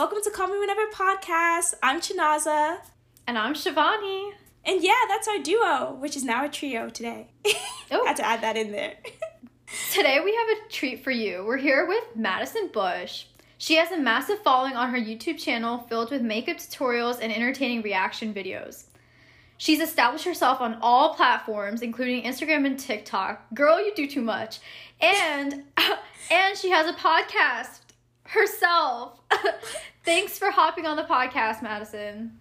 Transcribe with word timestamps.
Welcome 0.00 0.22
to 0.24 0.30
Call 0.30 0.48
Me 0.48 0.58
Whenever 0.58 0.86
podcast. 0.94 1.74
I'm 1.82 2.00
Chinaza. 2.00 2.78
And 3.26 3.36
I'm 3.36 3.52
Shivani. 3.52 4.30
And 4.64 4.82
yeah, 4.82 4.94
that's 5.08 5.28
our 5.28 5.36
duo, 5.40 5.98
which 6.00 6.16
is 6.16 6.24
now 6.24 6.46
a 6.46 6.48
trio 6.48 6.88
today. 6.88 7.28
Oh. 7.90 8.06
Had 8.06 8.16
to 8.16 8.24
add 8.24 8.40
that 8.40 8.56
in 8.56 8.72
there. 8.72 8.94
today 9.92 10.20
we 10.24 10.34
have 10.34 10.48
a 10.56 10.72
treat 10.72 11.04
for 11.04 11.10
you. 11.10 11.44
We're 11.44 11.58
here 11.58 11.86
with 11.86 12.02
Madison 12.16 12.70
Bush. 12.72 13.26
She 13.58 13.74
has 13.74 13.90
a 13.90 13.98
massive 13.98 14.38
following 14.42 14.74
on 14.74 14.88
her 14.88 14.98
YouTube 14.98 15.38
channel 15.38 15.84
filled 15.86 16.10
with 16.10 16.22
makeup 16.22 16.56
tutorials 16.56 17.18
and 17.20 17.30
entertaining 17.30 17.82
reaction 17.82 18.32
videos. 18.32 18.84
She's 19.58 19.80
established 19.80 20.24
herself 20.24 20.62
on 20.62 20.78
all 20.80 21.12
platforms, 21.14 21.82
including 21.82 22.22
Instagram 22.22 22.64
and 22.64 22.78
TikTok. 22.78 23.52
Girl, 23.52 23.84
you 23.84 23.94
do 23.94 24.06
too 24.06 24.22
much. 24.22 24.60
And 24.98 25.64
and 26.30 26.56
she 26.56 26.70
has 26.70 26.88
a 26.88 26.94
podcast 26.94 27.80
herself. 28.32 29.20
Thanks 30.04 30.38
for 30.38 30.50
hopping 30.50 30.86
on 30.86 30.96
the 30.96 31.04
podcast, 31.04 31.62
Madison. 31.62 32.40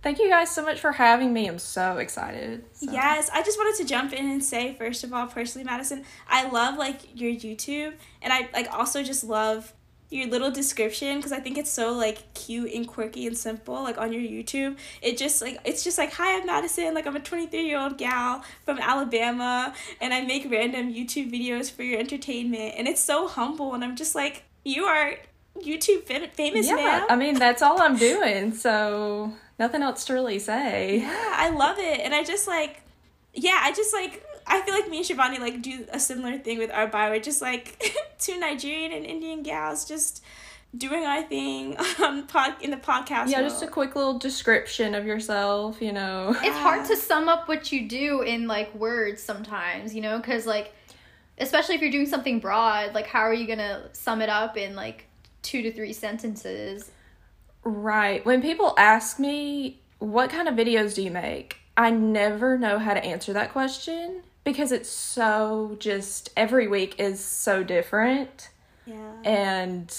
Thank 0.00 0.20
you 0.20 0.28
guys 0.28 0.50
so 0.50 0.62
much 0.62 0.78
for 0.78 0.92
having 0.92 1.32
me. 1.32 1.48
I'm 1.48 1.58
so 1.58 1.98
excited. 1.98 2.64
So. 2.72 2.92
Yes, 2.92 3.30
I 3.32 3.42
just 3.42 3.58
wanted 3.58 3.82
to 3.82 3.88
jump 3.88 4.12
in 4.12 4.30
and 4.30 4.44
say 4.44 4.74
first 4.74 5.02
of 5.02 5.12
all, 5.12 5.26
personally, 5.26 5.64
Madison, 5.64 6.04
I 6.28 6.48
love 6.48 6.78
like 6.78 7.20
your 7.20 7.32
YouTube, 7.32 7.94
and 8.22 8.32
I 8.32 8.48
like 8.52 8.72
also 8.72 9.02
just 9.02 9.24
love 9.24 9.72
your 10.10 10.26
little 10.28 10.50
description 10.50 11.16
because 11.16 11.32
I 11.32 11.40
think 11.40 11.58
it's 11.58 11.70
so 11.70 11.92
like 11.92 12.32
cute 12.32 12.72
and 12.72 12.88
quirky 12.88 13.26
and 13.26 13.36
simple 13.36 13.82
like 13.82 13.98
on 13.98 14.12
your 14.12 14.22
YouTube. 14.22 14.78
It 15.02 15.18
just 15.18 15.42
like 15.42 15.58
it's 15.64 15.84
just 15.84 15.98
like 15.98 16.12
hi 16.12 16.38
I'm 16.38 16.46
Madison 16.46 16.94
like 16.94 17.06
I'm 17.06 17.16
a 17.16 17.20
23 17.20 17.60
year 17.60 17.78
old 17.78 17.98
gal 17.98 18.42
from 18.64 18.78
Alabama 18.78 19.74
and 20.00 20.14
I 20.14 20.22
make 20.22 20.50
random 20.50 20.94
YouTube 20.94 21.30
videos 21.30 21.70
for 21.70 21.82
your 21.82 22.00
entertainment 22.00 22.74
and 22.78 22.88
it's 22.88 23.02
so 23.02 23.28
humble 23.28 23.74
and 23.74 23.84
I'm 23.84 23.96
just 23.96 24.14
like 24.14 24.44
you 24.68 24.84
are 24.84 25.14
YouTube 25.58 26.04
famous 26.04 26.66
yeah, 26.66 26.74
now. 26.74 27.06
I 27.08 27.16
mean 27.16 27.34
that's 27.34 27.62
all 27.62 27.80
I'm 27.80 27.96
doing 27.96 28.54
so 28.54 29.32
nothing 29.58 29.82
else 29.82 30.04
to 30.06 30.12
really 30.12 30.38
say. 30.38 31.00
Yeah, 31.00 31.32
I 31.34 31.50
love 31.50 31.78
it 31.78 32.00
and 32.00 32.14
I 32.14 32.22
just 32.22 32.46
like 32.46 32.82
yeah 33.34 33.60
I 33.62 33.72
just 33.72 33.92
like 33.92 34.24
I 34.46 34.62
feel 34.62 34.74
like 34.74 34.88
me 34.88 34.98
and 34.98 35.06
Shivani 35.06 35.38
like 35.38 35.62
do 35.62 35.84
a 35.92 35.98
similar 35.98 36.38
thing 36.38 36.58
with 36.58 36.70
our 36.70 36.86
bio. 36.86 37.10
We're 37.10 37.20
just 37.20 37.42
like 37.42 37.94
two 38.18 38.38
Nigerian 38.38 38.92
and 38.92 39.04
Indian 39.04 39.42
gals 39.42 39.84
just 39.84 40.22
doing 40.76 41.04
our 41.04 41.22
thing 41.22 41.76
on 42.02 42.26
pod 42.26 42.54
in 42.62 42.70
the 42.70 42.76
podcast. 42.76 43.28
Yeah, 43.28 43.40
world. 43.40 43.50
just 43.50 43.62
a 43.62 43.66
quick 43.66 43.96
little 43.96 44.18
description 44.18 44.94
of 44.94 45.06
yourself, 45.06 45.80
you 45.80 45.92
know. 45.92 46.36
It's 46.42 46.56
hard 46.58 46.86
to 46.86 46.96
sum 46.96 47.28
up 47.28 47.48
what 47.48 47.72
you 47.72 47.88
do 47.88 48.22
in 48.22 48.46
like 48.46 48.74
words 48.74 49.22
sometimes, 49.22 49.94
you 49.94 50.02
know, 50.02 50.18
because 50.18 50.46
like 50.46 50.72
especially 51.40 51.74
if 51.74 51.80
you're 51.80 51.90
doing 51.90 52.06
something 52.06 52.40
broad, 52.40 52.94
like 52.94 53.06
how 53.06 53.20
are 53.20 53.34
you 53.34 53.46
gonna 53.46 53.88
sum 53.92 54.22
it 54.22 54.28
up 54.28 54.56
in 54.56 54.74
like 54.74 55.06
two 55.42 55.62
to 55.62 55.72
three 55.72 55.92
sentences? 55.92 56.90
Right. 57.64 58.24
When 58.24 58.42
people 58.42 58.74
ask 58.78 59.18
me 59.18 59.80
what 59.98 60.30
kind 60.30 60.48
of 60.48 60.54
videos 60.54 60.94
do 60.94 61.02
you 61.02 61.10
make, 61.10 61.58
I 61.76 61.90
never 61.90 62.58
know 62.58 62.78
how 62.78 62.94
to 62.94 63.04
answer 63.04 63.32
that 63.32 63.52
question 63.52 64.22
because 64.44 64.72
it's 64.72 64.88
so 64.88 65.76
just 65.78 66.30
every 66.36 66.66
week 66.66 66.98
is 66.98 67.22
so 67.22 67.62
different. 67.62 68.50
Yeah. 68.86 69.12
And 69.24 69.94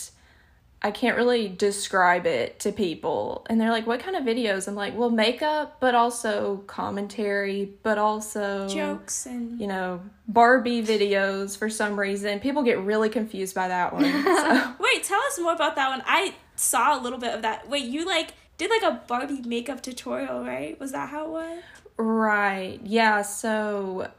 I 0.82 0.92
can't 0.92 1.18
really 1.18 1.50
describe 1.50 2.26
it 2.26 2.60
to 2.62 2.72
people. 2.72 3.46
And 3.50 3.60
they're 3.60 3.70
like, 3.70 3.86
what 3.86 4.00
kind 4.00 4.16
of 4.16 4.24
videos? 4.24 4.68
I'm 4.68 4.76
like, 4.76 4.98
well, 4.98 5.10
makeup, 5.10 5.78
but 5.82 5.94
also 5.94 6.64
commentary, 6.68 7.74
but 7.84 7.98
also 7.98 8.68
jokes 8.70 9.26
and, 9.26 9.60
you 9.60 9.68
know, 9.68 10.02
Barbie 10.28 10.82
videos 10.82 11.58
for 11.58 11.70
some 11.70 12.00
reason. 12.00 12.40
People 12.40 12.64
get 12.64 12.80
really 12.80 13.10
confused 13.10 13.56
by 13.56 13.68
that 13.68 13.94
one. 13.94 14.04
So. 14.40 14.76
Wait, 14.80 15.04
tell 15.04 15.22
us 15.24 15.38
more 15.40 15.54
about 15.54 15.76
that 15.76 15.90
one. 15.90 16.02
I 16.06 16.34
saw 16.56 17.00
a 17.00 17.02
little 17.02 17.20
bit 17.20 17.34
of 17.34 17.42
that. 17.42 17.68
Wait, 17.68 17.84
you 17.84 18.06
like 18.06 18.34
did 18.58 18.70
like 18.70 18.84
a 18.84 19.02
Barbie 19.06 19.42
makeup 19.42 19.82
tutorial, 19.82 20.44
right? 20.44 20.80
Was 20.80 20.92
that 20.94 21.10
how 21.10 21.26
it 21.26 21.30
was? 21.30 21.64
Right. 21.98 22.80
Yeah. 22.84 23.22
So 23.24 24.12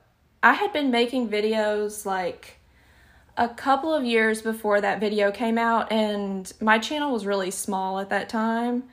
I 0.43 0.55
had 0.55 0.73
been 0.73 0.91
making 0.91 1.29
videos 1.29 2.05
like 2.05 2.59
a 3.41 3.49
couple 3.49 3.93
of 3.93 4.05
years 4.05 4.43
before 4.43 4.83
that 4.83 5.01
video 5.01 5.33
came 5.33 5.56
out, 5.56 5.91
and 5.91 6.53
my 6.61 6.78
channel 6.78 7.11
was 7.11 7.25
really 7.25 7.51
small 7.51 7.99
at 7.99 8.11
that 8.11 8.28
time. 8.28 8.84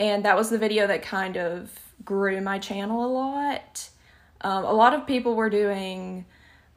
And 0.00 0.24
that 0.24 0.36
was 0.36 0.48
the 0.48 0.56
video 0.56 0.86
that 0.86 1.02
kind 1.02 1.36
of 1.36 1.70
grew 2.02 2.40
my 2.40 2.58
channel 2.58 3.04
a 3.04 3.12
lot. 3.12 3.90
Um, 4.40 4.64
a 4.64 4.72
lot 4.72 4.94
of 4.94 5.06
people 5.06 5.34
were 5.36 5.50
doing 5.50 6.24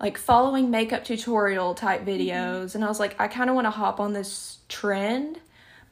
like 0.01 0.17
following 0.17 0.69
makeup 0.69 1.05
tutorial 1.05 1.73
type 1.73 2.01
mm-hmm. 2.01 2.09
videos, 2.09 2.65
mm-hmm. 2.65 2.77
and 2.79 2.83
I 2.83 2.89
was 2.89 2.99
like, 2.99 3.15
I 3.17 3.29
kind 3.29 3.49
of 3.49 3.55
want 3.55 3.65
to 3.67 3.71
hop 3.71 4.01
on 4.01 4.11
this 4.11 4.57
trend, 4.67 5.39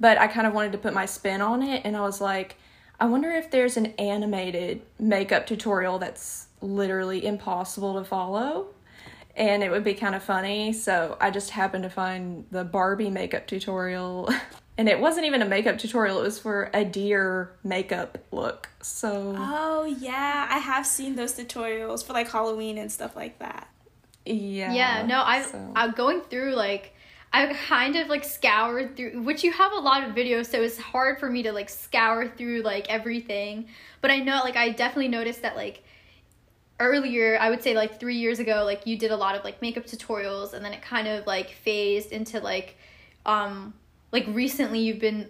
but 0.02 0.18
I 0.20 0.28
kind 0.28 0.46
of 0.46 0.54
wanted 0.54 0.74
to 0.74 0.80
put 0.80 0.94
my 0.94 1.06
spin 1.06 1.40
on 1.40 1.64
it, 1.64 1.84
and 1.86 1.96
I 1.96 2.02
was 2.02 2.20
like, 2.20 2.58
I 3.00 3.06
wonder 3.06 3.32
if 3.32 3.50
there's 3.50 3.78
an 3.78 3.88
animated 3.98 4.82
makeup 5.00 5.48
tutorial 5.48 5.98
that's 5.98 6.48
literally 6.60 7.26
impossible 7.26 7.94
to 7.94 8.04
follow 8.04 8.68
and 9.36 9.64
it 9.64 9.72
would 9.72 9.84
be 9.84 9.94
kind 9.94 10.16
of 10.16 10.24
funny. 10.24 10.74
So 10.74 11.18
I 11.20 11.32
just 11.32 11.52
happened 11.52 11.84
to 11.84 11.90
find 11.90 12.46
the 12.52 12.64
Barbie 12.64 13.10
makeup 13.10 13.48
tutorial. 13.48 14.30
and 14.78 14.90
it 14.90 15.00
wasn't 15.00 15.26
even 15.26 15.42
a 15.42 15.46
makeup 15.46 15.78
tutorial, 15.78 16.20
it 16.20 16.24
was 16.24 16.40
for 16.40 16.70
a 16.74 16.84
deer 16.84 17.52
makeup 17.64 18.18
look. 18.32 18.70
So 18.82 19.36
Oh 19.38 19.86
yeah, 19.86 20.48
I 20.50 20.58
have 20.60 20.86
seen 20.86 21.16
those 21.16 21.34
tutorials 21.34 22.06
for 22.06 22.14
like 22.14 22.30
Halloween 22.30 22.78
and 22.78 22.92
stuff 22.92 23.16
like 23.16 23.40
that. 23.40 23.68
Yeah. 24.26 24.74
Yeah, 24.74 25.06
no, 25.06 25.22
I 25.24 25.44
so. 25.44 25.72
I'm 25.76 25.92
going 25.92 26.22
through 26.22 26.54
like 26.56 26.94
I 27.34 27.54
kind 27.54 27.96
of 27.96 28.08
like 28.08 28.26
scoured 28.26 28.98
through 28.98 29.22
which 29.24 29.44
you 29.44 29.54
have 29.54 29.72
a 29.72 29.80
lot 29.80 30.04
of 30.04 30.14
videos 30.14 30.48
so 30.48 30.62
it's 30.62 30.78
hard 30.78 31.18
for 31.18 31.30
me 31.30 31.44
to 31.44 31.54
like 31.54 31.70
scour 31.70 32.28
through 32.28 32.62
like 32.62 32.90
everything. 32.90 33.68
But 34.02 34.12
I 34.12 34.20
know 34.20 34.42
like 34.44 34.58
I 34.58 34.70
definitely 34.70 35.08
noticed 35.08 35.42
that 35.44 35.56
like 35.56 35.84
earlier 36.82 37.38
i 37.40 37.50
would 37.50 37.64
say 37.64 37.76
like 37.76 38.00
three 38.00 38.18
years 38.18 38.40
ago 38.40 38.64
like 38.66 38.86
you 38.86 38.98
did 38.98 39.12
a 39.12 39.16
lot 39.16 39.36
of 39.36 39.44
like 39.44 39.62
makeup 39.62 39.86
tutorials 39.86 40.54
and 40.54 40.66
then 40.66 40.74
it 40.74 40.82
kind 40.82 41.08
of 41.08 41.26
like 41.26 41.52
phased 41.52 42.12
into 42.12 42.40
like 42.40 42.78
um 43.26 43.74
like 44.12 44.26
recently 44.28 44.80
you've 44.80 45.00
been 45.00 45.30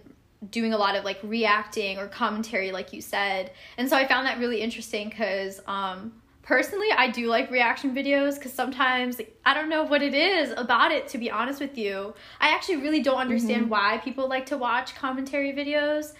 doing 0.50 0.72
a 0.72 0.76
lot 0.76 0.96
of 0.96 1.04
like 1.04 1.18
reacting 1.22 1.98
or 1.98 2.08
commentary 2.08 2.72
like 2.72 2.92
you 2.92 3.00
said. 3.00 3.52
And 3.78 3.88
so 3.88 3.96
i 3.96 4.06
found 4.06 4.26
that 4.26 4.38
really 4.38 4.60
interesting 4.60 5.08
because 5.08 5.60
um 5.66 6.12
personally 6.42 6.88
i 6.96 7.08
do 7.08 7.28
like 7.28 7.48
reaction 7.52 7.94
videos 7.94 8.34
because 8.34 8.52
sometimes 8.52 9.16
like, 9.18 9.38
i 9.46 9.54
don't 9.54 9.68
know 9.68 9.84
what 9.84 10.02
it 10.02 10.12
is 10.12 10.52
about 10.56 10.90
it 10.90 11.06
to 11.08 11.18
be 11.18 11.30
honest 11.30 11.60
with 11.60 11.78
you. 11.78 12.14
I 12.40 12.48
actually 12.48 12.78
really 12.78 13.02
don't 13.02 13.18
understand 13.18 13.62
mm-hmm. 13.62 13.70
why 13.70 13.98
people 13.98 14.28
like 14.28 14.46
to 14.46 14.58
watch 14.58 14.94
commentary 14.94 15.52
videos 15.52 16.14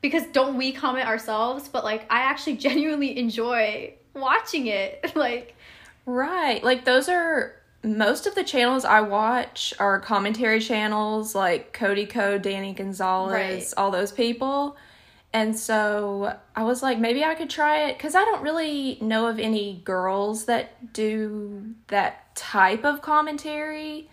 because 0.00 0.24
don't 0.32 0.56
we 0.56 0.72
comment 0.72 1.06
ourselves? 1.06 1.68
But 1.68 1.84
like 1.84 2.02
i 2.10 2.20
actually 2.22 2.56
genuinely 2.68 3.16
enjoy 3.18 3.94
watching 4.14 4.66
it. 4.66 5.12
like 5.16 5.56
Right. 6.06 6.62
Like 6.62 6.84
those 6.84 7.08
are 7.08 7.54
most 7.82 8.26
of 8.26 8.34
the 8.34 8.44
channels 8.44 8.84
I 8.84 9.00
watch 9.00 9.72
are 9.78 10.00
commentary 10.00 10.60
channels 10.60 11.34
like 11.34 11.72
Cody 11.72 12.06
Ko, 12.06 12.38
Danny 12.38 12.72
Gonzalez, 12.74 13.32
right. 13.32 13.74
all 13.76 13.90
those 13.90 14.12
people. 14.12 14.76
And 15.32 15.56
so 15.56 16.36
I 16.56 16.64
was 16.64 16.82
like, 16.82 16.98
maybe 16.98 17.24
I 17.24 17.34
could 17.34 17.48
try 17.48 17.88
it 17.88 17.96
because 17.96 18.14
I 18.14 18.24
don't 18.24 18.42
really 18.42 18.98
know 19.00 19.28
of 19.28 19.38
any 19.38 19.80
girls 19.84 20.46
that 20.46 20.92
do 20.92 21.74
that 21.86 22.34
type 22.34 22.84
of 22.84 23.00
commentary 23.00 24.08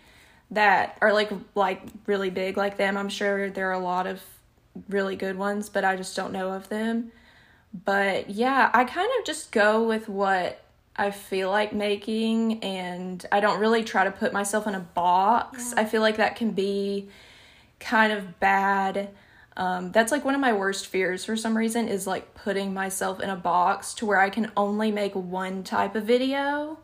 that 0.50 0.96
are 1.00 1.12
like 1.12 1.30
like 1.54 1.82
really 2.06 2.30
big 2.30 2.56
like 2.56 2.76
them. 2.76 2.96
I'm 2.96 3.08
sure 3.08 3.50
there 3.50 3.68
are 3.68 3.72
a 3.72 3.80
lot 3.80 4.06
of 4.06 4.22
really 4.88 5.16
good 5.16 5.36
ones, 5.36 5.68
but 5.68 5.84
I 5.84 5.96
just 5.96 6.14
don't 6.14 6.32
know 6.32 6.52
of 6.52 6.68
them. 6.68 7.10
But 7.72 8.30
yeah, 8.30 8.70
I 8.72 8.84
kind 8.84 9.10
of 9.18 9.26
just 9.26 9.52
go 9.52 9.86
with 9.86 10.08
what 10.08 10.62
I 10.96 11.10
feel 11.10 11.50
like 11.50 11.72
making, 11.72 12.62
and 12.64 13.24
I 13.30 13.40
don't 13.40 13.60
really 13.60 13.84
try 13.84 14.04
to 14.04 14.10
put 14.10 14.32
myself 14.32 14.66
in 14.66 14.74
a 14.74 14.80
box. 14.80 15.72
Yeah. 15.74 15.82
I 15.82 15.84
feel 15.84 16.02
like 16.02 16.16
that 16.16 16.36
can 16.36 16.52
be 16.52 17.08
kind 17.78 18.12
of 18.12 18.40
bad. 18.40 19.10
Um, 19.56 19.92
that's 19.92 20.12
like 20.12 20.24
one 20.24 20.34
of 20.34 20.40
my 20.40 20.52
worst 20.52 20.86
fears 20.86 21.24
for 21.24 21.36
some 21.36 21.56
reason 21.56 21.88
is 21.88 22.06
like 22.06 22.34
putting 22.34 22.72
myself 22.72 23.20
in 23.20 23.28
a 23.28 23.36
box 23.36 23.92
to 23.94 24.06
where 24.06 24.20
I 24.20 24.30
can 24.30 24.52
only 24.56 24.92
make 24.92 25.14
one 25.14 25.64
type 25.64 25.94
of 25.94 26.04
video. 26.04 26.78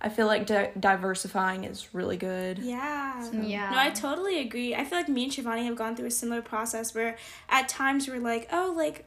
I 0.00 0.10
feel 0.10 0.26
like 0.26 0.46
di- 0.46 0.70
diversifying 0.78 1.64
is 1.64 1.94
really 1.94 2.18
good. 2.18 2.58
Yeah. 2.58 3.22
So. 3.22 3.40
Yeah. 3.40 3.70
No, 3.70 3.78
I 3.78 3.90
totally 3.90 4.40
agree. 4.40 4.74
I 4.74 4.84
feel 4.84 4.98
like 4.98 5.08
me 5.08 5.24
and 5.24 5.32
Shivani 5.32 5.64
have 5.64 5.76
gone 5.76 5.96
through 5.96 6.06
a 6.06 6.10
similar 6.10 6.42
process 6.42 6.94
where 6.94 7.16
at 7.48 7.68
times 7.68 8.08
we're 8.08 8.20
like, 8.20 8.48
oh, 8.52 8.74
like 8.76 9.06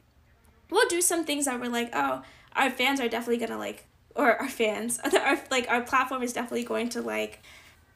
we'll 0.70 0.88
do 0.88 1.00
some 1.00 1.24
things 1.24 1.46
that 1.46 1.60
we're 1.60 1.68
like, 1.68 1.90
oh, 1.92 2.22
our 2.56 2.70
fans 2.70 3.00
are 3.00 3.08
definitely 3.08 3.44
gonna 3.44 3.58
like, 3.58 3.86
or 4.14 4.36
our 4.40 4.48
fans, 4.48 4.98
our 5.24 5.40
like 5.50 5.68
our 5.68 5.82
platform 5.82 6.22
is 6.22 6.32
definitely 6.32 6.64
going 6.64 6.88
to 6.90 7.02
like, 7.02 7.40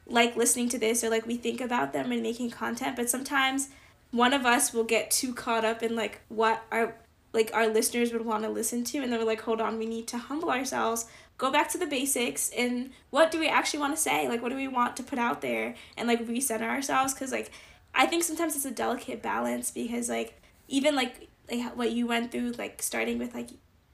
like 0.05 0.35
listening 0.35 0.69
to 0.69 0.77
this 0.77 1.03
or 1.03 1.09
like 1.09 1.25
we 1.25 1.37
think 1.37 1.61
about 1.61 1.93
them 1.93 2.11
and 2.11 2.21
making 2.21 2.49
content. 2.49 2.95
But 2.95 3.09
sometimes 3.09 3.69
one 4.11 4.33
of 4.33 4.45
us 4.45 4.73
will 4.73 4.83
get 4.83 5.11
too 5.11 5.33
caught 5.33 5.65
up 5.65 5.81
in 5.81 5.95
like 5.95 6.21
what 6.29 6.63
our 6.71 6.95
like 7.33 7.49
our 7.53 7.67
listeners 7.67 8.13
would 8.13 8.25
want 8.25 8.43
to 8.43 8.49
listen 8.49 8.83
to, 8.83 8.99
and 8.99 9.11
then 9.11 9.19
we're 9.19 9.25
like, 9.25 9.41
hold 9.41 9.59
on, 9.59 9.79
we 9.79 9.87
need 9.87 10.07
to 10.07 10.17
humble 10.17 10.51
ourselves 10.51 11.07
go 11.37 11.51
back 11.51 11.69
to 11.69 11.77
the 11.77 11.85
basics 11.85 12.49
and 12.51 12.91
what 13.09 13.31
do 13.31 13.39
we 13.39 13.47
actually 13.47 13.79
want 13.79 13.95
to 13.95 14.01
say 14.01 14.27
like 14.27 14.41
what 14.41 14.49
do 14.49 14.55
we 14.55 14.67
want 14.67 14.95
to 14.95 15.03
put 15.03 15.19
out 15.19 15.41
there 15.41 15.75
and 15.97 16.07
like 16.07 16.25
recenter 16.27 16.69
ourselves 16.69 17.13
because 17.13 17.31
like 17.31 17.51
I 17.95 18.05
think 18.05 18.23
sometimes 18.23 18.55
it's 18.55 18.65
a 18.65 18.71
delicate 18.71 19.21
balance 19.21 19.71
because 19.71 20.09
like 20.09 20.41
even 20.73 20.95
like 20.95 21.29
like 21.51 21.77
what 21.77 21.91
you 21.91 22.07
went 22.07 22.31
through 22.31 22.51
like 22.53 22.81
starting 22.81 23.19
with 23.19 23.33
like 23.33 23.49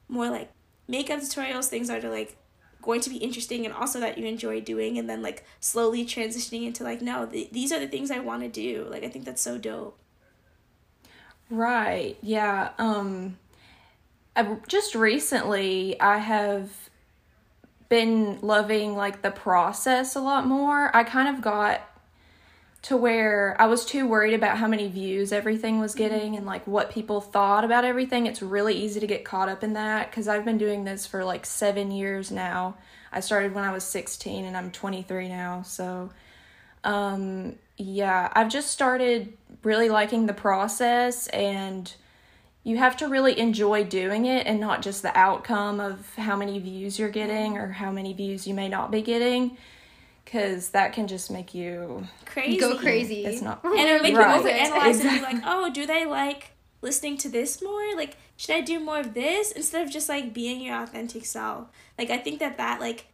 more 0.07 0.29
like 0.29 0.49
makeup 0.87 1.19
tutorials 1.19 1.65
things 1.65 1.89
that 1.89 2.03
are 2.03 2.09
like 2.09 2.37
going 2.81 3.01
to 3.01 3.09
be 3.09 3.17
interesting 3.17 3.65
and 3.65 3.75
also 3.75 3.99
that 3.99 4.17
you 4.17 4.25
enjoy 4.25 4.61
doing 4.61 4.97
and 4.97 5.09
then 5.09 5.21
like 5.21 5.43
slowly 5.59 6.05
transitioning 6.05 6.65
into 6.65 6.83
like 6.83 7.01
no 7.01 7.25
th- 7.25 7.51
these 7.51 7.73
are 7.73 7.79
the 7.79 7.87
things 7.87 8.09
I 8.09 8.19
want 8.19 8.43
to 8.43 8.47
do 8.47 8.87
like 8.89 9.03
I 9.03 9.09
think 9.09 9.25
that's 9.25 9.41
so 9.41 9.57
dope. 9.57 9.99
Right. 11.49 12.17
Yeah. 12.21 12.69
Um 12.77 13.37
I, 14.35 14.57
just 14.69 14.95
recently 14.95 15.99
I 15.99 16.19
have 16.19 16.71
been 17.89 18.39
loving 18.41 18.95
like 18.95 19.21
the 19.21 19.31
process 19.31 20.15
a 20.15 20.21
lot 20.21 20.47
more. 20.47 20.95
I 20.95 21.03
kind 21.03 21.35
of 21.35 21.41
got 21.41 21.81
to 22.81 22.95
where 22.95 23.57
I 23.59 23.67
was 23.67 23.85
too 23.85 24.07
worried 24.07 24.33
about 24.33 24.57
how 24.57 24.67
many 24.67 24.87
views 24.87 25.33
everything 25.33 25.79
was 25.79 25.95
getting 25.95 26.37
and 26.37 26.45
like 26.45 26.65
what 26.65 26.91
people 26.91 27.19
thought 27.19 27.65
about 27.65 27.83
everything. 27.83 28.25
It's 28.25 28.41
really 28.41 28.73
easy 28.73 29.01
to 29.01 29.07
get 29.07 29.25
caught 29.25 29.49
up 29.49 29.63
in 29.63 29.73
that 29.73 30.09
because 30.09 30.27
I've 30.29 30.45
been 30.45 30.57
doing 30.57 30.85
this 30.85 31.05
for 31.05 31.25
like 31.25 31.45
seven 31.45 31.91
years 31.91 32.31
now. 32.31 32.77
I 33.11 33.19
started 33.19 33.53
when 33.53 33.65
I 33.65 33.73
was 33.73 33.83
16 33.83 34.45
and 34.45 34.55
I'm 34.55 34.71
23 34.71 35.27
now. 35.27 35.63
So, 35.63 36.11
um, 36.85 37.55
yeah, 37.75 38.31
I've 38.33 38.49
just 38.49 38.71
started 38.71 39.33
really 39.63 39.89
liking 39.89 40.25
the 40.25 40.33
process 40.33 41.27
and 41.27 41.93
you 42.63 42.77
have 42.77 42.95
to 42.97 43.07
really 43.07 43.37
enjoy 43.37 43.83
doing 43.83 44.25
it 44.25 44.47
and 44.47 44.59
not 44.59 44.81
just 44.81 45.01
the 45.01 45.17
outcome 45.17 45.81
of 45.81 46.15
how 46.15 46.37
many 46.37 46.59
views 46.59 46.97
you're 46.97 47.09
getting 47.09 47.57
or 47.57 47.67
how 47.67 47.91
many 47.91 48.13
views 48.13 48.47
you 48.47 48.53
may 48.53 48.69
not 48.69 48.89
be 48.89 49.01
getting 49.01 49.57
because 50.31 50.69
that 50.69 50.93
can 50.93 51.07
just 51.07 51.31
make 51.31 51.55
you 51.55 52.07
crazy. 52.25 52.59
Go 52.59 52.77
crazy. 52.77 53.25
It's 53.25 53.41
not, 53.41 53.63
and 53.63 53.73
it 53.73 54.03
make 54.03 54.15
right. 54.15 54.43
you 54.43 54.47
overanalyze 54.47 55.01
and 55.01 55.19
be 55.19 55.21
like, 55.21 55.41
oh, 55.43 55.71
do 55.71 55.87
they 55.87 56.05
like 56.05 56.51
listening 56.81 57.17
to 57.17 57.29
this 57.29 57.63
more? 57.63 57.95
Like, 57.95 58.15
should 58.37 58.55
I 58.55 58.61
do 58.61 58.79
more 58.79 58.99
of 58.99 59.15
this 59.15 59.51
instead 59.51 59.85
of 59.85 59.91
just 59.91 60.07
like 60.07 60.33
being 60.33 60.61
your 60.61 60.81
authentic 60.83 61.25
self? 61.25 61.69
Like, 61.97 62.11
I 62.11 62.17
think 62.17 62.39
that 62.39 62.57
that 62.57 62.79
like 62.79 63.07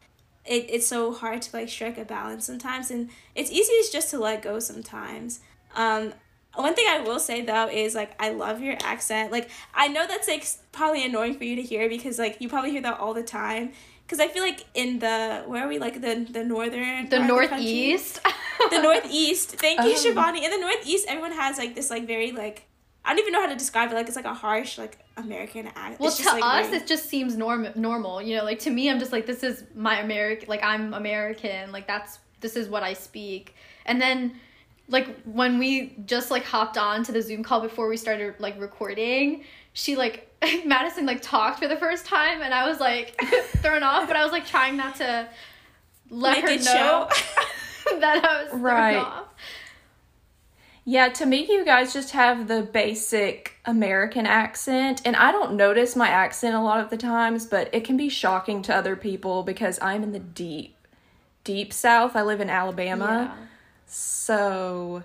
it, 0.46 0.66
it's 0.70 0.88
so 0.88 1.14
hard 1.14 1.42
to 1.44 1.56
like 1.56 1.70
strike 1.70 1.98
a 1.98 2.06
balance 2.06 2.46
sometimes 2.46 2.92
and 2.92 3.10
it's 3.34 3.52
easiest 3.52 3.92
just 3.92 4.10
to 4.12 4.20
let 4.20 4.42
go 4.42 4.60
sometimes 4.60 5.40
um 5.76 6.14
one 6.54 6.74
thing 6.76 6.86
i 6.88 7.00
will 7.00 7.20
say 7.20 7.42
though 7.42 7.68
is 7.68 7.96
like 7.96 8.12
i 8.22 8.30
love 8.30 8.62
your 8.62 8.78
accent 8.84 9.32
like 9.32 9.50
i 9.74 9.88
know 9.88 10.06
that's 10.08 10.28
like 10.28 10.46
probably 10.72 11.04
annoying 11.04 11.36
for 11.36 11.44
you 11.44 11.56
to 11.56 11.62
hear 11.62 11.90
because 11.90 12.20
like 12.20 12.40
you 12.40 12.48
probably 12.48 12.72
hear 12.72 12.82
that 12.82 13.00
all 13.00 13.14
the 13.14 13.24
time 13.24 13.72
because 14.06 14.20
i 14.20 14.28
feel 14.28 14.44
like 14.44 14.66
in 14.74 15.00
the 15.00 15.44
where 15.48 15.66
are 15.66 15.68
we 15.68 15.80
like 15.80 16.02
the 16.02 16.28
the 16.32 16.44
northern 16.44 17.10
the 17.10 17.20
northeast 17.20 18.22
the, 18.24 18.68
the 18.72 18.82
northeast 18.82 19.52
thank 19.52 19.80
you 19.82 19.92
oh. 19.92 19.94
shivani 19.94 20.44
in 20.44 20.52
the 20.52 20.58
northeast 20.58 21.06
everyone 21.08 21.32
has 21.32 21.58
like 21.58 21.76
this 21.76 21.90
like 21.90 22.08
very 22.08 22.32
like 22.32 22.68
I 23.06 23.10
don't 23.10 23.20
even 23.20 23.34
know 23.34 23.42
how 23.42 23.48
to 23.48 23.56
describe 23.56 23.92
it. 23.92 23.94
Like 23.94 24.08
it's 24.08 24.16
like 24.16 24.26
a 24.26 24.34
harsh, 24.34 24.78
like 24.78 24.98
American 25.16 25.68
accent. 25.68 26.00
Well, 26.00 26.12
to 26.12 26.24
like 26.24 26.44
us, 26.44 26.66
very... 26.68 26.78
it 26.78 26.88
just 26.88 27.08
seems 27.08 27.38
norm 27.38 27.68
normal. 27.76 28.22
You 28.22 28.38
know, 28.38 28.44
like 28.44 28.60
to 28.60 28.72
me, 28.72 28.90
I'm 28.90 29.00
just 29.00 29.12
like 29.12 29.28
this 29.28 29.44
is 29.44 29.64
my 29.76 30.00
American. 30.00 30.50
Like 30.50 30.64
I'm 30.64 30.94
American. 30.94 31.72
Like 31.72 31.88
that's 31.88 32.18
this 32.42 32.56
is 32.56 32.68
what 32.68 32.82
I 32.82 32.94
speak. 32.94 33.56
And 33.86 34.02
then, 34.02 34.34
like 34.90 35.22
when 35.24 35.60
we 35.60 35.96
just 36.08 36.32
like 36.32 36.44
hopped 36.46 36.78
on 36.80 37.04
to 37.04 37.12
the 37.12 37.22
Zoom 37.22 37.44
call 37.44 37.62
before 37.62 37.88
we 37.88 37.96
started 37.96 38.36
like 38.40 38.60
recording, 38.60 39.44
she 39.76 39.96
like 39.96 40.32
Madison 40.66 41.06
like 41.06 41.22
talked 41.22 41.60
for 41.60 41.68
the 41.68 41.76
first 41.76 42.08
time, 42.08 42.42
and 42.42 42.54
I 42.54 42.68
was 42.68 42.80
like 42.80 43.22
thrown 43.58 43.84
off. 43.84 44.08
But 44.08 44.16
I 44.16 44.24
was 44.24 44.32
like 44.32 44.48
trying 44.48 44.78
not 44.78 44.96
to 44.96 45.28
let 46.10 46.44
Make 46.44 46.64
her 46.64 46.74
know 46.74 47.10
that 48.00 48.26
I 48.26 48.44
was 48.44 48.52
thrown 48.52 48.62
right. 48.64 48.96
off. 48.96 49.26
Yeah, 50.88 51.10
to 51.10 51.26
me, 51.26 51.48
you 51.50 51.66
guys 51.66 51.94
just 51.94 52.12
have 52.12 52.48
the 52.48 52.62
basic 52.62 53.54
American 53.66 54.26
accent, 54.26 55.02
and 55.04 55.16
I 55.16 55.32
don't 55.32 55.56
notice 55.56 55.96
my 55.96 56.08
accent 56.08 56.56
a 56.56 56.62
lot 56.62 56.80
of 56.80 56.90
the 56.90 56.98
times, 56.98 57.46
but 57.46 57.74
it 57.74 57.84
can 57.84 57.98
be 57.98 58.08
shocking 58.08 58.62
to 58.64 58.76
other 58.76 58.96
people 58.96 59.44
because 59.44 59.80
I'm 59.82 60.04
in 60.04 60.12
the 60.12 60.20
deep, 60.20 60.78
deep 61.44 61.74
South. 61.74 62.16
I 62.16 62.22
live 62.22 62.40
in 62.40 62.52
Alabama. 62.52 63.34
Yeah. 63.36 63.46
So, 63.88 65.04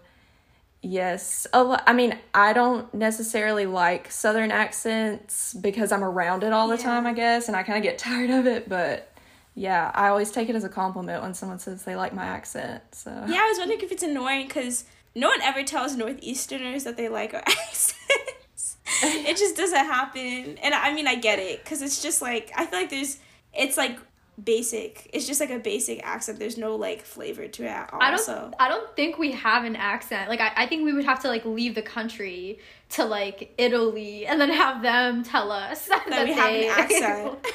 yes. 0.82 1.46
Lo- 1.54 1.76
I 1.86 1.92
mean, 1.92 2.18
I 2.34 2.52
don't 2.52 2.92
necessarily 2.94 3.66
like 3.66 4.10
Southern 4.10 4.50
accents 4.50 5.54
because 5.54 5.92
I'm 5.92 6.04
around 6.04 6.44
it 6.44 6.52
all 6.52 6.68
the 6.68 6.76
yeah. 6.76 6.82
time, 6.82 7.06
I 7.06 7.12
guess, 7.12 7.48
and 7.48 7.56
I 7.56 7.62
kind 7.62 7.78
of 7.78 7.82
get 7.82 7.98
tired 7.98 8.30
of 8.30 8.46
it, 8.46 8.68
but 8.68 9.12
yeah, 9.54 9.90
I 9.94 10.08
always 10.08 10.30
take 10.30 10.48
it 10.48 10.54
as 10.54 10.64
a 10.64 10.68
compliment 10.68 11.22
when 11.22 11.34
someone 11.34 11.58
says 11.58 11.84
they 11.84 11.96
like 11.96 12.14
my 12.14 12.24
accent. 12.24 12.82
So, 12.92 13.10
yeah, 13.10 13.40
I 13.42 13.48
was 13.48 13.58
wondering 13.58 13.80
if 13.80 13.92
it's 13.92 14.02
annoying 14.02 14.46
because 14.46 14.84
no 15.14 15.28
one 15.28 15.42
ever 15.42 15.62
tells 15.62 15.96
Northeasterners 15.96 16.84
that 16.84 16.96
they 16.96 17.08
like 17.08 17.34
our 17.34 17.40
accents. 17.46 18.76
it 19.02 19.36
just 19.36 19.56
doesn't 19.56 19.76
happen. 19.76 20.58
And 20.62 20.74
I 20.74 20.94
mean, 20.94 21.06
I 21.06 21.16
get 21.16 21.38
it 21.38 21.62
because 21.64 21.82
it's 21.82 22.00
just 22.02 22.22
like, 22.22 22.52
I 22.56 22.66
feel 22.66 22.80
like 22.80 22.90
there's, 22.90 23.18
it's 23.52 23.76
like 23.76 23.98
basic. 24.44 25.10
It's 25.12 25.26
just 25.26 25.40
like 25.40 25.50
a 25.50 25.58
basic 25.58 26.04
accent. 26.04 26.38
There's 26.38 26.58
no 26.58 26.76
like 26.76 27.02
flavor 27.02 27.46
to 27.46 27.64
it 27.64 27.68
at 27.68 27.92
all. 27.92 28.02
I 28.02 28.10
don't, 28.10 28.20
so. 28.20 28.52
I 28.58 28.68
don't 28.68 28.94
think 28.96 29.18
we 29.18 29.32
have 29.32 29.64
an 29.64 29.76
accent. 29.76 30.28
Like, 30.28 30.40
I, 30.40 30.52
I 30.56 30.66
think 30.66 30.84
we 30.84 30.92
would 30.92 31.04
have 31.04 31.20
to 31.22 31.28
like 31.28 31.44
leave 31.44 31.74
the 31.74 31.82
country 31.82 32.58
to 32.90 33.04
like 33.04 33.54
Italy 33.58 34.26
and 34.26 34.40
then 34.40 34.50
have 34.50 34.82
them 34.82 35.22
tell 35.22 35.50
us 35.50 35.86
that, 35.88 36.06
that 36.08 36.26
we 36.26 36.34
they... 36.34 36.64
have 36.66 36.78
an 36.78 36.94
accent. 37.02 37.46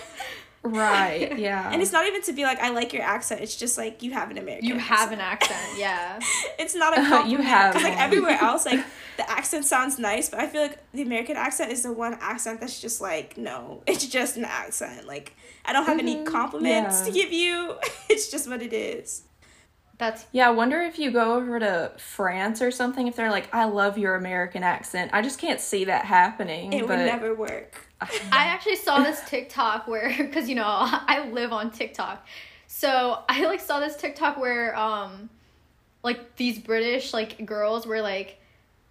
Right, 0.66 1.38
yeah. 1.38 1.70
and 1.72 1.80
it's 1.80 1.92
not 1.92 2.08
even 2.08 2.24
to 2.24 2.34
be 2.34 2.42
like 2.44 2.60
I 2.60 2.70
like 2.70 2.92
your 2.92 3.04
accent. 3.04 3.42
It's 3.42 3.56
just 3.56 3.78
like 3.78 4.02
you 4.02 4.12
have 4.14 4.32
an 4.32 4.40
American. 4.40 4.68
You 4.68 4.76
accent. 4.76 5.00
have 5.00 5.12
an 5.12 5.20
accent, 5.20 5.78
yeah. 5.78 6.20
it's 6.58 6.74
not 6.74 6.94
a 6.94 7.02
compliment. 7.02 7.30
you 7.30 7.38
have 7.38 7.74
because 7.74 7.88
like 7.88 8.00
everywhere 8.00 8.40
else, 8.42 8.66
like 8.66 8.84
the 9.18 9.30
accent 9.30 9.66
sounds 9.66 10.00
nice, 10.00 10.30
but 10.30 10.40
I 10.40 10.48
feel 10.48 10.64
like 10.64 10.80
the 10.92 11.04
American 11.04 11.38
accent 11.38 11.72
is 11.72 11.84
the 11.84 11.94
one 11.94 12.18
accent 12.20 12.62
that's 12.62 12.82
just 12.82 13.00
like 13.00 13.38
no, 13.38 13.84
it's 13.86 14.08
just 14.08 14.38
an 14.38 14.46
accent. 14.46 15.06
Like 15.06 15.36
I 15.68 15.74
don't 15.74 15.86
have 15.86 15.98
mm-hmm. 15.98 16.08
any 16.08 16.24
compliments 16.24 17.02
yeah. 17.02 17.06
to 17.06 17.12
give 17.12 17.32
you. 17.32 17.76
it's 18.10 18.30
just 18.30 18.50
what 18.50 18.62
it 18.62 18.74
is. 18.74 19.24
That's 19.98 20.26
yeah. 20.32 20.48
I 20.48 20.52
wonder 20.52 20.82
if 20.82 21.00
you 21.00 21.12
go 21.12 21.36
over 21.36 21.58
to 21.60 21.92
France 21.98 22.62
or 22.62 22.70
something, 22.70 23.08
if 23.08 23.16
they're 23.16 23.32
like, 23.32 23.54
"I 23.54 23.66
love 23.66 23.98
your 23.98 24.16
American 24.16 24.62
accent." 24.64 25.12
I 25.14 25.22
just 25.22 25.40
can't 25.40 25.60
see 25.60 25.86
that 25.86 26.06
happening. 26.06 26.74
It 26.74 26.82
but... 26.82 26.98
would 26.98 27.06
never 27.06 27.34
work. 27.34 27.88
I 28.02 28.46
actually 28.48 28.76
saw 28.76 29.02
this 29.02 29.22
TikTok 29.30 29.88
where, 29.88 30.14
because 30.18 30.50
you 30.50 30.56
know, 30.56 30.66
I 30.66 31.30
live 31.32 31.54
on 31.54 31.72
TikTok, 31.72 32.28
so 32.68 33.24
I 33.30 33.46
like 33.46 33.62
saw 33.62 33.80
this 33.80 33.96
TikTok 33.96 34.38
where, 34.38 34.78
um, 34.78 35.30
like 36.04 36.36
these 36.36 36.60
British 36.60 37.14
like 37.14 37.46
girls 37.46 37.88
were 37.88 38.02
like, 38.02 38.40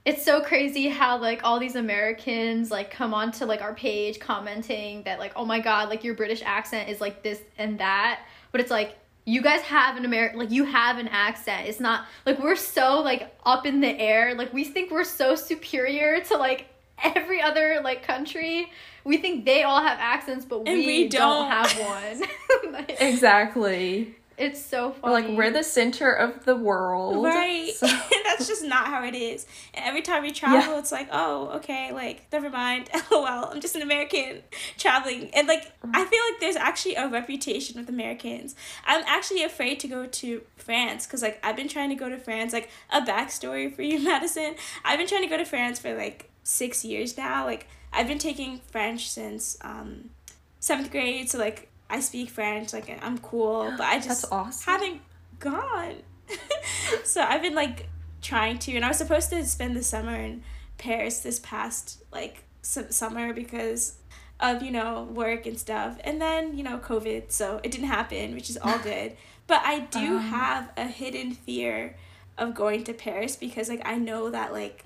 it's 0.05 0.23
so 0.23 0.41
crazy 0.43 0.89
how 0.89 1.17
like 1.17 1.41
all 1.45 1.59
these 1.59 1.77
Americans 1.77 2.71
like 2.71 2.91
come 2.91 3.15
onto 3.15 3.47
like 3.47 3.63
our 3.63 3.75
page 3.75 4.21
commenting 4.21 5.03
that 5.05 5.19
like, 5.19 5.33
oh 5.35 5.45
my 5.45 5.61
god, 5.61 5.89
like 5.89 6.05
your 6.05 6.15
British 6.15 6.43
accent 6.45 6.91
is 6.91 7.01
like 7.01 7.23
this 7.23 7.41
and 7.57 7.79
that, 7.79 8.21
but 8.53 8.61
it's 8.61 8.71
like 8.71 8.99
you 9.25 9.41
guys 9.41 9.63
have 9.63 9.97
an 9.97 10.05
American 10.05 10.39
like 10.39 10.51
you 10.51 10.65
have 10.65 10.99
an 10.99 11.09
accent. 11.09 11.67
It's 11.69 11.81
not 11.81 12.07
like 12.27 12.39
we're 12.39 12.57
so 12.57 13.01
like 13.01 13.35
up 13.47 13.65
in 13.65 13.81
the 13.81 13.89
air. 13.89 14.35
Like 14.35 14.53
we 14.53 14.65
think 14.65 14.91
we're 14.91 15.05
so 15.05 15.35
superior 15.35 16.21
to 16.25 16.37
like 16.37 16.67
every 17.03 17.41
other 17.41 17.81
like 17.83 18.03
country. 18.03 18.71
We 19.05 19.17
think 19.17 19.47
they 19.47 19.63
all 19.63 19.81
have 19.81 19.99
accents, 20.01 20.45
but 20.45 20.65
we, 20.65 20.87
we 20.87 21.09
don't. 21.09 21.49
don't. 21.49 21.51
have 21.51 21.79
one. 21.79 22.73
like, 22.73 22.97
exactly. 23.01 24.15
It's 24.37 24.65
so 24.65 24.91
funny. 24.93 25.01
We're 25.03 25.11
like 25.11 25.37
we're 25.37 25.51
the 25.53 25.63
center 25.63 26.11
of 26.13 26.45
the 26.45 26.57
world. 26.57 27.25
Right. 27.25 27.73
So. 27.75 27.87
That's 28.25 28.49
just 28.49 28.65
not 28.65 28.87
how 28.87 29.05
it 29.05 29.15
is. 29.15 29.47
And 29.73 29.85
every 29.85 30.03
time 30.03 30.23
we 30.23 30.33
travel, 30.33 30.73
yeah. 30.73 30.79
it's 30.79 30.91
like, 30.91 31.09
oh, 31.13 31.51
okay, 31.57 31.93
like 31.93 32.27
never 32.33 32.51
mind. 32.51 32.91
LOL. 33.11 33.27
I'm 33.27 33.61
just 33.61 33.77
an 33.77 33.83
American 33.83 34.43
traveling. 34.77 35.31
And 35.35 35.47
like 35.47 35.73
I 35.93 36.05
feel 36.05 36.21
like 36.31 36.41
there's 36.41 36.57
actually 36.57 36.97
a 36.97 37.09
reputation 37.09 37.79
with 37.79 37.89
Americans. 37.89 38.57
I'm 38.85 39.05
actually 39.07 39.45
afraid 39.45 39.79
to 39.81 39.89
go 39.89 40.07
to 40.07 40.43
France 40.57 41.07
because 41.07 41.23
like 41.23 41.39
I've 41.45 41.57
been 41.57 41.69
trying 41.69 41.91
to 41.91 41.97
go 41.97 42.09
to 42.09 42.19
France. 42.19 42.53
Like 42.53 42.71
a 42.91 43.01
backstory 43.01 43.75
for 43.75 43.83
you, 43.83 44.01
Madison. 44.05 44.57
I've 44.85 44.99
been 44.99 45.09
trying 45.09 45.23
to 45.23 45.29
go 45.29 45.37
to 45.37 45.45
France 45.45 45.79
for 45.79 45.95
like 45.95 46.31
six 46.43 46.85
years 46.85 47.17
now. 47.17 47.45
Like 47.45 47.69
I've 47.93 48.09
been 48.09 48.19
taking 48.19 48.61
French 48.71 49.09
since 49.09 49.57
um 49.61 50.11
seventh 50.59 50.91
grade. 50.91 51.31
So 51.31 51.39
like 51.39 51.71
I 51.95 52.01
speak 52.01 52.31
French, 52.31 52.73
like 52.73 52.99
I'm 53.03 53.19
cool, 53.19 53.73
but 53.77 53.87
I 53.87 54.01
just 54.01 54.25
awesome. 54.33 54.73
haven't 54.73 55.01
gone. 55.39 55.97
so 57.05 57.23
I've 57.23 57.43
been 57.43 57.55
like 57.55 57.89
trying 58.21 58.59
to, 58.61 58.75
and 58.75 58.85
I 58.85 58.89
was 58.89 58.99
supposed 58.99 59.31
to 59.31 59.45
spend 59.45 59.77
the 59.77 59.83
summer 59.83 60.17
in 60.17 60.43
Paris 60.77 61.21
this 61.21 61.39
past 61.39 62.03
like 62.11 62.45
summer 62.63 63.33
because 63.33 63.99
of 64.41 64.63
you 64.63 64.73
know 64.73 65.05
work 65.05 65.47
and 65.47 65.59
stuff, 65.59 65.99
and 66.03 66.21
then 66.21 66.57
you 66.59 66.65
know 66.65 66.79
COVID, 66.79 67.31
so 67.31 67.61
it 67.63 67.71
didn't 67.71 67.87
happen, 67.87 68.35
which 68.35 68.51
is 68.51 68.59
all 68.61 68.79
good. 68.83 69.17
but 69.47 69.63
I 69.65 69.81
do 69.81 70.17
um. 70.17 70.23
have 70.23 70.73
a 70.77 70.87
hidden 70.87 71.33
fear 71.33 71.97
of 72.37 72.57
going 72.57 72.83
to 72.85 72.93
Paris 72.93 73.37
because 73.37 73.69
like 73.69 73.83
I 73.85 73.97
know 73.97 74.31
that 74.31 74.53
like 74.53 74.85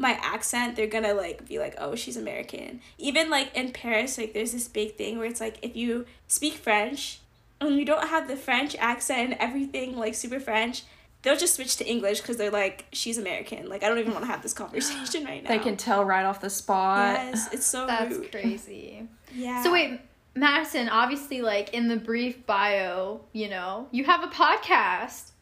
my 0.00 0.18
accent, 0.22 0.76
they're 0.76 0.86
gonna 0.86 1.14
like 1.14 1.46
be 1.46 1.58
like, 1.58 1.74
oh, 1.78 1.94
she's 1.94 2.16
American. 2.16 2.80
Even 2.98 3.30
like 3.30 3.54
in 3.54 3.70
Paris, 3.72 4.16
like 4.18 4.32
there's 4.32 4.52
this 4.52 4.66
big 4.66 4.96
thing 4.96 5.18
where 5.18 5.26
it's 5.26 5.40
like 5.40 5.58
if 5.62 5.76
you 5.76 6.06
speak 6.26 6.54
French 6.54 7.20
and 7.60 7.76
you 7.78 7.84
don't 7.84 8.08
have 8.08 8.26
the 8.26 8.36
French 8.36 8.74
accent 8.76 9.32
and 9.32 9.40
everything 9.40 9.96
like 9.96 10.14
super 10.14 10.40
French, 10.40 10.84
they'll 11.22 11.36
just 11.36 11.54
switch 11.54 11.76
to 11.76 11.86
English 11.86 12.20
because 12.22 12.38
they're 12.38 12.50
like, 12.50 12.86
she's 12.92 13.18
American. 13.18 13.68
Like, 13.68 13.84
I 13.84 13.88
don't 13.88 13.98
even 13.98 14.12
want 14.12 14.24
to 14.24 14.30
have 14.30 14.42
this 14.42 14.54
conversation 14.64 15.24
right 15.24 15.42
now. 15.42 15.50
They 15.50 15.58
can 15.58 15.76
tell 15.76 16.04
right 16.04 16.24
off 16.24 16.40
the 16.40 16.50
spot. 16.50 17.16
Yes, 17.16 17.52
it's 17.52 17.66
so 17.66 17.86
That's 17.86 18.16
rude. 18.16 18.30
crazy. 18.30 19.06
Yeah. 19.34 19.62
So 19.62 19.72
wait, 19.72 20.00
Madison, 20.34 20.88
obviously 20.88 21.42
like 21.42 21.74
in 21.74 21.88
the 21.88 21.96
brief 21.96 22.46
bio, 22.46 23.20
you 23.32 23.48
know, 23.50 23.88
you 23.90 24.04
have 24.04 24.24
a 24.24 24.28
podcast. 24.28 25.32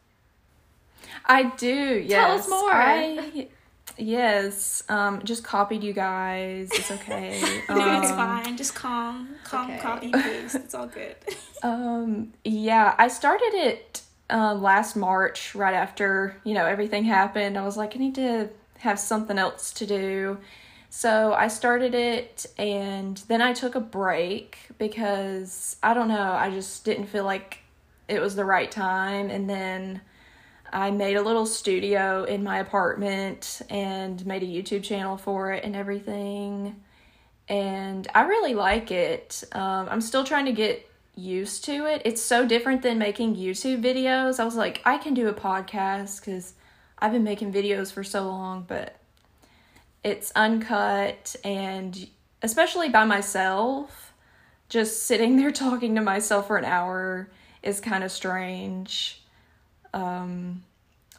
I 1.24 1.44
do. 1.56 2.02
Yes. 2.04 2.10
Tell 2.10 2.38
us 2.38 2.48
more. 2.48 2.72
I, 2.72 3.48
yes. 3.98 4.82
Um, 4.88 5.22
just 5.24 5.44
copied 5.44 5.82
you 5.84 5.92
guys. 5.92 6.70
It's 6.72 6.90
okay. 6.90 7.40
No, 7.68 7.98
it's 8.00 8.10
Um, 8.10 8.16
fine. 8.16 8.56
Just 8.56 8.74
calm, 8.74 9.28
calm, 9.44 9.70
Okay. 9.70 9.78
copy, 9.80 10.10
paste. 10.12 10.54
It's 10.56 10.74
all 10.74 10.86
good. 10.86 11.16
Um, 11.60 12.32
yeah, 12.44 12.94
I 12.98 13.08
started 13.08 13.50
it 13.52 14.02
um, 14.30 14.62
last 14.62 14.94
March, 14.94 15.56
right 15.56 15.74
after 15.74 16.36
you 16.44 16.54
know 16.54 16.64
everything 16.64 17.02
happened. 17.02 17.58
I 17.58 17.62
was 17.64 17.76
like, 17.76 17.96
I 17.96 17.98
need 17.98 18.14
to 18.14 18.48
have 18.78 19.00
something 19.00 19.36
else 19.38 19.72
to 19.72 19.84
do, 19.84 20.38
so 20.88 21.32
I 21.32 21.48
started 21.48 21.96
it, 21.96 22.46
and 22.58 23.16
then 23.26 23.42
I 23.42 23.52
took 23.54 23.74
a 23.74 23.80
break 23.80 24.56
because 24.78 25.74
I 25.82 25.94
don't 25.94 26.06
know, 26.06 26.30
I 26.30 26.48
just 26.50 26.84
didn't 26.84 27.06
feel 27.06 27.24
like 27.24 27.58
it 28.06 28.20
was 28.20 28.36
the 28.36 28.44
right 28.44 28.70
time, 28.70 29.28
and 29.28 29.50
then 29.50 30.00
I 30.72 30.90
made 30.90 31.16
a 31.16 31.22
little 31.22 31.46
studio 31.46 32.24
in 32.24 32.42
my 32.42 32.58
apartment 32.58 33.62
and 33.70 34.24
made 34.26 34.42
a 34.42 34.46
YouTube 34.46 34.82
channel 34.82 35.16
for 35.16 35.52
it 35.52 35.64
and 35.64 35.74
everything. 35.74 36.76
And 37.48 38.06
I 38.14 38.22
really 38.22 38.54
like 38.54 38.90
it. 38.90 39.42
Um, 39.52 39.88
I'm 39.90 40.00
still 40.00 40.24
trying 40.24 40.46
to 40.46 40.52
get 40.52 40.88
used 41.14 41.64
to 41.64 41.86
it. 41.86 42.02
It's 42.04 42.22
so 42.22 42.46
different 42.46 42.82
than 42.82 42.98
making 42.98 43.36
YouTube 43.36 43.82
videos. 43.82 44.38
I 44.38 44.44
was 44.44 44.56
like, 44.56 44.80
I 44.84 44.98
can 44.98 45.14
do 45.14 45.28
a 45.28 45.34
podcast 45.34 46.20
because 46.20 46.54
I've 46.98 47.12
been 47.12 47.24
making 47.24 47.52
videos 47.52 47.92
for 47.92 48.04
so 48.04 48.26
long, 48.26 48.64
but 48.68 48.96
it's 50.04 50.32
uncut 50.36 51.34
and 51.44 52.08
especially 52.42 52.88
by 52.88 53.04
myself, 53.04 54.12
just 54.68 55.04
sitting 55.04 55.36
there 55.36 55.50
talking 55.52 55.94
to 55.94 56.00
myself 56.00 56.46
for 56.46 56.56
an 56.56 56.64
hour 56.64 57.28
is 57.62 57.80
kind 57.80 58.04
of 58.04 58.12
strange. 58.12 59.22
Um, 59.94 60.62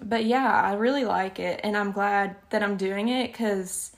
but 0.01 0.25
yeah, 0.25 0.61
I 0.61 0.73
really 0.73 1.03
like 1.05 1.39
it, 1.39 1.59
and 1.63 1.75
I'm 1.75 1.91
glad 1.91 2.35
that 2.51 2.63
I'm 2.63 2.77
doing 2.77 3.09
it 3.09 3.31
because 3.31 3.91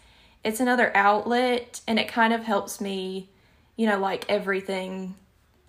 it's 0.43 0.59
another 0.59 0.91
outlet, 0.95 1.81
and 1.87 1.99
it 1.99 2.07
kind 2.07 2.33
of 2.33 2.43
helps 2.43 2.81
me, 2.81 3.29
you 3.75 3.85
know, 3.87 3.99
like 3.99 4.25
everything 4.29 5.15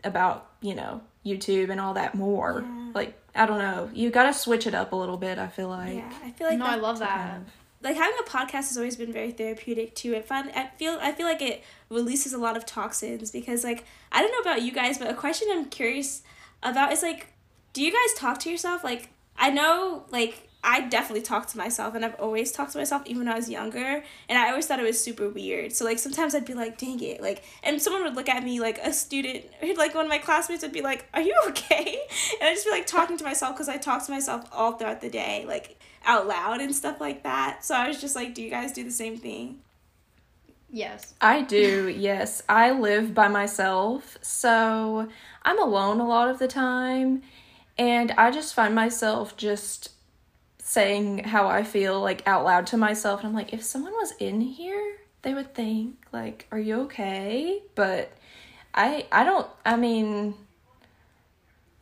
about 0.04 0.49
you 0.61 0.75
know 0.75 1.00
YouTube 1.25 1.71
and 1.71 1.80
all 1.80 1.94
that 1.94 2.14
more. 2.14 2.64
Yeah. 2.66 2.90
Like 2.94 3.18
I 3.35 3.47
don't 3.47 3.59
know, 3.59 3.90
you 3.92 4.11
got 4.11 4.25
to 4.25 4.32
switch 4.35 4.66
it 4.66 4.75
up 4.75 4.92
a 4.92 4.97
little 4.97 5.16
bit. 5.16 5.38
I 5.38 5.49
feel 5.49 5.68
like. 5.68 5.94
yeah, 5.94 6.12
I 6.25 6.30
feel 6.30 6.47
like 6.49 6.59
no, 6.59 6.66
I 6.66 6.76
love 6.76 6.99
that. 7.00 7.16
kind 7.30 7.42
of- 7.47 7.52
like 7.82 7.97
having 7.97 8.16
a 8.25 8.30
podcast 8.30 8.68
has 8.68 8.76
always 8.76 8.94
been 8.94 9.12
very 9.12 9.32
therapeutic 9.32 9.97
too. 9.97 10.14
It 10.14 10.25
fun. 10.25 10.52
I 10.54 10.68
feel 10.76 10.99
I 11.02 11.11
feel 11.11 11.26
like 11.26 11.42
it 11.42 11.64
releases 11.90 12.32
a 12.32 12.38
lot 12.38 12.56
of 12.56 12.64
toxins 12.64 13.32
because 13.32 13.64
like 13.64 13.85
I 14.12 14.23
don't 14.23 14.30
know 14.30 14.38
about 14.50 14.62
you 14.62 14.71
guys, 14.71 14.99
but 14.99 15.11
a 15.11 15.14
question 15.14 15.49
I'm 15.50 15.64
curious 15.64 16.23
about 16.62 16.92
is 16.92 17.02
like, 17.02 17.31
do 17.73 17.83
you 17.83 17.91
guys 17.93 18.19
talk 18.19 18.38
to 18.41 18.50
yourself? 18.50 18.85
Like 18.85 19.11
I 19.37 19.50
know 19.50 20.05
like 20.11 20.49
I 20.64 20.83
definitely 20.83 21.23
talk 21.23 21.49
to 21.49 21.59
myself, 21.59 21.97
and 21.97 22.05
I've 22.05 22.14
always 22.21 22.52
talked 22.52 22.73
to 22.73 22.79
myself 22.79 23.02
even 23.07 23.25
when 23.25 23.29
I 23.29 23.35
was 23.35 23.50
younger, 23.50 24.05
and 24.29 24.38
I 24.38 24.50
always 24.50 24.67
thought 24.67 24.79
it 24.79 24.85
was 24.85 25.02
super 25.02 25.29
weird. 25.29 25.73
So 25.73 25.85
like 25.85 25.99
sometimes 25.99 26.37
I'd 26.37 26.45
be 26.45 26.55
like, 26.55 26.79
dang 26.79 27.02
it, 27.02 27.21
like, 27.21 27.43
and 27.64 27.83
someone 27.83 28.05
would 28.05 28.14
look 28.14 28.29
at 28.29 28.45
me 28.45 28.61
like 28.61 28.79
a 28.79 28.93
student, 28.93 29.45
or 29.62 29.75
like 29.75 29.95
one 29.95 30.05
of 30.05 30.09
my 30.09 30.19
classmates 30.19 30.62
would 30.62 30.73
be 30.73 30.83
like, 30.83 31.07
are 31.14 31.21
you 31.21 31.35
okay? 31.49 31.99
And 32.41 32.49
I'd 32.49 32.55
just 32.55 32.67
be 32.67 32.71
like 32.71 32.87
talking 32.87 33.17
to 33.17 33.25
myself 33.25 33.57
because 33.57 33.69
I 33.69 33.76
talk 33.76 34.05
to 34.07 34.12
myself 34.12 34.49
all 34.52 34.73
throughout 34.73 35.00
the 35.00 35.11
day, 35.11 35.45
like 35.47 35.81
out 36.05 36.29
loud 36.29 36.61
and 36.61 36.75
stuff 36.75 37.00
like 37.00 37.25
that. 37.25 37.64
So 37.64 37.75
I 37.75 37.88
was 37.88 38.00
just 38.00 38.14
like, 38.14 38.35
do 38.35 38.43
you 38.43 38.50
guys 38.50 38.73
do 38.73 38.85
the 38.85 38.91
same 38.91 39.17
thing? 39.17 39.59
Yes. 40.71 41.14
I 41.21 41.43
do, 41.43 41.88
yes. 41.88 42.43
I 42.49 42.71
live 42.71 43.14
by 43.14 43.29
myself, 43.29 44.17
so 44.23 45.09
I'm 45.43 45.61
alone 45.61 46.00
a 46.00 46.07
lot 46.07 46.31
of 46.31 46.38
the 46.38 46.49
time, 46.49 47.23
and 47.79 48.12
I 48.12 48.31
just 48.31 48.55
find 48.55 48.75
myself 48.75 49.37
just 49.37 49.91
saying 50.59 51.25
how 51.25 51.49
I 51.49 51.64
feel 51.64 52.00
like 52.00 52.26
out 52.26 52.45
loud 52.45 52.67
to 52.69 52.76
myself, 52.76 53.21
and 53.21 53.29
I'm 53.29 53.35
like, 53.35 53.52
if 53.52 53.62
someone 53.62 53.93
was 53.93 54.12
in 54.19 54.41
here, 54.41 54.99
they 55.23 55.35
would 55.35 55.55
think 55.55 55.97
like, 56.12 56.47
"Are 56.50 56.59
you 56.59 56.83
okay?" 56.83 57.62
But 57.75 58.12
I 58.75 59.07
I 59.12 59.25
don't 59.25 59.47
I 59.64 59.76
mean 59.76 60.35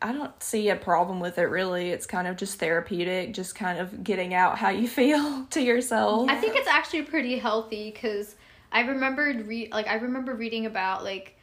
I 0.03 0.13
don't 0.13 0.43
see 0.43 0.71
a 0.71 0.77
problem 0.77 1.21
with 1.21 1.39
it 1.39 1.45
really. 1.45 1.91
It's 1.91 2.07
kind 2.07 2.27
of 2.27 2.37
just 2.37 2.59
therapeutic, 2.59 3.35
just 3.35 3.55
kind 3.55 3.79
of 3.79 4.03
getting 4.03 4.33
out 4.35 4.59
how 4.59 4.71
you 4.71 4.89
feel 5.01 5.45
to 5.51 5.61
yourself. 5.61 6.31
I 6.31 6.37
think 6.37 6.57
it's 6.57 6.69
actually 6.69 7.03
pretty 7.03 7.39
healthy 7.39 7.91
because 7.91 8.37
I 8.73 8.81
remembered 8.83 9.47
re- 9.47 9.69
like 9.71 9.89
I 9.89 9.95
remember 9.97 10.35
reading 10.35 10.67
about 10.67 11.05
like 11.05 11.37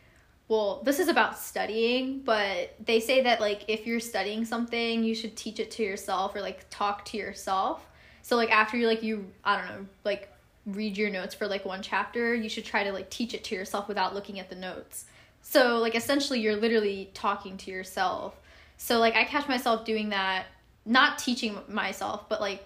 well 0.48 0.82
this 0.84 1.00
is 1.00 1.08
about 1.08 1.38
studying 1.38 2.20
but 2.20 2.74
they 2.84 3.00
say 3.00 3.22
that 3.24 3.42
like 3.42 3.66
if 3.68 3.86
you're 3.86 4.00
studying 4.00 4.46
something 4.46 5.04
you 5.04 5.14
should 5.14 5.36
teach 5.36 5.60
it 5.60 5.72
to 5.72 5.84
yourself 5.84 6.36
or 6.36 6.42
like 6.42 6.66
talk 6.70 7.04
to 7.06 7.18
yourself. 7.18 7.86
So 8.22 8.36
like 8.36 8.52
after 8.52 8.78
you 8.78 8.88
like 8.88 9.04
you 9.04 9.26
I 9.44 9.58
don't 9.58 9.68
know 9.68 9.86
like 10.04 10.32
read 10.66 10.98
your 10.98 11.10
notes 11.10 11.34
for 11.34 11.48
like 11.48 11.66
one 11.66 11.82
chapter 11.82 12.34
you 12.36 12.50
should 12.50 12.66
try 12.66 12.84
to 12.84 12.92
like 12.92 13.10
teach 13.10 13.34
it 13.34 13.44
to 13.46 13.56
yourself 13.56 13.88
without 13.88 14.14
looking 14.14 14.40
at 14.40 14.50
the 14.50 14.56
notes. 14.56 15.06
So 15.42 15.78
like 15.78 15.96
essentially 15.96 16.40
you're 16.42 16.58
literally 16.58 17.10
talking 17.14 17.58
to 17.58 17.72
yourself. 17.72 18.36
So 18.78 19.00
like 19.00 19.16
I 19.16 19.24
catch 19.24 19.48
myself 19.48 19.86
doing 19.86 20.10
that 20.10 20.46
not 20.86 21.20
teaching 21.20 21.58
myself 21.68 22.30
but 22.30 22.40
like 22.42 22.66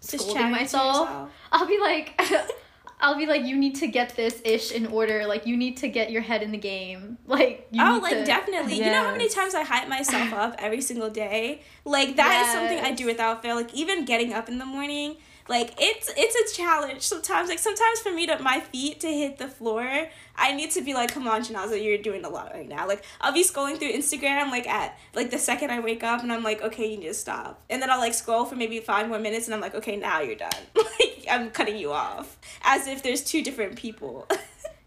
Just 0.00 0.24
scolding 0.24 0.50
myself. 0.50 1.30
I'll 1.52 1.66
be 1.66 1.78
like, 1.78 2.20
I'll 3.02 3.16
be 3.16 3.26
like, 3.26 3.44
you 3.44 3.56
need 3.56 3.74
to 3.76 3.88
get 3.88 4.14
this 4.14 4.40
ish 4.44 4.70
in 4.70 4.86
order. 4.86 5.26
Like, 5.26 5.44
you 5.44 5.56
need 5.56 5.76
to 5.78 5.88
get 5.88 6.12
your 6.12 6.22
head 6.22 6.42
in 6.42 6.52
the 6.52 6.58
game. 6.58 7.18
Like, 7.32 7.68
you 7.70 7.82
oh, 7.82 7.94
need 7.94 8.02
like 8.02 8.12
to- 8.18 8.24
definitely. 8.24 8.76
You 8.76 8.90
know 8.90 9.04
how 9.04 9.12
many 9.12 9.28
times 9.28 9.54
I 9.54 9.62
hype 9.62 9.88
myself 9.88 10.32
up 10.44 10.54
every 10.58 10.82
single 10.82 11.08
day? 11.08 11.62
Like 11.84 12.16
that 12.16 12.44
is 12.44 12.52
something 12.52 12.78
I 12.78 12.92
do 12.92 13.06
without 13.06 13.42
fail. 13.42 13.56
Like 13.56 13.72
even 13.72 14.04
getting 14.04 14.34
up 14.34 14.50
in 14.50 14.58
the 14.58 14.66
morning, 14.66 15.16
like 15.48 15.74
it's 15.78 16.12
it's 16.16 16.52
a 16.52 16.56
challenge 16.56 17.02
sometimes. 17.02 17.48
Like 17.48 17.58
sometimes 17.58 18.00
for 18.00 18.12
me 18.12 18.26
to 18.26 18.38
my 18.40 18.60
feet 18.60 19.00
to 19.00 19.08
hit 19.08 19.38
the 19.38 19.48
floor, 19.48 20.08
I 20.36 20.52
need 20.52 20.70
to 20.72 20.82
be 20.82 20.94
like, 20.94 21.12
come 21.12 21.26
on, 21.26 21.42
Chinaza, 21.42 21.82
you're 21.82 21.98
doing 21.98 22.24
a 22.24 22.28
lot 22.28 22.52
right 22.52 22.68
now. 22.68 22.86
Like 22.86 23.04
I'll 23.20 23.32
be 23.32 23.44
scrolling 23.44 23.78
through 23.78 23.92
Instagram 23.92 24.50
like 24.50 24.68
at 24.68 24.98
like 25.14 25.30
the 25.30 25.38
second 25.38 25.70
I 25.70 25.80
wake 25.80 26.02
up 26.02 26.22
and 26.22 26.32
I'm 26.32 26.42
like, 26.42 26.62
okay, 26.62 26.90
you 26.90 26.98
need 26.98 27.08
to 27.08 27.14
stop. 27.14 27.62
And 27.70 27.82
then 27.82 27.90
I'll 27.90 28.00
like 28.00 28.14
scroll 28.14 28.44
for 28.44 28.56
maybe 28.56 28.80
five 28.80 29.08
more 29.08 29.18
minutes 29.18 29.46
and 29.46 29.54
I'm 29.54 29.60
like, 29.60 29.74
okay, 29.74 29.96
now 29.96 30.20
you're 30.20 30.36
done. 30.36 30.50
like 30.76 31.26
I'm 31.30 31.50
cutting 31.50 31.76
you 31.76 31.92
off. 31.92 32.38
As 32.62 32.86
if 32.86 33.02
there's 33.02 33.22
two 33.22 33.42
different 33.42 33.76
people. 33.76 34.28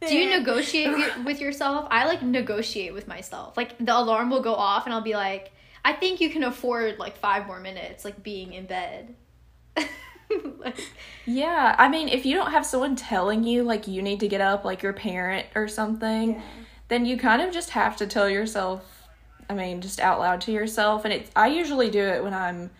Do 0.08 0.16
you 0.16 0.30
negotiate 0.30 0.94
with 1.26 1.40
yourself? 1.40 1.88
I 1.90 2.06
like 2.06 2.22
negotiate 2.22 2.94
with 2.94 3.08
myself. 3.08 3.58
Like, 3.58 3.78
the 3.78 3.98
alarm 3.98 4.30
will 4.30 4.42
go 4.42 4.54
off, 4.54 4.86
and 4.86 4.94
I'll 4.94 5.02
be 5.02 5.16
like, 5.16 5.52
I 5.84 5.94
think 5.94 6.22
you 6.22 6.30
can 6.30 6.44
afford 6.44 7.00
like 7.00 7.18
five 7.18 7.48
more 7.48 7.60
minutes, 7.60 8.06
like 8.06 8.22
being 8.24 8.54
in 8.54 8.66
bed. 8.66 9.16
Like, 10.60 10.78
Yeah, 11.26 11.76
I 11.78 11.88
mean, 11.90 12.08
if 12.10 12.26
you 12.26 12.36
don't 12.36 12.52
have 12.52 12.66
someone 12.66 12.96
telling 12.96 13.44
you 13.44 13.64
like 13.64 13.88
you 13.88 14.02
need 14.02 14.20
to 14.22 14.28
get 14.28 14.42
up, 14.42 14.66
like 14.66 14.82
your 14.84 14.94
parent 14.94 15.46
or 15.56 15.68
something, 15.68 16.36
Yeah. 16.36 16.42
then 16.88 17.06
you 17.06 17.18
kind 17.18 17.42
of 17.42 17.54
just 17.54 17.72
have 17.72 17.96
to 17.98 18.08
tell 18.08 18.30
yourself. 18.30 18.84
I 19.50 19.54
mean, 19.54 19.82
just 19.82 20.00
out 20.00 20.20
loud 20.20 20.42
to 20.42 20.52
yourself, 20.52 21.06
and 21.06 21.14
it's. 21.14 21.30
I 21.36 21.48
usually 21.48 21.92
do 21.92 22.02
it 22.04 22.24
when 22.24 22.34
I'm 22.34 22.72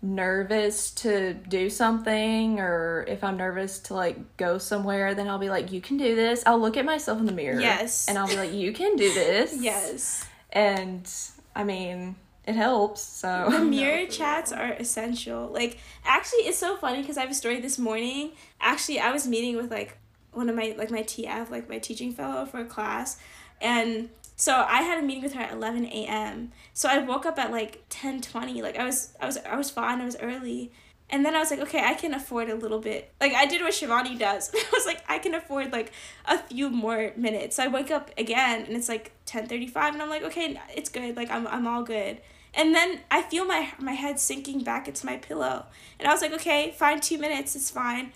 nervous 0.00 0.90
to 0.92 1.34
do 1.34 1.68
something, 1.70 2.60
or 2.60 3.04
if 3.08 3.24
I'm 3.24 3.36
nervous 3.36 3.78
to 3.80 3.94
like 3.94 4.36
go 4.36 4.58
somewhere. 4.58 5.14
Then 5.14 5.26
I'll 5.28 5.38
be 5.38 5.48
like, 5.50 5.72
"You 5.72 5.80
can 5.80 5.96
do 5.96 6.14
this." 6.14 6.42
I'll 6.46 6.60
look 6.60 6.76
at 6.76 6.84
myself 6.84 7.18
in 7.18 7.26
the 7.26 7.32
mirror, 7.32 7.60
Yes. 7.60 8.06
and 8.08 8.16
I'll 8.18 8.28
be 8.28 8.36
like, 8.36 8.52
"You 8.52 8.72
can 8.72 8.94
do 9.04 9.12
this." 9.12 9.56
Yes. 9.58 10.24
and 10.52 11.10
I 11.56 11.64
mean, 11.64 12.14
it 12.46 12.54
helps. 12.54 13.02
So 13.02 13.48
The 13.50 13.58
mirror 13.64 14.06
chats 14.06 14.52
are 14.52 14.72
essential. 14.72 15.48
Like, 15.48 15.78
actually, 16.04 16.40
it's 16.40 16.58
so 16.58 16.76
funny 16.76 17.00
because 17.00 17.16
I 17.16 17.22
have 17.22 17.30
a 17.30 17.34
story 17.34 17.60
this 17.60 17.78
morning. 17.78 18.32
Actually, 18.60 19.00
I 19.00 19.12
was 19.12 19.26
meeting 19.26 19.56
with 19.56 19.70
like 19.70 19.98
one 20.32 20.48
of 20.48 20.56
my 20.56 20.74
like 20.76 20.90
my 20.90 21.02
TF, 21.02 21.50
like 21.50 21.68
my 21.68 21.78
teaching 21.78 22.12
fellow 22.12 22.44
for 22.44 22.58
a 22.60 22.64
class, 22.64 23.18
and 23.60 24.10
so 24.36 24.52
I 24.68 24.82
had 24.82 25.02
a 25.02 25.06
meeting 25.06 25.22
with 25.22 25.34
her 25.34 25.42
at 25.42 25.52
eleven 25.52 25.86
a.m. 25.86 26.52
So 26.72 26.88
I 26.88 26.98
woke 26.98 27.24
up 27.24 27.38
at 27.38 27.50
like 27.50 27.84
ten 27.88 28.20
twenty. 28.20 28.62
Like 28.62 28.76
I 28.76 28.84
was 28.84 29.14
I 29.20 29.26
was 29.26 29.38
I 29.38 29.56
was 29.56 29.70
fine. 29.70 30.00
I 30.00 30.04
was 30.04 30.16
early. 30.20 30.72
And 31.10 31.24
then 31.24 31.36
I 31.36 31.38
was 31.38 31.50
like, 31.50 31.60
okay, 31.60 31.84
I 31.84 31.92
can 31.94 32.14
afford 32.14 32.48
a 32.48 32.54
little 32.54 32.78
bit. 32.80 33.12
Like 33.20 33.34
I 33.34 33.44
did 33.46 33.60
what 33.60 33.72
Shivani 33.72 34.18
does. 34.18 34.50
I 34.54 34.64
was 34.72 34.86
like, 34.86 35.04
I 35.08 35.18
can 35.18 35.34
afford 35.34 35.70
like 35.70 35.92
a 36.24 36.38
few 36.38 36.70
more 36.70 37.12
minutes. 37.16 37.56
So 37.56 37.64
I 37.64 37.68
wake 37.68 37.90
up 37.90 38.10
again, 38.18 38.64
and 38.66 38.76
it's 38.76 38.88
like 38.88 39.12
ten 39.26 39.46
thirty 39.46 39.66
five, 39.66 39.92
and 39.92 40.02
I'm 40.02 40.08
like, 40.08 40.22
okay, 40.24 40.58
it's 40.74 40.88
good. 40.88 41.16
Like 41.16 41.30
I'm 41.30 41.46
I'm 41.46 41.66
all 41.66 41.82
good. 41.82 42.20
And 42.56 42.74
then 42.74 43.00
I 43.10 43.22
feel 43.22 43.44
my 43.44 43.72
my 43.78 43.92
head 43.92 44.20
sinking 44.20 44.62
back 44.62 44.86
into 44.88 45.04
my 45.06 45.16
pillow, 45.16 45.66
and 45.98 46.08
I 46.08 46.12
was 46.12 46.22
like, 46.22 46.32
okay, 46.32 46.72
fine, 46.76 47.00
two 47.00 47.18
minutes, 47.18 47.56
it's 47.56 47.70
fine. 47.70 48.12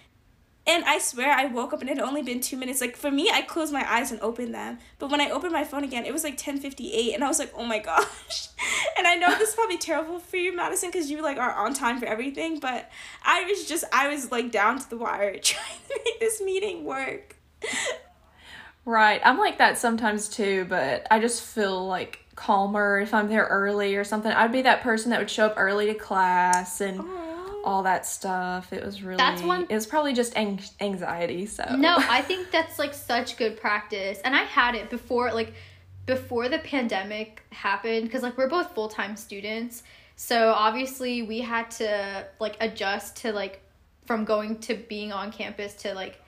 And 0.66 0.84
I 0.84 0.98
swear 0.98 1.32
I 1.32 1.46
woke 1.46 1.72
up 1.72 1.80
and 1.80 1.88
it 1.88 1.96
had 1.96 2.06
only 2.06 2.22
been 2.22 2.40
two 2.40 2.58
minutes. 2.58 2.82
Like 2.82 2.94
for 2.94 3.10
me, 3.10 3.30
I 3.32 3.40
closed 3.40 3.72
my 3.72 3.90
eyes 3.90 4.12
and 4.12 4.20
opened 4.20 4.54
them. 4.54 4.78
But 4.98 5.10
when 5.10 5.18
I 5.18 5.30
opened 5.30 5.52
my 5.54 5.64
phone 5.64 5.82
again, 5.82 6.04
it 6.04 6.12
was 6.12 6.24
like 6.24 6.36
ten 6.36 6.58
fifty 6.58 6.92
eight, 6.92 7.14
and 7.14 7.24
I 7.24 7.28
was 7.28 7.38
like, 7.38 7.52
oh 7.56 7.64
my 7.64 7.78
gosh. 7.90 8.48
and 8.98 9.06
I 9.06 9.16
know 9.16 9.30
this 9.38 9.50
is 9.50 9.54
probably 9.54 9.78
terrible 9.78 10.18
for 10.18 10.36
you, 10.36 10.54
Madison, 10.54 10.90
because 10.90 11.10
you 11.10 11.22
like 11.22 11.38
are 11.38 11.54
on 11.54 11.72
time 11.72 11.98
for 11.98 12.06
everything. 12.06 12.60
But 12.60 12.90
I 13.24 13.44
was 13.44 13.66
just 13.66 13.84
I 13.92 14.08
was 14.08 14.30
like 14.30 14.52
down 14.52 14.78
to 14.78 14.90
the 14.90 14.98
wire 14.98 15.38
trying 15.42 15.78
to 15.88 16.00
make 16.04 16.20
this 16.20 16.40
meeting 16.40 16.84
work. 16.84 17.36
Right. 18.84 19.20
I'm 19.22 19.36
like 19.38 19.58
that 19.58 19.76
sometimes 19.76 20.28
too, 20.28 20.64
but 20.68 21.06
I 21.10 21.18
just 21.20 21.42
feel 21.42 21.86
like 21.86 22.24
calmer 22.38 23.00
if 23.00 23.12
I'm 23.12 23.28
there 23.28 23.44
early 23.46 23.96
or 23.96 24.04
something. 24.04 24.30
I'd 24.30 24.52
be 24.52 24.62
that 24.62 24.80
person 24.80 25.10
that 25.10 25.18
would 25.18 25.28
show 25.28 25.46
up 25.46 25.54
early 25.56 25.86
to 25.86 25.94
class 25.94 26.80
and 26.80 27.00
Aww. 27.00 27.54
all 27.64 27.82
that 27.82 28.06
stuff. 28.06 28.72
It 28.72 28.84
was 28.84 29.02
really 29.02 29.16
That's 29.16 29.42
one 29.42 29.66
It 29.68 29.74
was 29.74 29.86
probably 29.86 30.12
just 30.14 30.36
ang- 30.36 30.60
anxiety, 30.80 31.46
so. 31.46 31.64
No, 31.76 31.96
I 31.98 32.22
think 32.22 32.52
that's 32.52 32.78
like 32.78 32.94
such 32.94 33.36
good 33.36 33.60
practice. 33.60 34.20
And 34.24 34.36
I 34.36 34.44
had 34.44 34.76
it 34.76 34.88
before 34.88 35.32
like 35.32 35.52
before 36.06 36.48
the 36.48 36.58
pandemic 36.60 37.42
happened 37.50 38.10
cuz 38.10 38.22
like 38.22 38.38
we're 38.38 38.48
both 38.48 38.72
full-time 38.72 39.16
students. 39.16 39.82
So 40.14 40.52
obviously 40.52 41.22
we 41.22 41.40
had 41.40 41.70
to 41.72 42.26
like 42.38 42.56
adjust 42.60 43.16
to 43.22 43.32
like 43.32 43.60
from 44.06 44.24
going 44.24 44.58
to 44.60 44.74
being 44.74 45.12
on 45.12 45.32
campus 45.32 45.74
to 45.82 45.92
like 45.92 46.22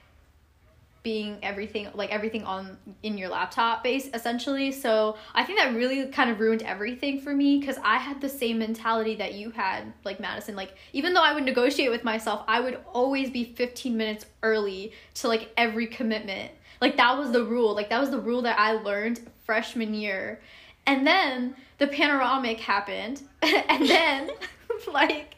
being 1.03 1.37
everything 1.41 1.87
like 1.95 2.11
everything 2.11 2.43
on 2.43 2.77
in 3.01 3.17
your 3.17 3.29
laptop 3.29 3.83
base 3.83 4.09
essentially. 4.13 4.71
So 4.71 5.17
i 5.33 5.43
think 5.43 5.57
that 5.59 5.75
really 5.75 6.05
kind 6.07 6.29
of 6.29 6.39
ruined 6.39 6.61
everything 6.61 7.19
for 7.19 7.33
me 7.33 7.59
because 7.59 7.77
i 7.83 7.97
had 7.97 8.21
the 8.21 8.29
same 8.29 8.59
mentality 8.59 9.15
that 9.15 9.33
you 9.33 9.51
had 9.51 9.93
like 10.03 10.19
madison. 10.19 10.55
Like 10.55 10.75
even 10.93 11.13
though 11.13 11.23
i 11.23 11.33
would 11.33 11.43
negotiate 11.43 11.89
with 11.89 12.03
myself 12.03 12.43
i 12.47 12.59
would 12.59 12.79
always 12.93 13.29
be 13.29 13.43
15 13.43 13.97
minutes 13.97 14.25
early 14.43 14.93
to 15.15 15.27
like 15.27 15.51
every 15.57 15.87
commitment. 15.87 16.51
Like 16.79 16.97
that 16.97 17.17
was 17.17 17.31
the 17.31 17.43
rule. 17.43 17.75
Like 17.75 17.89
that 17.89 17.99
was 17.99 18.11
the 18.11 18.19
rule 18.19 18.43
that 18.43 18.59
i 18.59 18.73
learned 18.73 19.21
freshman 19.43 19.93
year. 19.93 20.41
And 20.85 21.05
then 21.05 21.55
the 21.77 21.87
panoramic 21.87 22.59
happened. 22.59 23.21
And 23.43 23.87
then 23.87 24.31
like 24.93 25.35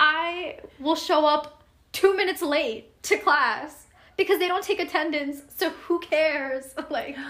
i 0.00 0.58
will 0.80 0.96
show 0.96 1.24
up 1.24 1.62
two 1.92 2.16
minutes 2.16 2.42
late 2.42 3.00
to 3.04 3.16
class 3.16 3.83
because 4.16 4.38
they 4.38 4.48
don't 4.48 4.64
take 4.64 4.80
attendance. 4.80 5.42
So 5.56 5.70
who 5.70 5.98
cares? 6.00 6.74
Like. 6.90 7.16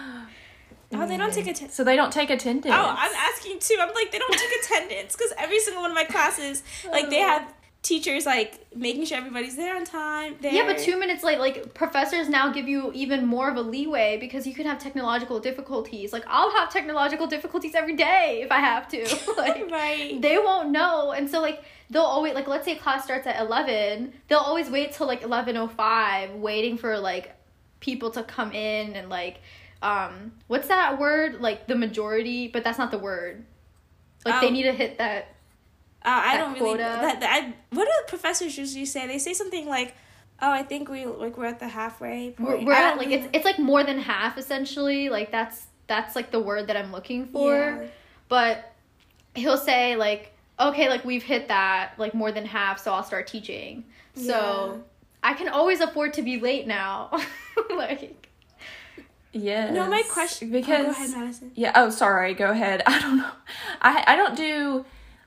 Oh, 0.97 1.09
they 1.09 1.17
don't 1.17 1.33
take 1.33 1.49
attendance. 1.49 1.75
So 1.75 1.83
they 1.83 1.97
don't 1.97 2.13
take 2.13 2.31
attendance. 2.31 2.73
Oh, 2.73 2.95
I'm 2.97 3.13
asking 3.17 3.59
too. 3.59 3.77
I'm 3.81 3.93
like, 3.95 4.13
they 4.13 4.19
don't 4.19 4.33
take 4.33 4.51
attendance 4.65 5.17
because 5.17 5.33
every 5.37 5.59
single 5.59 5.83
one 5.83 5.91
of 5.91 5.97
my 5.97 6.05
classes, 6.05 6.63
like, 6.93 7.11
they 7.11 7.19
have 7.19 7.53
teachers 7.85 8.27
like 8.27 8.67
making 8.75 9.05
sure 9.05 9.19
everybody's 9.19 9.55
there 9.55 9.77
on 9.77 9.85
time. 9.85 10.35
There. 10.41 10.53
Yeah, 10.53 10.67
but 10.67 10.79
two 10.79 10.99
minutes 10.99 11.23
late, 11.23 11.39
like 11.39 11.75
professors 11.75 12.29
now 12.29 12.51
give 12.51 12.67
you 12.67 12.91
even 12.95 13.27
more 13.27 13.49
of 13.49 13.57
a 13.57 13.61
leeway 13.61 14.17
because 14.19 14.47
you 14.47 14.55
can 14.55 14.67
have 14.67 14.79
technological 14.79 15.39
difficulties. 15.39 16.13
Like 16.13 16.25
I'll 16.27 16.51
have 16.51 16.73
technological 16.73 17.29
difficulties 17.29 17.77
every 17.77 17.95
day 17.95 18.41
if 18.43 18.51
I 18.51 18.59
have 18.59 18.89
to. 18.89 19.03
like 19.37 19.71
right. 19.71 20.21
they 20.21 20.39
won't 20.39 20.71
know, 20.71 21.13
and 21.13 21.31
so 21.31 21.41
like 21.41 21.63
they'll 21.91 22.03
always 22.03 22.35
like 22.35 22.49
let's 22.49 22.65
say 22.65 22.75
class 22.75 23.05
starts 23.05 23.27
at 23.27 23.39
11 23.41 24.13
they'll 24.29 24.39
always 24.39 24.71
wait 24.71 24.93
till 24.93 25.07
like 25.07 25.21
1105 25.21 26.31
waiting 26.37 26.79
for 26.79 26.99
like 26.99 27.35
people 27.81 28.11
to 28.11 28.23
come 28.23 28.53
in 28.53 28.95
and 28.95 29.09
like 29.09 29.41
um 29.83 30.33
what's 30.47 30.69
that 30.69 30.99
word 30.99 31.41
like 31.41 31.67
the 31.67 31.75
majority 31.75 32.49
but 32.49 32.65
that's 32.65 32.79
not 32.79 32.91
the 32.91 32.99
word 32.99 33.45
like 34.25 34.41
they 34.41 34.49
oh. 34.49 34.51
need 34.51 34.63
to 34.63 34.73
hit 34.73 34.99
that 34.99 35.34
uh, 36.05 36.23
I 36.25 36.37
don't 36.37 36.57
quota. 36.57 36.65
really 36.65 36.79
that, 36.79 37.21
that 37.21 37.31
I, 37.33 37.55
what 37.71 37.85
do 37.85 37.91
the 38.05 38.09
professors 38.09 38.57
usually 38.59 38.85
say 38.85 39.07
they 39.07 39.19
say 39.19 39.33
something 39.33 39.67
like 39.67 39.95
oh 40.43 40.51
I 40.51 40.63
think 40.63 40.89
we 40.89 41.07
like 41.07 41.37
we're 41.39 41.47
at 41.47 41.61
the 41.61 41.69
halfway 41.69 42.31
point. 42.33 42.61
we're, 42.61 42.67
we're 42.67 42.73
at 42.73 42.99
like 42.99 43.09
it's 43.09 43.29
it's 43.33 43.45
like 43.45 43.59
more 43.59 43.85
than 43.85 43.99
half 43.99 44.39
essentially 44.39 45.09
like 45.09 45.31
that's 45.31 45.67
that's 45.87 46.17
like 46.17 46.31
the 46.31 46.41
word 46.41 46.67
that 46.67 46.77
I'm 46.77 46.93
looking 46.93 47.27
for 47.27 47.55
yeah. 47.57 47.87
but 48.29 48.73
he'll 49.35 49.59
say 49.59 49.97
like 49.97 50.35
okay, 50.59 50.89
like 50.89 51.05
we've 51.05 51.23
hit 51.23 51.49
that 51.49 51.93
like 51.99 52.15
more 52.15 52.33
than 52.33 52.47
half, 52.47 52.79
so 52.81 52.93
I'll 52.93 53.03
start 53.03 53.27
teaching. 53.27 53.85
Yeah. 54.15 54.27
So 54.27 54.85
I 55.23 55.35
can 55.35 55.49
always 55.49 55.81
afford 55.81 56.15
to 56.15 56.23
be 56.23 56.39
late 56.41 56.67
now. 56.67 57.11
like 57.71 58.29
yeah. 59.33 59.71
No, 59.71 59.89
my 59.89 60.03
question 60.11 60.51
because 60.51 60.81
oh, 60.81 60.85
go 60.85 60.91
ahead, 60.91 61.11
Madison. 61.11 61.51
Yeah. 61.55 61.73
Oh, 61.75 61.91
sorry. 61.91 62.35
Go 62.35 62.51
ahead. 62.51 62.83
I 62.87 63.01
don't 63.01 63.19
know. 63.19 63.31
I 63.83 64.05
I 64.07 64.17
don't 64.17 64.37
do 64.37 64.85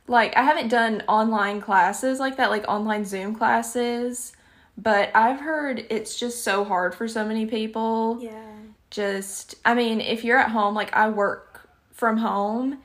like 0.08 0.36
I 0.36 0.44
haven't 0.44 0.70
done 0.70 1.04
online 1.08 1.62
classes 1.62 2.20
like 2.20 2.38
that, 2.38 2.50
like 2.50 2.68
online 2.68 3.06
Zoom 3.06 3.36
classes. 3.36 4.34
But 4.78 5.10
I've 5.16 5.40
heard 5.40 5.86
it's 5.90 6.20
just 6.20 6.44
so 6.44 6.64
hard 6.64 6.94
for 6.94 7.08
so 7.08 7.26
many 7.26 7.46
people. 7.46 8.20
Yeah. 8.22 8.54
Just 8.90 9.56
I 9.66 9.74
mean, 9.74 10.02
if 10.02 10.24
you're 10.24 10.38
at 10.38 10.52
home, 10.52 10.76
like 10.76 10.94
I 10.94 11.10
work 11.10 11.68
from 11.92 12.18
home 12.18 12.80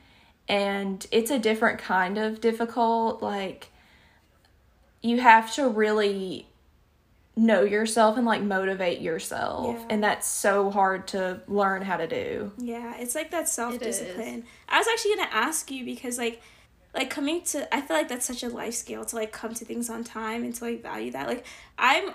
and 0.47 1.05
it's 1.11 1.31
a 1.31 1.39
different 1.39 1.79
kind 1.79 2.17
of 2.17 2.41
difficult 2.41 3.21
like 3.21 3.69
you 5.01 5.19
have 5.19 5.53
to 5.53 5.67
really 5.67 6.47
know 7.35 7.61
yourself 7.61 8.17
and 8.17 8.25
like 8.25 8.41
motivate 8.41 8.99
yourself 9.01 9.75
yeah. 9.79 9.85
and 9.89 10.03
that's 10.03 10.27
so 10.27 10.69
hard 10.69 11.07
to 11.07 11.39
learn 11.47 11.81
how 11.81 11.97
to 11.97 12.07
do 12.07 12.51
yeah 12.57 12.95
it's 12.97 13.15
like 13.15 13.31
that 13.31 13.47
self-discipline 13.47 14.43
i 14.69 14.77
was 14.77 14.87
actually 14.87 15.15
gonna 15.15 15.29
ask 15.31 15.71
you 15.71 15.83
because 15.85 16.17
like 16.17 16.41
like 16.93 17.09
coming 17.09 17.41
to 17.41 17.73
i 17.73 17.81
feel 17.81 17.97
like 17.97 18.07
that's 18.07 18.25
such 18.25 18.43
a 18.43 18.49
life 18.49 18.73
skill 18.73 19.03
to 19.05 19.15
like 19.15 19.31
come 19.31 19.53
to 19.53 19.65
things 19.65 19.89
on 19.89 20.03
time 20.03 20.43
and 20.43 20.53
to 20.55 20.65
like 20.65 20.81
value 20.81 21.11
that. 21.11 21.27
Like 21.27 21.45
i'm 21.77 22.11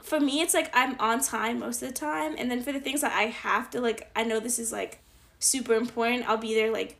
for 0.00 0.20
me 0.20 0.40
it's 0.40 0.54
like 0.54 0.70
i'm 0.74 0.98
on 0.98 1.20
time 1.20 1.60
most 1.60 1.82
of 1.82 1.88
the 1.88 1.94
time. 1.94 2.34
And 2.38 2.50
then 2.50 2.62
for 2.62 2.72
the 2.72 2.80
things 2.80 3.00
that 3.00 3.12
i 3.12 3.24
have 3.24 3.70
to 3.70 3.80
like 3.80 4.10
i 4.14 4.22
know 4.24 4.40
this 4.40 4.58
is 4.58 4.72
like 4.72 5.00
super 5.38 5.74
important. 5.74 6.28
I'll 6.28 6.36
be 6.36 6.54
there 6.54 6.70
like 6.70 6.98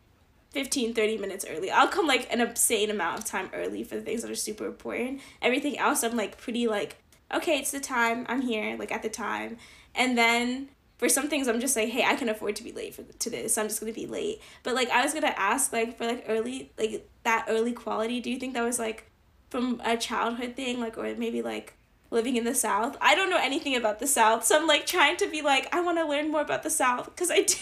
15 0.51 0.94
30 0.94 1.18
minutes 1.18 1.44
early. 1.48 1.70
I'll 1.70 1.88
come 1.88 2.07
like 2.07 2.33
an 2.33 2.40
insane 2.40 2.90
amount 2.90 3.18
of 3.18 3.25
time 3.25 3.51
early 3.55 3.85
for 3.85 3.96
the 3.96 4.03
things 4.03 4.22
that 4.22 4.31
are 4.31 4.37
super 4.37 4.66
important. 4.66 5.20
Everything 5.40 5.79
else 5.79 6.03
i'm 6.03 6.16
like 6.16 6.38
pretty 6.38 6.66
like 6.66 6.96
okay 7.33 7.59
it's 7.59 7.70
the 7.70 7.81
time. 7.81 8.27
I'm 8.29 8.42
here 8.42 8.77
like 8.79 8.92
at 8.92 9.03
the 9.03 9.11
time. 9.11 9.59
And 9.94 10.16
then 10.16 10.68
for 11.03 11.09
some 11.09 11.29
things 11.29 11.49
i'm 11.49 11.59
just 11.59 11.75
like 11.75 11.88
hey 11.88 12.05
i 12.05 12.15
can 12.15 12.29
afford 12.29 12.55
to 12.55 12.62
be 12.62 12.71
late 12.71 12.95
for 12.95 13.03
to 13.03 13.29
this 13.29 13.55
so 13.55 13.62
i'm 13.62 13.67
just 13.67 13.81
gonna 13.81 13.93
be 13.93 14.07
late 14.07 14.41
but 14.62 14.73
like 14.73 14.88
i 14.91 15.03
was 15.03 15.12
gonna 15.12 15.35
ask 15.37 15.73
like 15.73 15.99
for 15.99 16.07
like 16.07 16.25
early 16.29 16.71
like 16.79 17.09
that 17.25 17.45
early 17.49 17.73
quality 17.73 18.21
do 18.21 18.31
you 18.31 18.38
think 18.38 18.55
that 18.55 18.62
was 18.62 18.79
like 18.79 19.11
from 19.51 19.83
a 19.85 19.97
childhood 19.97 20.55
thing 20.55 20.79
like 20.79 20.97
or 20.97 21.12
maybe 21.17 21.43
like 21.43 21.75
living 22.11 22.37
in 22.37 22.45
the 22.45 22.55
south 22.55 22.97
i 23.01 23.17
don't 23.17 23.31
know 23.31 23.41
anything 23.43 23.75
about 23.75 23.99
the 23.99 24.07
south 24.07 24.45
so 24.45 24.57
i'm 24.57 24.69
like 24.69 24.87
trying 24.87 25.17
to 25.17 25.29
be 25.29 25.43
like 25.43 25.67
i 25.75 25.81
want 25.81 25.99
to 25.99 26.07
learn 26.07 26.31
more 26.31 26.41
about 26.41 26.62
the 26.62 26.71
south 26.71 27.07
because 27.07 27.33
i 27.33 27.41
do 27.43 27.57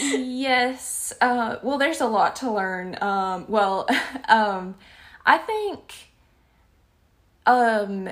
yes. 0.00 1.12
Uh, 1.20 1.56
well, 1.62 1.78
there's 1.78 2.00
a 2.00 2.06
lot 2.06 2.36
to 2.36 2.50
learn. 2.50 2.96
Um, 3.02 3.46
well, 3.48 3.88
um, 4.28 4.76
I 5.26 5.38
think 5.38 5.94
um, 7.46 8.08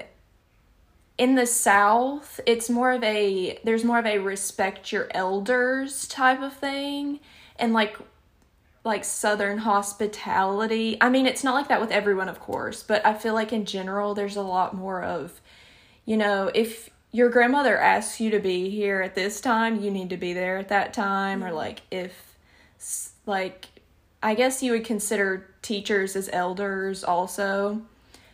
in 1.21 1.35
the 1.35 1.45
South, 1.45 2.41
it's 2.47 2.71
more 2.71 2.93
of 2.93 3.05
a 3.05 3.61
there's 3.63 3.85
more 3.85 3.99
of 3.99 4.07
a 4.07 4.17
respect 4.17 4.91
your 4.91 5.07
elders 5.11 6.09
type 6.09 6.41
of 6.41 6.55
thing, 6.55 7.21
and 7.57 7.75
like 7.75 7.99
like 8.85 9.05
southern 9.05 9.59
hospitality. 9.59 10.97
I 10.99 11.11
mean, 11.11 11.27
it's 11.27 11.45
not 11.45 11.53
like 11.53 11.69
that 11.69 11.79
with 11.79 11.91
everyone, 11.91 12.31
of 12.31 12.41
course, 12.41 12.83
but 12.83 13.05
I 13.05 13.13
feel 13.13 13.35
like 13.35 13.53
in 13.53 13.67
general, 13.67 14.15
there's 14.15 14.37
a 14.37 14.43
lot 14.43 14.75
more 14.75 15.03
of, 15.03 15.43
you 16.07 16.17
know, 16.17 16.51
if 16.55 16.89
your 17.13 17.29
grandmother 17.29 17.77
asks 17.77 18.19
you 18.19 18.31
to 18.31 18.39
be 18.39 18.71
here 18.71 19.03
at 19.03 19.15
this 19.15 19.43
time, 19.43 19.79
you 19.79 19.91
need 19.91 20.09
to 20.09 20.17
be 20.17 20.33
there 20.33 20.57
at 20.57 20.71
that 20.71 20.95
time. 20.95 21.45
Or 21.45 21.49
mm-hmm. 21.49 21.57
like 21.57 21.83
if, 21.91 22.35
like, 23.27 23.67
I 24.23 24.35
guess 24.35 24.63
you 24.63 24.73
would 24.73 24.87
consider 24.87 25.55
teachers 25.61 26.17
as 26.17 26.31
elders 26.33 27.05
also 27.05 27.83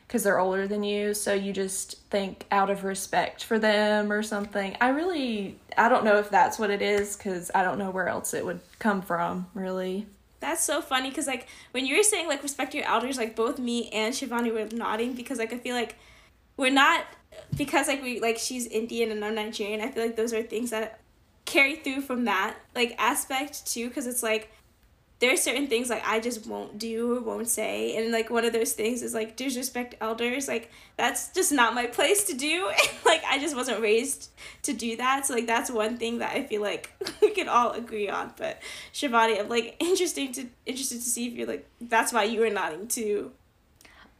because 0.06 0.22
they're 0.22 0.38
older 0.38 0.68
than 0.68 0.82
you. 0.82 1.14
So 1.14 1.32
you 1.34 1.52
just 1.52 2.00
think 2.10 2.46
out 2.50 2.70
of 2.70 2.84
respect 2.84 3.44
for 3.44 3.58
them 3.58 4.12
or 4.12 4.22
something. 4.22 4.76
I 4.80 4.88
really, 4.90 5.58
I 5.76 5.88
don't 5.88 6.04
know 6.04 6.18
if 6.18 6.30
that's 6.30 6.58
what 6.58 6.70
it 6.70 6.82
is 6.82 7.16
because 7.16 7.50
I 7.54 7.62
don't 7.62 7.78
know 7.78 7.90
where 7.90 8.08
else 8.08 8.34
it 8.34 8.44
would 8.44 8.60
come 8.78 9.02
from, 9.02 9.46
really. 9.54 10.06
That's 10.40 10.62
so 10.62 10.80
funny 10.80 11.08
because, 11.08 11.26
like, 11.26 11.48
when 11.72 11.86
you 11.86 11.96
were 11.96 12.02
saying, 12.02 12.28
like, 12.28 12.42
respect 12.42 12.74
your 12.74 12.84
elders, 12.84 13.16
like, 13.16 13.34
both 13.34 13.58
me 13.58 13.88
and 13.88 14.14
Shivani 14.14 14.52
were 14.52 14.76
nodding 14.76 15.14
because, 15.14 15.38
like, 15.38 15.52
I 15.52 15.58
feel 15.58 15.74
like 15.74 15.96
we're 16.56 16.70
not 16.70 17.04
because 17.56 17.88
like 17.88 18.02
we 18.02 18.20
like 18.20 18.38
she's 18.38 18.66
Indian 18.66 19.10
and 19.10 19.24
I'm 19.24 19.34
Nigerian. 19.34 19.80
I 19.80 19.90
feel 19.90 20.02
like 20.02 20.16
those 20.16 20.32
are 20.32 20.42
things 20.42 20.70
that 20.70 21.00
carry 21.44 21.76
through 21.76 22.00
from 22.00 22.24
that 22.24 22.56
like 22.74 22.94
aspect 22.98 23.66
too 23.66 23.88
because 23.88 24.06
it's 24.06 24.22
like 24.22 24.50
there 25.18 25.32
are 25.32 25.36
certain 25.36 25.66
things 25.66 25.88
like 25.88 26.02
I 26.06 26.20
just 26.20 26.46
won't 26.46 26.78
do 26.78 27.16
or 27.16 27.20
won't 27.20 27.48
say. 27.48 27.96
And 27.96 28.12
like 28.12 28.28
one 28.28 28.44
of 28.44 28.52
those 28.52 28.72
things 28.72 29.02
is 29.02 29.14
like 29.14 29.36
disrespect 29.36 29.94
elders. 30.00 30.46
Like 30.46 30.70
that's 30.96 31.28
just 31.32 31.52
not 31.52 31.74
my 31.74 31.86
place 31.86 32.24
to 32.24 32.34
do. 32.34 32.70
Like 33.04 33.22
I 33.24 33.38
just 33.38 33.54
wasn't 33.54 33.80
raised 33.80 34.30
to 34.62 34.72
do 34.72 34.96
that. 34.96 35.26
So 35.26 35.34
like 35.34 35.46
that's 35.46 35.70
one 35.70 35.96
thing 35.96 36.18
that 36.18 36.34
I 36.34 36.42
feel 36.42 36.60
like 36.60 36.92
we 37.22 37.30
could 37.30 37.46
all 37.46 37.70
agree 37.70 38.08
on. 38.08 38.34
But 38.36 38.60
Shivani 38.92 39.40
I'm 39.40 39.48
like 39.48 39.76
interesting 39.80 40.32
to 40.32 40.46
interested 40.66 40.96
to 40.96 41.08
see 41.08 41.28
if 41.28 41.34
you're 41.34 41.46
like 41.46 41.66
that's 41.80 42.12
why 42.12 42.24
you 42.24 42.40
were 42.40 42.50
nodding 42.50 42.88
too 42.88 43.30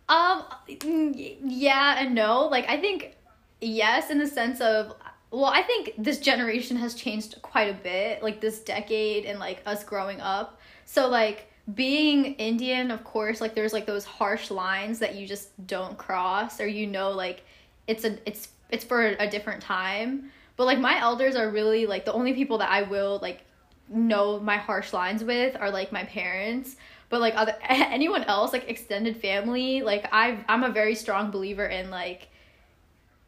um, 0.09 0.45
yeah 0.69 1.97
and 1.99 2.15
no. 2.15 2.47
Like 2.47 2.69
I 2.69 2.81
think 2.81 3.17
yes, 3.61 4.11
in 4.11 4.19
the 4.19 4.27
sense 4.27 4.61
of 4.61 4.95
well, 5.31 5.47
I 5.47 5.63
think 5.63 5.95
this 5.99 6.19
generation 6.19 6.77
has 6.77 6.95
changed 6.95 7.43
quite 7.43 7.69
a 7.69 7.75
bit, 7.75 8.23
like 8.23 8.41
this 8.41 8.61
decade 8.61 9.25
and 9.25 9.39
like 9.39 9.63
us 9.67 9.83
growing 9.83 10.21
up. 10.21 10.61
So 10.87 11.09
like 11.09 11.51
being 11.75 12.35
Indian, 12.37 12.91
of 12.91 13.05
course, 13.05 13.41
like 13.41 13.55
there's 13.55 13.73
like 13.73 13.85
those 13.85 14.05
harsh 14.05 14.51
lines 14.51 15.01
that 15.01 15.17
you 15.17 15.27
just 15.27 15.51
don't 15.67 15.99
cross 15.99 16.61
or 16.61 16.67
you 16.67 16.87
know 16.87 17.11
like 17.11 17.43
it's 17.87 18.05
a 18.05 18.17
it's 18.27 18.49
it's 18.71 18.85
for 18.85 19.05
a 19.05 19.29
different 19.29 19.63
time. 19.63 20.31
But 20.57 20.65
like 20.65 20.79
my 20.79 20.99
elders 20.99 21.37
are 21.37 21.51
really 21.51 21.85
like 21.87 22.05
the 22.05 22.13
only 22.13 22.33
people 22.33 22.59
that 22.59 22.71
I 22.71 22.83
will 22.83 23.19
like 23.21 23.43
know 23.89 24.41
my 24.41 24.57
harsh 24.57 24.93
lines 24.93 25.23
with 25.23 25.57
are 25.61 25.71
like 25.71 25.93
my 25.93 26.05
parents. 26.05 26.77
But 27.09 27.21
like 27.21 27.35
other 27.37 27.55
anyone 27.69 28.23
else, 28.25 28.53
like 28.53 28.69
extended 28.69 29.17
family, 29.17 29.83
like 29.83 30.09
I 30.13 30.39
I'm 30.49 30.63
a 30.63 30.71
very 30.71 30.95
strong 30.95 31.31
believer 31.31 31.67
in 31.67 31.91
like 31.91 32.29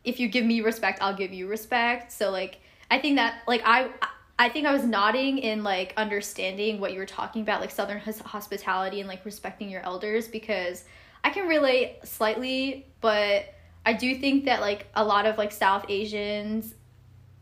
if 0.04 0.20
you 0.20 0.28
give 0.28 0.44
me 0.44 0.60
respect, 0.60 1.00
I'll 1.02 1.16
give 1.16 1.32
you 1.32 1.48
respect. 1.48 2.12
So 2.12 2.30
like 2.30 2.60
I 2.88 3.00
think 3.00 3.16
that 3.16 3.42
like 3.48 3.62
I 3.64 3.90
I 4.38 4.48
think 4.48 4.66
I 4.66 4.72
was 4.72 4.84
nodding 4.84 5.38
in 5.38 5.64
like 5.64 5.92
understanding 5.96 6.78
what 6.78 6.92
you 6.92 6.98
were 7.00 7.06
talking 7.06 7.42
about, 7.42 7.60
like 7.60 7.72
Southern 7.72 7.98
hospitality 7.98 9.00
and 9.00 9.08
like 9.08 9.24
respecting 9.24 9.68
your 9.68 9.82
elders 9.82 10.28
because 10.28 10.84
I 11.24 11.30
can 11.30 11.48
relate 11.48 11.98
slightly, 12.04 12.86
but 13.00 13.52
I 13.84 13.94
do 13.94 14.14
think 14.14 14.44
that 14.44 14.60
like 14.60 14.86
a 14.94 15.04
lot 15.04 15.26
of 15.26 15.38
like 15.38 15.50
South 15.50 15.86
Asians, 15.88 16.74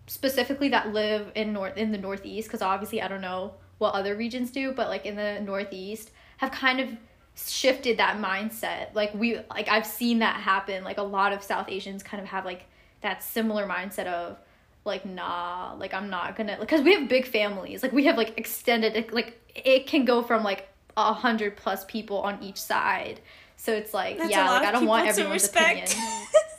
specifically 0.06 0.70
that 0.70 0.92
live 0.94 1.32
in 1.34 1.52
north 1.52 1.76
in 1.76 1.92
the 1.92 1.98
Northeast, 1.98 2.48
because 2.48 2.62
obviously 2.62 3.02
I 3.02 3.08
don't 3.08 3.20
know 3.20 3.54
what 3.78 3.92
other 3.92 4.16
regions 4.16 4.50
do, 4.50 4.72
but 4.72 4.88
like 4.88 5.04
in 5.04 5.16
the 5.16 5.40
Northeast, 5.40 6.12
have 6.38 6.50
kind 6.50 6.80
of 6.80 6.88
shifted 7.36 7.98
that 7.98 8.16
mindset. 8.18 8.94
Like 8.94 9.12
we 9.12 9.38
like 9.50 9.68
I've 9.68 9.86
seen 9.86 10.20
that 10.20 10.40
happen. 10.40 10.82
Like 10.82 10.96
a 10.96 11.02
lot 11.02 11.34
of 11.34 11.42
South 11.42 11.68
Asians 11.68 12.02
kind 12.02 12.22
of 12.22 12.28
have 12.28 12.46
like 12.46 12.64
that 13.02 13.22
similar 13.22 13.68
mindset 13.68 14.06
of 14.06 14.38
like 14.86 15.04
nah 15.04 15.74
like 15.78 15.92
i'm 15.92 16.08
not 16.08 16.36
gonna 16.36 16.56
because 16.60 16.80
we 16.82 16.94
have 16.94 17.08
big 17.08 17.26
families. 17.26 17.82
Like 17.82 17.92
we 17.92 18.04
have 18.06 18.16
like 18.16 18.38
extended 18.38 19.12
like 19.12 19.40
it 19.54 19.86
can 19.86 20.04
go 20.04 20.22
from 20.22 20.44
like 20.44 20.68
a 20.96 21.12
hundred 21.12 21.56
plus 21.56 21.84
people 21.84 22.20
on 22.20 22.42
each 22.42 22.60
side. 22.60 23.20
So 23.56 23.72
it's 23.72 23.92
like 23.92 24.18
That's 24.18 24.30
yeah 24.30 24.50
like 24.50 24.66
i 24.66 24.72
don't 24.72 24.86
want 24.86 25.08
everyone's 25.08 25.48
opinion. 25.48 25.86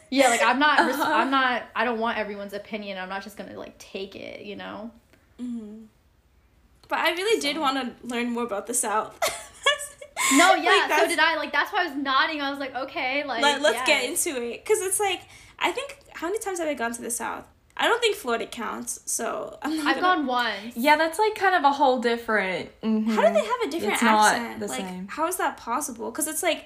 Yeah 0.09 0.29
like 0.29 0.41
i'm 0.41 0.57
not 0.57 0.79
uh-huh. 0.79 1.03
i'm 1.03 1.29
not 1.29 1.63
i 1.75 1.83
don't 1.83 1.99
want 1.99 2.17
everyone's 2.17 2.53
opinion. 2.53 2.97
I'm 2.97 3.09
not 3.09 3.23
just 3.23 3.35
gonna 3.35 3.57
like 3.57 3.77
take 3.77 4.15
it 4.15 4.41
you 4.41 4.55
know? 4.55 4.91
Mm-hmm. 5.41 5.83
but 6.87 6.99
i 6.99 7.11
really 7.11 7.39
so. 7.39 7.47
did 7.47 7.59
want 7.59 7.77
to 7.77 8.07
learn 8.07 8.31
more 8.31 8.43
about 8.43 8.67
the 8.67 8.73
south. 8.73 9.19
No 10.33 10.55
yeah 10.55 10.87
like, 10.89 10.99
so 10.99 11.07
did 11.07 11.19
i. 11.19 11.35
Like 11.35 11.51
that's 11.51 11.71
why 11.71 11.81
i 11.81 11.87
was 11.87 11.95
nodding. 11.95 12.41
I 12.41 12.49
was 12.49 12.59
like 12.59 12.73
okay 12.73 13.23
like 13.25 13.41
Let, 13.41 13.61
us 13.61 13.85
get 13.85 14.05
into 14.05 14.41
it. 14.41 14.63
Because 14.63 14.81
it's 14.81 14.99
like 14.99 15.21
i 15.59 15.71
think 15.71 15.97
how 16.13 16.27
many 16.27 16.39
times 16.39 16.59
have 16.59 16.67
i 16.67 16.73
gone 16.73 16.93
to 16.93 17.01
the 17.01 17.11
south 17.11 17.45
I 17.79 17.87
don't 17.87 18.01
think 18.01 18.15
Florida 18.15 18.47
counts, 18.47 18.99
so 19.05 19.57
I'm 19.61 19.77
not. 19.77 19.85
I've 19.85 20.01
gonna... 20.01 20.17
gone 20.17 20.25
once. 20.25 20.75
Yeah, 20.75 20.97
that's 20.97 21.19
like 21.19 21.35
kind 21.35 21.55
of 21.55 21.63
a 21.63 21.71
whole 21.71 21.99
different. 21.99 22.69
Mm-hmm. 22.81 23.11
How 23.11 23.27
do 23.27 23.33
they 23.33 23.45
have 23.45 23.61
a 23.65 23.69
different 23.69 23.93
it's 23.93 24.03
accent? 24.03 24.61
like, 24.61 24.79
same. 24.79 25.07
how 25.07 25.27
is 25.27 25.37
that 25.37 25.57
possible? 25.57 26.09
Because 26.09 26.27
it's 26.27 26.41
like, 26.41 26.65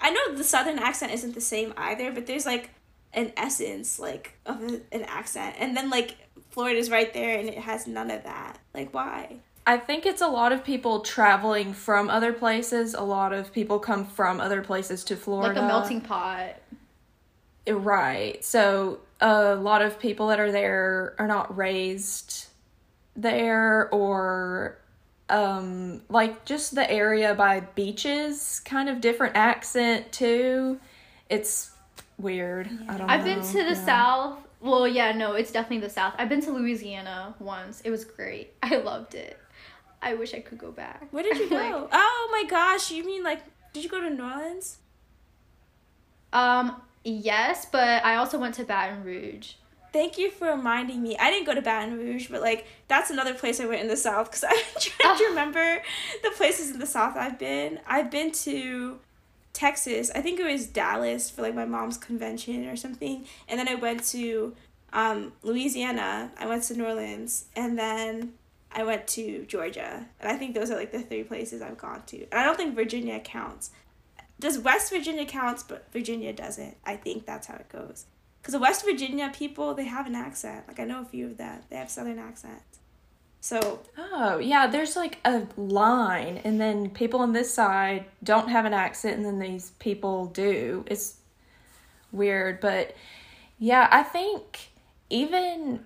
I 0.00 0.10
know 0.10 0.34
the 0.34 0.44
southern 0.44 0.80
accent 0.80 1.12
isn't 1.12 1.34
the 1.34 1.40
same 1.40 1.72
either, 1.76 2.10
but 2.10 2.26
there's 2.26 2.44
like 2.44 2.70
an 3.14 3.32
essence 3.36 3.98
like 3.98 4.36
of 4.46 4.60
a, 4.62 4.80
an 4.92 5.02
accent, 5.04 5.54
and 5.60 5.76
then 5.76 5.90
like 5.90 6.16
Florida's 6.50 6.90
right 6.90 7.14
there, 7.14 7.38
and 7.38 7.48
it 7.48 7.58
has 7.58 7.86
none 7.86 8.10
of 8.10 8.24
that. 8.24 8.58
Like, 8.74 8.92
why? 8.92 9.36
I 9.64 9.76
think 9.76 10.06
it's 10.06 10.22
a 10.22 10.28
lot 10.28 10.50
of 10.50 10.64
people 10.64 11.00
traveling 11.00 11.72
from 11.72 12.08
other 12.10 12.32
places. 12.32 12.94
A 12.94 13.02
lot 13.02 13.32
of 13.32 13.52
people 13.52 13.78
come 13.78 14.06
from 14.06 14.40
other 14.40 14.62
places 14.62 15.04
to 15.04 15.14
Florida. 15.14 15.60
Like 15.60 15.62
a 15.62 15.66
melting 15.66 16.00
pot. 16.00 16.56
Right. 17.68 18.42
So 18.44 19.00
a 19.20 19.54
lot 19.54 19.82
of 19.82 19.98
people 19.98 20.28
that 20.28 20.38
are 20.40 20.52
there 20.52 21.14
are 21.18 21.26
not 21.26 21.56
raised 21.56 22.46
there 23.16 23.88
or 23.92 24.78
um 25.28 26.00
like 26.08 26.44
just 26.44 26.74
the 26.74 26.90
area 26.90 27.34
by 27.34 27.60
beaches 27.60 28.60
kind 28.64 28.88
of 28.88 29.00
different 29.00 29.36
accent 29.36 30.10
too. 30.12 30.78
It's 31.28 31.72
weird. 32.18 32.68
I 32.88 32.96
don't 32.96 33.10
i've 33.10 33.26
know. 33.26 33.34
been 33.34 33.44
to 33.44 33.52
the 33.52 33.74
yeah. 33.74 33.84
south. 33.84 34.38
Well 34.60 34.88
yeah 34.88 35.12
no 35.12 35.32
it's 35.34 35.50
definitely 35.52 35.86
the 35.86 35.92
south. 35.92 36.14
I've 36.16 36.28
been 36.28 36.40
to 36.42 36.52
louisiana 36.52 37.34
once. 37.38 37.80
It 37.82 37.90
was 37.90 38.04
great. 38.04 38.54
I 38.62 38.76
loved 38.76 39.14
it. 39.14 39.38
I 40.00 40.14
wish 40.14 40.32
i 40.32 40.38
could 40.38 40.58
go 40.58 40.70
back. 40.70 41.08
Where 41.10 41.24
did 41.24 41.36
you 41.38 41.50
go? 41.50 41.56
Like, 41.56 41.88
oh 41.92 42.28
my 42.30 42.48
gosh 42.48 42.90
you 42.90 43.04
mean 43.04 43.24
like 43.24 43.40
did 43.72 43.82
you 43.82 43.90
go 43.90 44.00
to 44.00 44.08
new 44.08 44.22
orleans? 44.22 44.78
Um 46.32 46.80
Yes, 47.08 47.64
but 47.64 48.04
I 48.04 48.16
also 48.16 48.38
went 48.38 48.54
to 48.56 48.64
Baton 48.64 49.02
Rouge. 49.02 49.52
Thank 49.94 50.18
you 50.18 50.30
for 50.30 50.48
reminding 50.48 51.02
me. 51.02 51.16
I 51.16 51.30
didn't 51.30 51.46
go 51.46 51.54
to 51.54 51.62
Baton 51.62 51.96
Rouge, 51.96 52.28
but 52.28 52.42
like 52.42 52.66
that's 52.86 53.08
another 53.10 53.32
place 53.32 53.60
I 53.60 53.64
went 53.64 53.80
in 53.80 53.88
the 53.88 53.96
South 53.96 54.30
because 54.30 54.44
I'm 54.48 54.58
trying 54.78 55.16
to 55.16 55.24
remember 55.24 55.82
the 56.22 56.30
places 56.36 56.70
in 56.70 56.78
the 56.78 56.86
South 56.86 57.16
I've 57.16 57.38
been. 57.38 57.80
I've 57.86 58.10
been 58.10 58.30
to 58.32 58.98
Texas. 59.54 60.10
I 60.14 60.20
think 60.20 60.38
it 60.38 60.44
was 60.44 60.66
Dallas 60.66 61.30
for 61.30 61.40
like 61.40 61.54
my 61.54 61.64
mom's 61.64 61.96
convention 61.96 62.68
or 62.68 62.76
something, 62.76 63.24
and 63.48 63.58
then 63.58 63.68
I 63.68 63.76
went 63.76 64.04
to 64.08 64.54
um, 64.92 65.32
Louisiana. 65.42 66.30
I 66.38 66.46
went 66.46 66.64
to 66.64 66.74
New 66.74 66.84
Orleans, 66.84 67.46
and 67.56 67.78
then 67.78 68.34
I 68.70 68.82
went 68.82 69.06
to 69.08 69.46
Georgia. 69.46 70.06
And 70.20 70.30
I 70.30 70.36
think 70.36 70.54
those 70.54 70.70
are 70.70 70.76
like 70.76 70.92
the 70.92 71.00
three 71.00 71.24
places 71.24 71.62
I've 71.62 71.78
gone 71.78 72.02
to. 72.08 72.20
And 72.24 72.34
I 72.34 72.44
don't 72.44 72.56
think 72.56 72.74
Virginia 72.74 73.18
counts 73.18 73.70
does 74.40 74.58
West 74.58 74.90
Virginia 74.90 75.24
counts, 75.24 75.62
but 75.62 75.86
Virginia 75.92 76.32
doesn't. 76.32 76.76
I 76.84 76.96
think 76.96 77.26
that's 77.26 77.46
how 77.46 77.56
it 77.56 77.68
goes. 77.68 78.06
Because 78.40 78.52
the 78.52 78.60
West 78.60 78.84
Virginia 78.84 79.30
people, 79.34 79.74
they 79.74 79.84
have 79.84 80.06
an 80.06 80.14
accent. 80.14 80.68
Like 80.68 80.80
I 80.80 80.84
know 80.84 81.02
a 81.02 81.04
few 81.04 81.26
of 81.26 81.36
them. 81.36 81.60
They 81.70 81.76
have 81.76 81.90
Southern 81.90 82.18
accents. 82.18 82.78
So. 83.40 83.80
Oh 83.96 84.38
yeah, 84.38 84.66
there's 84.66 84.96
like 84.96 85.18
a 85.24 85.46
line, 85.56 86.40
and 86.44 86.60
then 86.60 86.90
people 86.90 87.20
on 87.20 87.32
this 87.32 87.52
side 87.52 88.04
don't 88.22 88.48
have 88.48 88.64
an 88.64 88.74
accent, 88.74 89.16
and 89.16 89.24
then 89.24 89.38
these 89.38 89.72
people 89.78 90.26
do. 90.26 90.84
It's 90.86 91.16
weird, 92.12 92.60
but 92.60 92.94
yeah, 93.58 93.88
I 93.90 94.02
think 94.02 94.70
even 95.10 95.80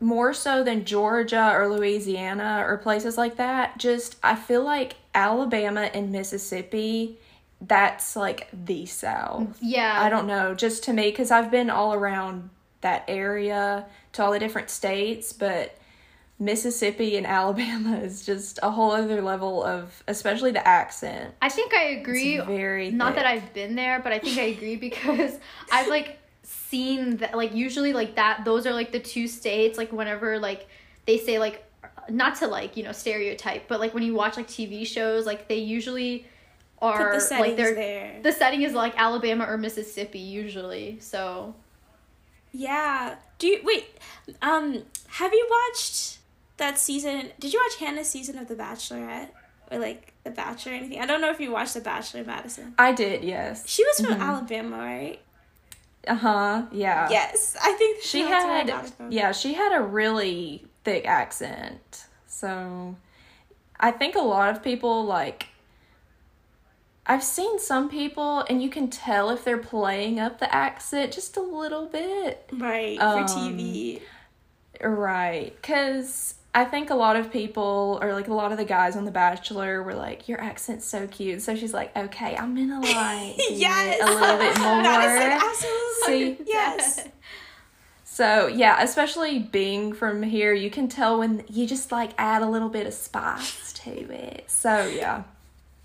more 0.00 0.32
so 0.32 0.64
than 0.64 0.84
Georgia 0.84 1.52
or 1.54 1.68
Louisiana 1.68 2.64
or 2.66 2.78
places 2.78 3.18
like 3.18 3.36
that. 3.36 3.78
Just 3.78 4.16
I 4.22 4.34
feel 4.34 4.64
like 4.64 4.96
Alabama 5.14 5.90
and 5.92 6.10
Mississippi 6.10 7.18
that's 7.60 8.16
like 8.16 8.48
the 8.52 8.86
South. 8.86 9.58
Yeah. 9.60 10.00
I 10.00 10.08
don't 10.08 10.26
know, 10.26 10.54
just 10.54 10.84
to 10.84 10.92
me, 10.92 11.10
because 11.10 11.30
I've 11.30 11.50
been 11.50 11.70
all 11.70 11.94
around 11.94 12.50
that 12.80 13.04
area 13.08 13.86
to 14.12 14.22
all 14.22 14.32
the 14.32 14.38
different 14.38 14.70
states, 14.70 15.32
but 15.32 15.76
Mississippi 16.38 17.16
and 17.16 17.26
Alabama 17.26 17.98
is 17.98 18.24
just 18.24 18.58
a 18.62 18.70
whole 18.70 18.92
other 18.92 19.20
level 19.20 19.62
of, 19.62 20.02
especially 20.08 20.52
the 20.52 20.66
accent. 20.66 21.34
I 21.42 21.50
think 21.50 21.74
I 21.74 21.84
agree. 21.84 22.38
It's 22.38 22.46
very 22.46 22.90
not 22.90 23.14
thick. 23.14 23.16
that 23.16 23.26
I've 23.26 23.52
been 23.52 23.74
there, 23.74 24.00
but 24.00 24.12
I 24.12 24.18
think 24.18 24.38
I 24.38 24.44
agree 24.44 24.76
because 24.90 25.38
I've 25.70 25.88
like 25.88 26.18
seen 26.42 27.18
that 27.18 27.36
like 27.36 27.54
usually 27.54 27.92
like 27.92 28.16
that 28.16 28.44
those 28.44 28.66
are 28.66 28.72
like 28.72 28.90
the 28.90 28.98
two 28.98 29.28
states 29.28 29.78
like 29.78 29.92
whenever 29.92 30.38
like 30.38 30.66
they 31.06 31.16
say 31.16 31.38
like 31.38 31.64
not 32.08 32.36
to 32.36 32.46
like 32.46 32.76
you 32.76 32.82
know 32.82 32.90
stereotype 32.90 33.68
but 33.68 33.78
like 33.78 33.94
when 33.94 34.02
you 34.02 34.14
watch 34.14 34.36
like 34.36 34.48
TV 34.48 34.84
shows 34.84 35.26
like 35.26 35.46
they 35.46 35.56
usually 35.58 36.26
are 36.82 37.18
the 37.18 37.36
like 37.38 37.56
they're 37.56 37.74
there. 37.74 38.20
The 38.22 38.32
setting 38.32 38.62
is 38.62 38.72
like 38.72 38.94
Alabama 38.96 39.44
or 39.44 39.56
Mississippi 39.58 40.18
usually. 40.18 40.98
So 41.00 41.54
yeah. 42.52 43.16
Do 43.38 43.46
you 43.46 43.60
wait? 43.64 43.86
Um, 44.42 44.82
have 45.08 45.32
you 45.32 45.48
watched 45.50 46.18
that 46.56 46.78
season? 46.78 47.30
Did 47.38 47.52
you 47.52 47.60
watch 47.64 47.78
Hannah's 47.78 48.08
season 48.08 48.38
of 48.38 48.48
The 48.48 48.54
Bachelorette 48.54 49.28
or 49.70 49.78
like 49.78 50.12
The 50.24 50.30
Bachelor 50.30 50.72
or 50.72 50.74
anything? 50.76 51.00
I 51.00 51.06
don't 51.06 51.20
know 51.20 51.30
if 51.30 51.40
you 51.40 51.50
watched 51.50 51.74
The 51.74 51.80
Bachelor, 51.80 52.24
Madison. 52.24 52.74
I 52.78 52.92
did. 52.92 53.24
Yes. 53.24 53.68
She 53.68 53.84
was 53.84 54.00
from 54.00 54.14
mm-hmm. 54.14 54.22
Alabama, 54.22 54.78
right? 54.78 55.20
Uh 56.06 56.14
huh. 56.14 56.62
Yeah. 56.72 57.08
Yes, 57.10 57.56
I 57.62 57.72
think 57.72 58.02
she 58.02 58.20
had. 58.20 58.92
Yeah, 59.10 59.32
she 59.32 59.54
had 59.54 59.76
a 59.76 59.82
really 59.82 60.64
thick 60.82 61.06
accent. 61.06 62.06
So, 62.26 62.96
I 63.78 63.90
think 63.90 64.14
a 64.14 64.20
lot 64.20 64.48
of 64.48 64.62
people 64.62 65.04
like 65.04 65.48
I've 67.10 67.24
seen 67.24 67.58
some 67.58 67.88
people, 67.88 68.44
and 68.48 68.62
you 68.62 68.70
can 68.70 68.88
tell 68.88 69.30
if 69.30 69.42
they're 69.42 69.58
playing 69.58 70.20
up 70.20 70.38
the 70.38 70.54
accent 70.54 71.10
just 71.12 71.36
a 71.36 71.40
little 71.40 71.86
bit. 71.86 72.48
Right, 72.52 73.00
um, 73.00 73.26
for 73.26 73.34
TV. 73.34 74.00
Right, 74.80 75.52
because 75.60 76.36
I 76.54 76.64
think 76.64 76.90
a 76.90 76.94
lot 76.94 77.16
of 77.16 77.32
people, 77.32 77.98
or 78.00 78.12
like 78.12 78.28
a 78.28 78.32
lot 78.32 78.52
of 78.52 78.58
the 78.58 78.64
guys 78.64 78.94
on 78.94 79.06
The 79.06 79.10
Bachelor, 79.10 79.82
were 79.82 79.94
like, 79.94 80.28
"Your 80.28 80.40
accent's 80.40 80.86
so 80.86 81.08
cute." 81.08 81.42
So 81.42 81.56
she's 81.56 81.74
like, 81.74 81.96
"Okay, 81.96 82.36
I'm 82.36 82.54
gonna 82.54 82.78
like 82.80 83.34
yes! 83.50 84.00
a 84.00 84.06
little 84.06 84.38
bit 84.38 84.56
more." 84.60 84.80
absolutely. 84.80 86.36
See, 86.36 86.44
yes. 86.46 87.08
So 88.04 88.48
yeah, 88.48 88.82
especially 88.82 89.38
being 89.38 89.94
from 89.94 90.22
here, 90.22 90.52
you 90.52 90.68
can 90.68 90.88
tell 90.88 91.18
when 91.20 91.42
you 91.48 91.66
just 91.66 91.90
like 91.90 92.10
add 92.18 92.42
a 92.42 92.46
little 92.48 92.68
bit 92.68 92.86
of 92.86 92.92
spice 92.92 93.72
to 93.72 93.90
it. 93.90 94.44
So 94.48 94.86
yeah. 94.86 95.22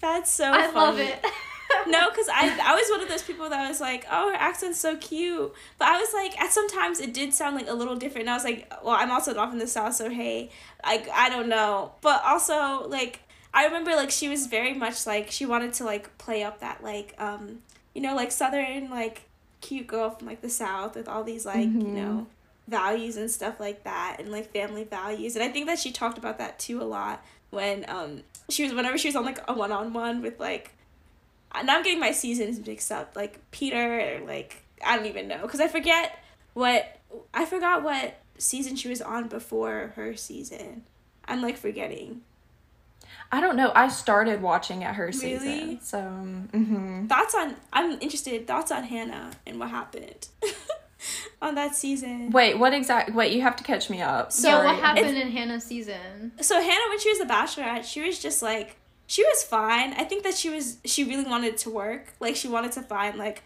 That's 0.06 0.32
so 0.32 0.52
I 0.52 0.68
funny. 0.68 0.74
love 0.74 1.00
it. 1.00 1.26
no, 1.88 2.10
because 2.10 2.30
I 2.30 2.58
I 2.64 2.76
was 2.76 2.88
one 2.92 3.02
of 3.02 3.10
those 3.10 3.24
people 3.24 3.50
that 3.50 3.68
was 3.68 3.82
like, 3.82 4.06
oh, 4.12 4.30
her 4.30 4.36
accent's 4.36 4.80
so 4.80 4.96
cute. 4.98 5.52
But 5.80 5.88
I 5.88 6.00
was 6.00 6.14
like, 6.14 6.40
at 6.40 6.52
sometimes 6.52 7.00
it 7.00 7.12
did 7.12 7.34
sound 7.34 7.56
like 7.56 7.68
a 7.68 7.74
little 7.74 7.96
different. 7.96 8.28
And 8.28 8.30
I 8.30 8.34
was 8.36 8.44
like, 8.44 8.72
well, 8.84 8.96
I'm 8.96 9.10
also 9.10 9.34
not 9.34 9.50
from 9.50 9.58
the 9.58 9.68
south, 9.68 9.96
so 9.96 10.10
hey, 10.10 10.52
I 10.84 11.06
I 11.12 11.30
don't 11.30 11.50
know. 11.50 11.94
But 12.02 12.22
also 12.24 12.88
like 12.88 13.22
I 13.52 13.66
remember 13.66 13.96
like 13.96 14.12
she 14.12 14.30
was 14.30 14.46
very 14.46 14.76
much 14.76 15.08
like 15.08 15.32
she 15.32 15.48
wanted 15.48 15.74
to 15.76 15.86
like 15.86 16.16
play 16.20 16.44
up 16.44 16.60
that 16.60 16.84
like 16.84 17.16
um 17.18 17.60
you 17.96 18.02
know 18.02 18.16
like 18.16 18.32
southern 18.32 18.92
like 18.92 19.24
cute 19.62 19.88
girl 19.88 20.12
from 20.12 20.28
like 20.28 20.42
the 20.42 20.50
south 20.50 20.96
with 20.96 21.08
all 21.08 21.24
these 21.24 21.46
like 21.46 21.68
mm-hmm. 21.68 21.82
you 21.82 21.94
know 21.94 22.28
values 22.68 23.16
and 23.18 23.32
stuff 23.32 23.60
like 23.60 23.84
that 23.84 24.18
and 24.20 24.32
like 24.32 24.52
family 24.52 24.84
values 24.84 25.36
and 25.36 25.44
I 25.44 25.50
think 25.50 25.68
that 25.68 25.80
she 25.80 25.92
talked 25.92 26.18
about 26.18 26.38
that 26.38 26.60
too 26.60 26.82
a 26.82 26.84
lot 26.84 27.24
when 27.50 27.86
um 27.88 28.24
she 28.50 28.64
was 28.64 28.74
whenever 28.74 28.98
she 28.98 29.08
was 29.08 29.16
on 29.16 29.26
like 29.26 29.40
a 29.48 29.54
one 29.54 29.72
on 29.72 29.94
one 29.94 30.22
with 30.22 30.40
like 30.40 30.72
now 31.64 31.78
I'm 31.78 31.84
getting 31.84 32.00
my 32.00 32.12
seasons 32.12 32.66
mixed 32.66 32.92
up 32.92 33.16
like 33.16 33.40
Peter 33.52 34.18
or 34.18 34.26
like 34.26 34.64
I 34.86 34.98
don't 34.98 35.06
even 35.06 35.28
know 35.28 35.42
because 35.42 35.60
I 35.60 35.68
forget 35.68 36.20
what 36.54 37.00
I 37.34 37.46
forgot 37.46 37.84
what 37.84 38.20
season 38.38 38.76
she 38.76 38.90
was 38.90 39.02
on 39.02 39.28
before 39.28 39.94
her 39.96 40.16
season. 40.16 40.84
I'm 41.26 41.42
like 41.42 41.58
forgetting. 41.58 42.22
I 43.32 43.42
don't 43.42 43.56
know. 43.56 43.72
I 43.74 43.88
started 43.88 44.42
watching 44.42 44.84
at 44.84 44.96
her 44.96 45.08
really? 45.08 45.18
season, 45.18 45.80
so 45.82 45.98
mm-hmm. 45.98 47.08
thoughts 47.08 47.34
on. 47.34 47.56
I'm 47.74 47.94
interested. 47.94 48.46
Thoughts 48.46 48.72
on 48.72 48.84
Hannah 48.84 49.32
and 49.48 49.60
what 49.60 49.70
happened 49.70 50.28
on 51.42 51.56
that 51.56 51.76
season. 51.76 52.32
Wait, 52.32 52.58
what 52.58 52.74
exact? 52.74 53.14
Wait, 53.14 53.34
you 53.34 53.42
have 53.42 53.56
to 53.58 53.64
catch 53.64 53.90
me 53.90 54.02
up. 54.02 54.32
So 54.32 54.50
yeah, 54.50 54.66
what 54.66 54.76
happened 54.80 55.18
it's, 55.18 55.26
in 55.26 55.32
Hannah's 55.32 55.64
season? 55.64 56.32
So 56.42 56.62
Hannah, 56.62 56.90
when 56.90 57.00
she 57.00 57.10
was 57.10 57.20
a 57.20 57.26
Bachelorette, 57.26 57.84
she 57.86 58.02
was 58.02 58.20
just 58.20 58.42
like 58.42 58.78
she 59.08 59.24
was 59.24 59.44
fine. 59.44 59.94
I 59.94 60.04
think 60.04 60.24
that 60.24 60.36
she 60.36 60.50
was 60.50 60.78
she 60.86 61.04
really 61.04 61.26
wanted 61.26 61.58
to 61.60 61.70
work. 61.70 62.14
Like 62.20 62.36
she 62.36 62.48
wanted 62.48 62.72
to 62.74 62.82
find 62.82 63.18
like 63.18 63.44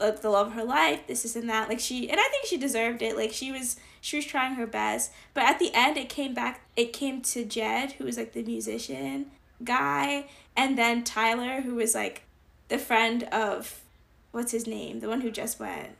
like 0.00 0.22
the 0.22 0.30
love 0.30 0.48
of 0.48 0.52
her 0.54 0.64
life, 0.64 1.06
this, 1.06 1.24
is 1.24 1.36
and 1.36 1.48
that. 1.48 1.68
Like 1.68 1.80
she 1.80 2.10
and 2.10 2.18
I 2.20 2.28
think 2.30 2.46
she 2.46 2.56
deserved 2.56 3.02
it. 3.02 3.16
Like 3.16 3.32
she 3.32 3.52
was 3.52 3.76
she 4.00 4.16
was 4.16 4.24
trying 4.24 4.54
her 4.54 4.66
best. 4.66 5.12
But 5.32 5.44
at 5.44 5.58
the 5.58 5.70
end 5.74 5.96
it 5.96 6.08
came 6.08 6.34
back 6.34 6.62
it 6.76 6.92
came 6.92 7.22
to 7.22 7.44
Jed, 7.44 7.92
who 7.92 8.04
was 8.04 8.16
like 8.16 8.32
the 8.32 8.42
musician 8.42 9.30
guy, 9.62 10.26
and 10.56 10.76
then 10.76 11.04
Tyler, 11.04 11.60
who 11.60 11.76
was 11.76 11.94
like 11.94 12.22
the 12.68 12.78
friend 12.78 13.24
of 13.24 13.80
what's 14.32 14.52
his 14.52 14.66
name? 14.66 15.00
The 15.00 15.08
one 15.08 15.20
who 15.20 15.30
just 15.30 15.60
went. 15.60 15.90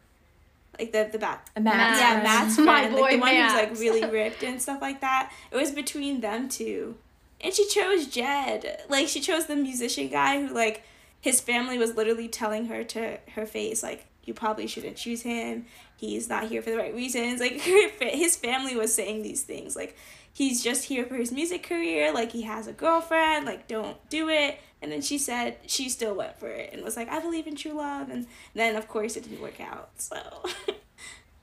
Like 0.79 0.93
the 0.93 1.09
the 1.11 1.19
bat 1.19 1.49
Matt. 1.61 1.99
Yeah, 1.99 2.23
Matt's 2.23 2.55
friend. 2.57 2.67
My 2.67 2.89
boy 2.91 3.01
like 3.03 3.13
the 3.13 3.19
one 3.19 3.35
Matt. 3.35 3.51
who's 3.51 3.61
like 3.61 3.81
really 3.81 4.11
ripped 4.11 4.43
and 4.43 4.61
stuff 4.61 4.81
like 4.81 5.01
that. 5.01 5.33
It 5.51 5.57
was 5.57 5.71
between 5.71 6.21
them 6.21 6.49
two. 6.49 6.97
And 7.41 7.53
she 7.53 7.69
chose 7.69 8.07
Jed. 8.07 8.83
Like 8.89 9.09
she 9.09 9.21
chose 9.21 9.47
the 9.47 9.57
musician 9.57 10.09
guy 10.09 10.47
who 10.47 10.55
like 10.55 10.85
his 11.25 11.41
family 11.41 11.79
was 11.79 11.95
literally 11.97 12.29
telling 12.29 12.67
her 12.67 12.85
to 12.85 13.19
her 13.35 13.47
face 13.47 13.83
like 13.83 14.05
you 14.25 14.35
probably 14.35 14.67
shouldn't 14.67 14.97
choose 14.97 15.23
him 15.23 15.65
he's 15.97 16.29
not 16.29 16.45
here 16.49 16.61
for 16.61 16.69
the 16.69 16.77
right 16.77 16.95
reasons 16.95 17.41
like 17.41 17.53
his 17.63 18.37
family 18.37 18.77
was 18.77 18.93
saying 18.93 19.23
these 19.23 19.43
things 19.43 19.75
like 19.75 19.97
he's 20.35 20.63
just 20.63 20.85
here 20.85 21.07
for 21.07 21.15
his 21.15 21.33
music 21.33 21.63
career 21.63 22.13
like 22.13 22.31
he 22.33 22.43
has 22.43 22.67
a 22.67 22.75
girlfriend 22.75 23.47
like 23.47 23.67
don't 23.67 23.97
do 24.11 24.29
it 24.29 24.59
and 24.83 24.93
then 24.93 25.01
she 25.01 25.19
said 25.19 25.57
she 25.67 25.89
still 25.89 26.15
went 26.15 26.39
for 26.39 26.49
it 26.49 26.71
and 26.73 26.83
was 26.83 26.97
like 26.97 27.09
i 27.09 27.19
believe 27.21 27.47
in 27.47 27.55
true 27.57 27.73
love 27.73 28.09
and 28.11 28.27
then 28.55 28.77
of 28.77 28.89
course 28.89 29.17
it 29.17 29.25
didn't 29.25 29.41
work 29.41 29.61
out 29.61 29.91
so 29.97 30.21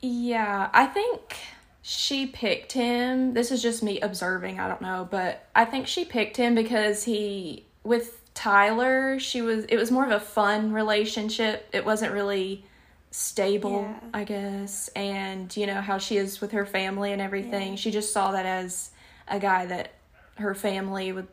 yeah 0.02 0.70
i 0.74 0.86
think 0.86 1.38
she 1.82 2.28
picked 2.28 2.74
him 2.74 3.34
this 3.34 3.52
is 3.52 3.62
just 3.62 3.82
me 3.82 4.00
observing 4.02 4.60
i 4.60 4.68
don't 4.68 4.82
know 4.82 5.08
but 5.10 5.48
i 5.56 5.66
think 5.66 5.88
she 5.88 6.06
picked 6.06 6.38
him 6.38 6.54
because 6.56 7.04
he 7.04 7.66
with 7.84 8.22
Tyler, 8.34 9.20
she 9.20 9.42
was 9.42 9.66
it 9.66 9.78
was 9.78 9.92
more 9.92 10.06
of 10.06 10.12
a 10.12 10.20
fun 10.20 10.72
relationship. 10.72 11.68
It 11.74 11.86
wasn't 11.86 12.14
really 12.14 12.66
stable, 13.12 13.82
yeah. 13.82 14.00
I 14.14 14.24
guess. 14.24 14.88
And 14.90 15.56
you 15.56 15.68
know 15.68 15.82
how 15.82 15.98
she 15.98 16.18
is 16.18 16.40
with 16.40 16.52
her 16.52 16.66
family 16.66 17.12
and 17.12 17.22
everything. 17.22 17.72
Yeah. 17.72 17.76
She 17.76 17.92
just 17.92 18.14
saw 18.14 18.32
that 18.32 18.46
as 18.46 18.92
a 19.28 19.40
guy 19.40 19.66
that 19.66 19.94
her 20.36 20.56
family 20.56 21.12
would 21.12 21.28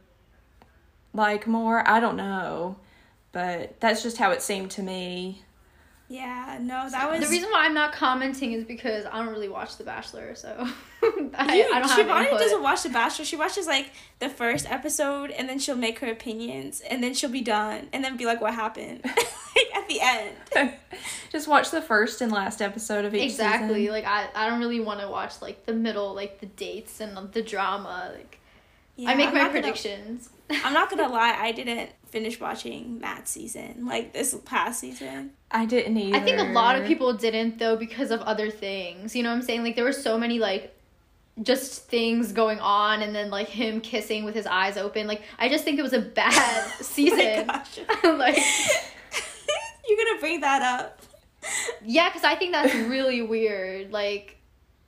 like 1.13 1.47
more. 1.47 1.89
I 1.89 2.01
don't 2.01 2.17
know, 2.17 2.77
but 3.33 3.81
that's 3.81 4.03
just 4.03 4.19
how 4.19 4.31
it 4.31 4.43
seemed 4.43 4.71
to 4.73 4.83
me. 4.83 5.45
Yeah, 6.11 6.59
no, 6.63 6.89
that 6.89 7.11
was 7.11 7.21
the 7.21 7.29
reason 7.29 7.51
why 7.51 7.67
I'm 7.67 7.75
not 7.75 7.93
commenting 7.93 8.53
is 8.53 8.65
because 8.65 9.05
I 9.05 9.19
don't 9.19 9.29
really 9.29 9.51
watch 9.51 9.77
The 9.77 9.85
Bachelor, 9.85 10.35
so 10.35 10.49
I, 11.03 11.55
you, 11.55 11.71
I 11.71 11.81
don't 11.81 11.91
Shivani 11.91 12.31
doesn't 12.31 12.63
watch 12.63 12.83
The 12.83 12.89
Bachelor. 12.89 13.27
She 13.27 13.37
watches 13.37 13.67
like 13.67 13.93
the 14.19 14.31
first 14.31 14.71
episode, 14.71 15.31
and 15.31 15.47
then 15.47 15.59
she'll 15.59 15.77
make 15.77 15.99
her 15.99 16.11
opinions, 16.11 16.81
and 16.81 17.03
then 17.03 17.13
she'll 17.13 17.29
be 17.29 17.43
done, 17.43 17.89
and 17.93 18.03
then 18.03 18.17
be 18.17 18.25
like, 18.25 18.41
"What 18.41 18.55
happened?" 18.55 19.03
like 19.05 19.77
at 19.77 19.87
the 19.87 20.01
end. 20.01 20.73
Just 21.31 21.47
watch 21.47 21.71
the 21.71 21.83
first 21.83 22.23
and 22.23 22.33
last 22.33 22.63
episode 22.63 23.05
of 23.05 23.15
each 23.15 23.25
exactly. 23.25 23.81
Season. 23.81 23.93
Like 23.93 24.07
I, 24.07 24.29
I 24.35 24.49
don't 24.49 24.61
really 24.61 24.81
want 24.81 25.01
to 25.01 25.09
watch 25.09 25.43
like 25.43 25.67
the 25.67 25.75
middle, 25.75 26.15
like 26.15 26.41
the 26.41 26.47
dates 26.47 27.01
and 27.01 27.31
the 27.33 27.43
drama. 27.43 28.13
Like 28.15 28.41
yeah, 28.99 29.11
I 29.11 29.15
make 29.15 29.29
I'm 29.29 29.35
my 29.35 29.49
predictions. 29.49 30.29
Gonna, 30.49 30.61
I'm 30.65 30.73
not 30.73 30.91
gonna 30.91 31.09
lie, 31.09 31.37
I 31.39 31.53
didn't 31.53 31.91
finish 32.09 32.41
watching 32.41 32.99
Matt's 32.99 33.31
season, 33.31 33.87
like 33.87 34.13
this 34.13 34.37
past 34.45 34.81
season. 34.81 35.31
I 35.53 35.67
didn't 35.67 35.97
either. 35.97 36.17
I 36.17 36.21
think 36.21 36.41
a 36.41 36.53
lot 36.53 36.75
of 36.75 36.85
people 36.85 37.13
didn't 37.13 37.59
though 37.59 37.77
because 37.77 38.11
of 38.11 38.21
other 38.23 38.51
things. 38.51 39.15
You 39.15 39.23
know 39.23 39.31
what 39.31 39.37
I'm 39.37 39.43
saying? 39.43 39.63
Like 39.63 39.77
there 39.77 39.85
were 39.85 39.93
so 39.93 40.19
many 40.19 40.41
like 40.41 40.75
just 41.41 41.87
things 41.87 42.33
going 42.33 42.59
on 42.59 43.03
and 43.03 43.15
then 43.15 43.31
like 43.31 43.47
him 43.47 43.81
kissing 43.81 44.25
with 44.25 44.35
his 44.35 44.47
eyes 44.47 44.77
open. 44.77 45.07
Like 45.07 45.23
I 45.39 45.49
just 45.49 45.65
think 45.65 45.79
it 45.79 45.83
was 45.83 45.93
a 45.93 46.01
bad 46.01 46.33
oh 46.35 46.83
season. 46.83 47.49
oh 47.49 48.17
like 48.19 48.43
You're 49.89 50.05
gonna 50.05 50.19
bring 50.19 50.41
that 50.41 50.63
up. 50.63 51.03
Yeah, 51.85 52.09
because 52.09 52.25
I 52.25 52.35
think 52.35 52.51
that's 52.51 52.75
really 52.75 53.23
weird. 53.23 53.93
Like 53.93 54.39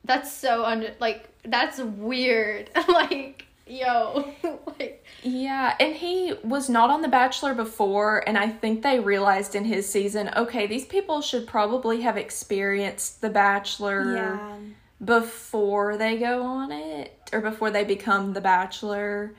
that's 0.05 0.33
so 0.33 0.65
under 0.65 0.95
like 0.99 1.29
that's 1.45 1.79
weird. 1.79 2.71
like 2.89 3.47
yo 3.71 4.33
like 4.79 5.05
yeah 5.23 5.77
and 5.79 5.95
he 5.95 6.35
was 6.43 6.69
not 6.69 6.91
on 6.91 7.03
the 7.03 7.09
bachelor 7.09 7.55
before 7.55 8.23
and 8.27 8.37
i 8.37 8.49
think 8.49 8.83
they 8.83 8.99
realized 8.99 9.55
in 9.55 9.65
his 9.65 9.89
season 9.89 10.31
okay 10.37 10.67
these 10.67 10.85
people 10.85 11.21
should 11.21 11.47
probably 11.47 12.01
have 12.01 12.17
experienced 12.17 13.21
the 13.21 13.31
bachelor 13.31 14.15
yeah. 14.15 14.57
before 15.05 15.97
they 15.97 16.19
go 16.19 16.43
on 16.43 16.73
it 16.73 17.31
or 17.33 17.41
before 17.41 17.71
they 17.71 17.85
become 17.85 18.33
the 18.33 18.41
bachelor 18.41 19.35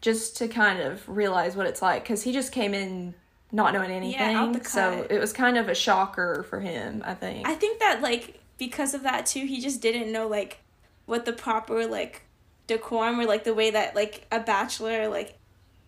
just 0.00 0.36
to 0.36 0.48
kind 0.48 0.80
of 0.80 1.06
realize 1.08 1.56
what 1.56 1.66
it's 1.66 1.82
like 1.82 2.02
because 2.02 2.22
he 2.22 2.32
just 2.32 2.52
came 2.52 2.74
in 2.74 3.14
not 3.50 3.72
knowing 3.74 3.90
anything 3.90 4.54
yeah, 4.54 4.62
so 4.62 5.06
it 5.10 5.18
was 5.18 5.32
kind 5.32 5.58
of 5.58 5.68
a 5.68 5.74
shocker 5.74 6.44
for 6.48 6.60
him 6.60 7.02
i 7.04 7.14
think 7.14 7.46
i 7.46 7.54
think 7.54 7.78
that 7.80 8.00
like 8.00 8.40
because 8.58 8.94
of 8.94 9.02
that 9.02 9.26
too 9.26 9.44
he 9.46 9.60
just 9.60 9.80
didn't 9.82 10.10
know 10.10 10.26
like 10.28 10.58
what 11.06 11.24
the 11.24 11.32
proper 11.32 11.86
like 11.86 12.22
decorum 12.66 13.20
or 13.20 13.26
like 13.26 13.44
the 13.44 13.54
way 13.54 13.70
that 13.70 13.94
like 13.94 14.26
a 14.30 14.40
bachelor 14.40 15.08
like 15.08 15.38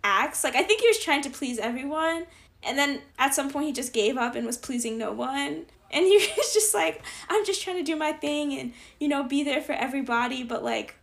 acts. 0.03 0.45
Like 0.45 0.55
I 0.55 0.63
think 0.63 0.81
he 0.81 0.89
was 0.89 0.99
trying 0.99 1.23
to 1.23 1.31
please 1.31 1.59
everyone, 1.59 2.27
and 2.63 2.79
then 2.79 3.01
at 3.19 3.35
some 3.35 3.51
point 3.51 3.67
he 3.67 3.73
just 3.73 3.93
gave 3.93 4.17
up 4.17 4.35
and 4.35 4.47
was 4.47 4.59
pleasing 4.59 4.99
no 4.99 5.13
one. 5.13 5.67
And 5.91 6.05
he 6.07 6.17
was 6.37 6.53
just 6.53 6.75
like, 6.75 7.03
I'm 7.29 7.45
just 7.45 7.63
trying 7.63 7.77
to 7.77 7.83
do 7.83 7.97
my 7.97 8.13
thing 8.13 8.59
and 8.59 8.73
you 9.01 9.09
know 9.09 9.25
be 9.25 9.43
there 9.43 9.63
for 9.63 9.73
everybody, 9.73 10.43
but 10.43 10.63
like 10.63 10.95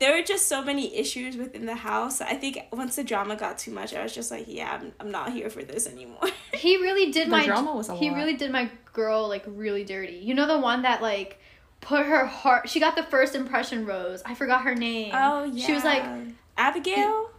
there 0.00 0.16
were 0.16 0.22
just 0.22 0.48
so 0.48 0.64
many 0.64 0.96
issues 0.96 1.36
within 1.36 1.66
the 1.66 1.74
house. 1.74 2.22
I 2.22 2.34
think 2.34 2.58
once 2.72 2.96
the 2.96 3.04
drama 3.04 3.36
got 3.36 3.58
too 3.58 3.70
much, 3.70 3.94
I 3.94 4.02
was 4.02 4.14
just 4.14 4.30
like, 4.30 4.46
yeah, 4.48 4.78
I'm, 4.80 4.92
I'm 4.98 5.10
not 5.10 5.30
here 5.32 5.50
for 5.50 5.62
this 5.62 5.86
anymore. 5.86 6.22
he 6.54 6.76
really 6.78 7.12
did 7.12 7.26
the 7.26 7.32
my 7.32 7.44
drama 7.44 7.74
was 7.74 7.90
a 7.90 7.94
he 7.94 8.08
lot. 8.08 8.16
really 8.16 8.34
did 8.34 8.50
my 8.50 8.70
girl 8.92 9.28
like 9.28 9.44
really 9.46 9.84
dirty. 9.84 10.16
You 10.16 10.34
know 10.34 10.46
the 10.46 10.58
one 10.58 10.82
that 10.82 11.02
like 11.02 11.38
put 11.80 12.06
her 12.06 12.26
heart. 12.26 12.68
She 12.68 12.80
got 12.80 12.96
the 12.96 13.02
first 13.02 13.34
impression 13.34 13.86
rose. 13.86 14.22
I 14.24 14.34
forgot 14.34 14.62
her 14.62 14.74
name. 14.74 15.12
Oh 15.14 15.44
yeah. 15.44 15.66
She 15.66 15.72
was 15.72 15.84
like 15.84 16.04
Abigail. 16.56 17.30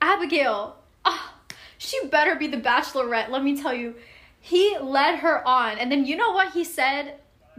Abigail. 0.00 0.76
Oh, 1.04 1.32
she 1.78 2.06
better 2.06 2.34
be 2.36 2.46
the 2.46 2.60
bachelorette. 2.60 3.30
Let 3.30 3.42
me 3.42 3.60
tell 3.60 3.74
you. 3.74 3.94
He 4.40 4.76
led 4.78 5.20
her 5.20 5.46
on, 5.48 5.78
and 5.78 5.90
then 5.90 6.04
you 6.04 6.16
know 6.16 6.32
what 6.32 6.52
he 6.52 6.64
said? 6.64 7.14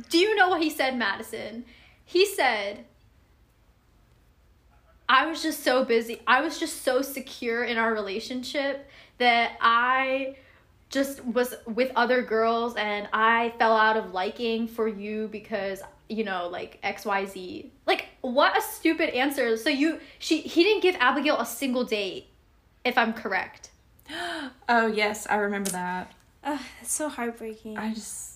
Do 0.10 0.20
you 0.20 0.36
know 0.36 0.50
what 0.50 0.62
he 0.62 0.70
said, 0.70 0.96
Madison? 0.96 1.66
He 2.04 2.28
said, 2.28 2.86
I 5.10 5.26
was 5.26 5.42
just 5.42 5.64
so 5.64 5.84
busy. 5.84 6.22
I 6.28 6.42
was 6.42 6.60
just 6.60 6.84
so 6.84 7.02
secure 7.02 7.64
in 7.64 7.78
our 7.78 7.94
relationship 7.94 8.88
that 9.18 9.54
I 9.62 10.38
just 10.90 11.26
was 11.26 11.56
with 11.66 11.92
other 11.96 12.22
girls 12.22 12.76
and 12.76 13.08
I 13.12 13.54
fell 13.58 13.76
out 13.76 13.98
of 13.98 14.14
liking 14.14 14.68
for 14.68 14.88
you 14.88 15.28
because 15.32 15.82
you 16.10 16.24
know, 16.24 16.48
like 16.48 16.82
XYZ. 16.82 17.70
Like, 17.86 18.08
what 18.22 18.58
a 18.58 18.62
stupid 18.62 19.10
answer. 19.16 19.58
So 19.58 19.70
you 19.70 20.00
she 20.20 20.42
he 20.42 20.64
didn't 20.64 20.82
give 20.82 20.96
Abigail 21.00 21.38
a 21.40 21.46
single 21.46 21.84
date, 21.84 22.28
if 22.84 22.98
I'm 22.98 23.14
correct. 23.14 23.72
oh 24.70 24.88
yes, 24.88 25.28
I 25.28 25.36
remember 25.38 25.72
that. 25.72 26.12
Ugh, 26.44 26.60
it's 26.82 26.92
so 26.92 27.10
heartbreaking. 27.10 27.78
I 27.78 27.94
just 27.94 28.36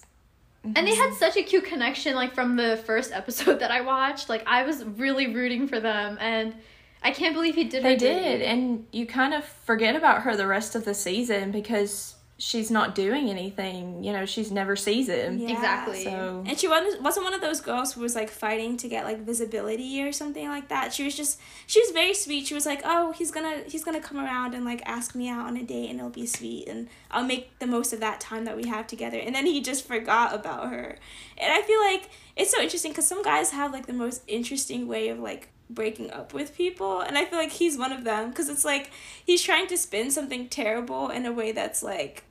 and 0.64 0.76
they 0.76 0.96
had 0.96 1.14
such 1.14 1.38
a 1.38 1.44
cute 1.44 1.64
connection 1.64 2.16
like 2.16 2.34
from 2.34 2.58
the 2.58 2.78
first 2.86 3.12
episode 3.12 3.60
that 3.60 3.72
I 3.72 3.82
watched. 3.82 4.30
Like 4.30 4.44
I 4.48 4.64
was 4.64 4.84
really 4.84 5.34
rooting 5.34 5.68
for 5.68 5.80
them 5.80 6.18
and 6.20 6.56
I 7.02 7.12
can't 7.12 7.34
believe 7.34 7.56
he 7.56 7.64
did 7.64 7.84
They 7.84 7.96
did, 7.96 8.42
and 8.42 8.86
you 8.92 9.06
kind 9.06 9.34
of 9.34 9.46
forget 9.46 9.96
about 9.96 10.24
her 10.24 10.36
the 10.36 10.48
rest 10.48 10.76
of 10.76 10.84
the 10.84 10.94
season 10.94 11.52
because 11.52 12.16
she's 12.40 12.72
not 12.72 12.96
doing 12.96 13.30
anything. 13.30 14.02
You 14.04 14.14
know, 14.14 14.26
she's 14.26 14.50
never 14.50 14.76
sees 14.76 15.10
him. 15.10 15.38
Yeah. 15.38 15.52
Exactly. 15.52 16.06
So 16.06 16.44
And 16.48 16.58
she 16.58 16.68
wasn't 16.68 17.04
wasn't 17.04 17.26
one 17.26 17.34
of 17.34 17.42
those 17.42 17.62
girls 17.62 17.94
who 17.94 18.02
was 18.02 18.16
like 18.16 18.30
fighting 18.30 18.78
to 18.78 18.88
get 18.88 19.04
like 19.04 19.20
visibility 19.20 20.02
or 20.02 20.12
something 20.12 20.48
like 20.48 20.70
that. 20.70 20.94
She 20.94 21.04
was 21.04 21.16
just 21.16 21.40
she 21.68 21.80
was 21.82 21.92
very 21.92 22.14
sweet. 22.14 22.48
She 22.48 22.56
was 22.56 22.66
like, 22.66 22.82
"Oh, 22.84 23.12
he's 23.12 23.30
gonna 23.30 23.62
he's 23.68 23.84
gonna 23.84 24.00
come 24.00 24.18
around 24.18 24.56
and 24.56 24.66
like 24.66 24.82
ask 24.86 25.14
me 25.14 25.30
out 25.30 25.46
on 25.46 25.58
a 25.58 25.64
date, 25.64 25.90
and 25.90 26.00
it'll 26.00 26.10
be 26.10 26.26
sweet, 26.26 26.68
and 26.68 26.88
I'll 27.12 27.26
make 27.26 27.60
the 27.60 27.68
most 27.68 27.94
of 27.94 28.00
that 28.00 28.20
time 28.22 28.46
that 28.46 28.56
we 28.56 28.68
have 28.68 28.88
together." 28.88 29.20
And 29.20 29.36
then 29.36 29.46
he 29.46 29.62
just 29.62 29.86
forgot 29.86 30.34
about 30.34 30.70
her, 30.70 30.98
and 31.38 31.54
I 31.54 31.62
feel 31.62 31.80
like 31.80 32.10
it's 32.36 32.52
so 32.52 32.62
interesting 32.62 32.92
because 32.92 33.08
some 33.08 33.22
guys 33.22 33.52
have 33.52 33.74
like 33.74 33.86
the 33.86 33.94
most 33.94 34.24
interesting 34.28 34.88
way 34.88 35.10
of 35.10 35.20
like 35.20 35.50
breaking 35.70 36.10
up 36.12 36.34
with 36.34 36.58
people 36.58 37.00
and 37.02 37.16
i 37.16 37.24
feel 37.24 37.38
like 37.38 37.52
he's 37.52 37.78
one 37.78 37.92
of 37.92 38.04
them 38.04 38.32
because 38.32 38.50
it's 38.50 38.66
like 38.66 38.90
he's 39.24 39.44
trying 39.44 39.68
to 39.68 39.78
spin 39.78 40.10
something 40.10 40.50
terrible 40.50 41.10
in 41.10 41.28
a 41.28 41.32
way 41.32 41.52
that's 41.52 41.84
like 41.84 42.24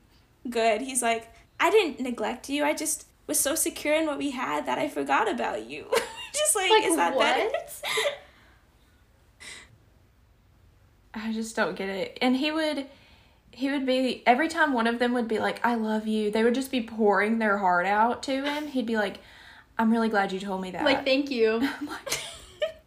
good 0.48 0.80
he's 0.80 1.02
like 1.02 1.32
i 1.60 1.70
didn't 1.70 2.00
neglect 2.00 2.48
you 2.48 2.64
i 2.64 2.72
just 2.72 3.06
was 3.26 3.38
so 3.38 3.54
secure 3.54 3.94
in 3.94 4.06
what 4.06 4.18
we 4.18 4.30
had 4.30 4.66
that 4.66 4.78
i 4.78 4.88
forgot 4.88 5.30
about 5.30 5.68
you 5.68 5.86
just 6.32 6.56
like, 6.56 6.70
Like, 6.70 6.84
is 6.84 6.96
that 6.96 7.14
what? 7.14 7.52
that 7.52 7.72
I 11.14 11.32
just 11.32 11.56
don't 11.56 11.76
get 11.76 11.88
it. 11.88 12.18
And 12.20 12.36
he 12.36 12.50
would 12.50 12.86
he 13.50 13.70
would 13.70 13.86
be 13.86 14.22
every 14.24 14.48
time 14.48 14.72
one 14.72 14.86
of 14.86 14.98
them 14.98 15.12
would 15.14 15.26
be 15.26 15.38
like, 15.38 15.64
I 15.64 15.74
love 15.74 16.06
you, 16.06 16.30
they 16.30 16.44
would 16.44 16.54
just 16.54 16.70
be 16.70 16.82
pouring 16.82 17.38
their 17.38 17.58
heart 17.58 17.86
out 17.86 18.22
to 18.24 18.44
him. 18.44 18.68
He'd 18.68 18.86
be 18.86 18.96
like, 18.96 19.18
I'm 19.78 19.90
really 19.90 20.08
glad 20.08 20.32
you 20.32 20.38
told 20.38 20.60
me 20.60 20.70
that. 20.72 20.84
Like, 20.84 21.04
thank 21.04 21.30
you. 21.30 21.60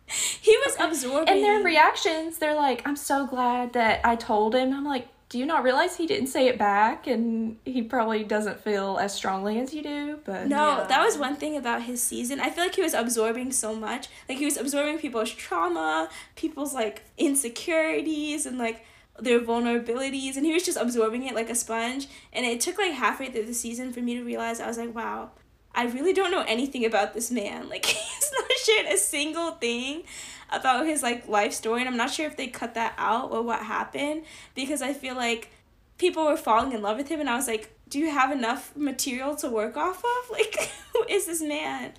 he 0.41 0.57
was 0.65 0.75
absorbing 0.79 1.27
and 1.27 1.43
their 1.43 1.61
reactions, 1.61 2.37
they're 2.37 2.55
like, 2.55 2.87
I'm 2.87 2.95
so 2.95 3.25
glad 3.27 3.73
that 3.73 3.99
I 4.05 4.15
told 4.15 4.55
him. 4.55 4.73
I'm 4.73 4.85
like, 4.85 5.07
do 5.31 5.37
you 5.39 5.45
not 5.45 5.63
realize 5.63 5.95
he 5.95 6.05
didn't 6.07 6.27
say 6.27 6.49
it 6.49 6.57
back 6.57 7.07
and 7.07 7.55
he 7.63 7.81
probably 7.81 8.21
doesn't 8.21 8.59
feel 8.59 8.97
as 8.99 9.13
strongly 9.15 9.61
as 9.61 9.73
you 9.73 9.81
do? 9.81 10.19
But 10.25 10.47
No, 10.47 10.79
Yeah. 10.79 10.87
that 10.89 11.05
was 11.05 11.17
one 11.17 11.37
thing 11.37 11.55
about 11.55 11.83
his 11.83 12.03
season. 12.03 12.41
I 12.41 12.49
feel 12.49 12.65
like 12.65 12.75
he 12.75 12.81
was 12.81 12.93
absorbing 12.93 13.53
so 13.53 13.73
much. 13.73 14.09
Like 14.27 14.39
he 14.39 14.43
was 14.43 14.57
absorbing 14.57 14.97
people's 14.99 15.31
trauma, 15.31 16.09
people's 16.35 16.73
like 16.73 17.03
insecurities 17.17 18.45
and 18.45 18.57
like 18.57 18.83
their 19.19 19.39
vulnerabilities 19.39 20.35
and 20.35 20.45
he 20.45 20.51
was 20.53 20.63
just 20.63 20.77
absorbing 20.77 21.23
it 21.25 21.33
like 21.33 21.49
a 21.49 21.55
sponge. 21.55 22.09
And 22.33 22.45
it 22.45 22.59
took 22.59 22.77
like 22.77 22.91
halfway 22.91 23.29
through 23.31 23.45
the 23.45 23.53
season 23.53 23.93
for 23.93 24.01
me 24.01 24.15
to 24.15 24.23
realize 24.23 24.59
I 24.59 24.67
was 24.67 24.77
like, 24.77 24.93
wow, 24.93 25.31
I 25.73 25.85
really 25.85 26.13
don't 26.13 26.31
know 26.31 26.43
anything 26.47 26.85
about 26.85 27.13
this 27.13 27.31
man. 27.31 27.67
Like 27.69 27.85
he's 27.85 28.31
not 28.31 28.51
shared 28.65 28.87
a 28.87 28.97
single 28.97 29.51
thing 29.51 30.03
about 30.49 30.85
his 30.85 31.01
like 31.01 31.27
life 31.27 31.53
story 31.53 31.81
and 31.81 31.89
I'm 31.89 31.97
not 31.97 32.11
sure 32.11 32.25
if 32.25 32.35
they 32.35 32.47
cut 32.47 32.73
that 32.73 32.93
out 32.97 33.31
or 33.31 33.41
what 33.41 33.59
happened 33.59 34.23
because 34.53 34.81
I 34.81 34.93
feel 34.93 35.15
like 35.15 35.49
people 35.97 36.25
were 36.25 36.35
falling 36.37 36.73
in 36.73 36.81
love 36.81 36.97
with 36.97 37.07
him 37.07 37.19
and 37.19 37.29
I 37.29 37.35
was 37.35 37.47
like, 37.47 37.73
do 37.87 37.99
you 37.99 38.09
have 38.09 38.31
enough 38.31 38.75
material 38.75 39.35
to 39.37 39.49
work 39.49 39.77
off 39.77 40.03
of? 40.03 40.31
Like, 40.31 40.71
who 40.93 41.05
is 41.09 41.25
this 41.27 41.41
man? 41.41 41.93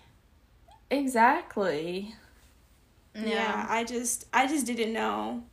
Exactly. 0.90 2.14
Yeah. 3.14 3.66
I 3.68 3.84
just 3.84 4.26
I 4.32 4.46
just 4.46 4.66
didn't 4.66 4.92
know. 4.92 5.44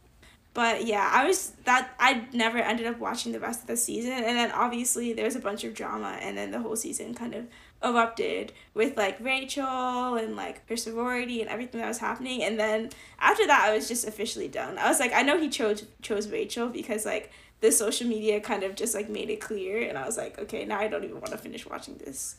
But 0.54 0.86
yeah, 0.86 1.10
I 1.14 1.28
was 1.28 1.52
that 1.66 1.92
I 2.00 2.26
never 2.34 2.58
ended 2.58 2.88
up 2.88 3.00
watching 3.00 3.32
the 3.32 3.40
rest 3.40 3.62
of 3.62 3.68
the 3.68 3.78
season 3.78 4.12
and 4.12 4.38
then 4.38 4.52
obviously 4.52 5.14
there 5.14 5.26
was 5.26 5.36
a 5.36 5.40
bunch 5.40 5.64
of 5.64 5.74
drama 5.74 6.18
and 6.22 6.38
then 6.38 6.52
the 6.52 6.60
whole 6.60 6.76
season 6.76 7.14
kind 7.14 7.36
of 7.36 7.46
erupted 7.84 8.52
with 8.74 8.98
like 8.98 9.18
Rachel 9.22 10.16
and 10.16 10.36
like 10.36 10.68
her 10.68 10.76
sorority 10.76 11.42
and 11.42 11.50
everything 11.50 11.80
that 11.80 11.88
was 11.88 12.00
happening 12.00 12.44
and 12.44 12.60
then 12.60 12.90
after 13.20 13.48
that 13.48 13.70
I 13.70 13.74
was 13.76 13.88
just 13.88 14.06
officially 14.06 14.48
done. 14.50 14.78
I 14.78 14.90
was 14.90 15.00
like 15.00 15.14
I 15.14 15.22
know 15.22 15.40
he 15.40 15.50
chose 15.50 15.86
chose 16.02 16.28
Rachel 16.30 16.68
because 16.70 17.06
like 17.06 17.32
the 17.62 17.72
social 17.72 18.08
media 18.08 18.40
kind 18.42 18.64
of 18.64 18.76
just 18.76 18.94
like 18.96 19.10
made 19.10 19.30
it 19.30 19.40
clear 19.42 19.88
and 19.88 19.98
I 19.98 20.06
was 20.06 20.18
like 20.18 20.38
okay, 20.40 20.66
now 20.66 20.80
I 20.80 20.88
don't 20.88 21.04
even 21.04 21.22
want 21.22 21.32
to 21.32 21.38
finish 21.38 21.66
watching 21.66 21.96
this. 21.98 22.36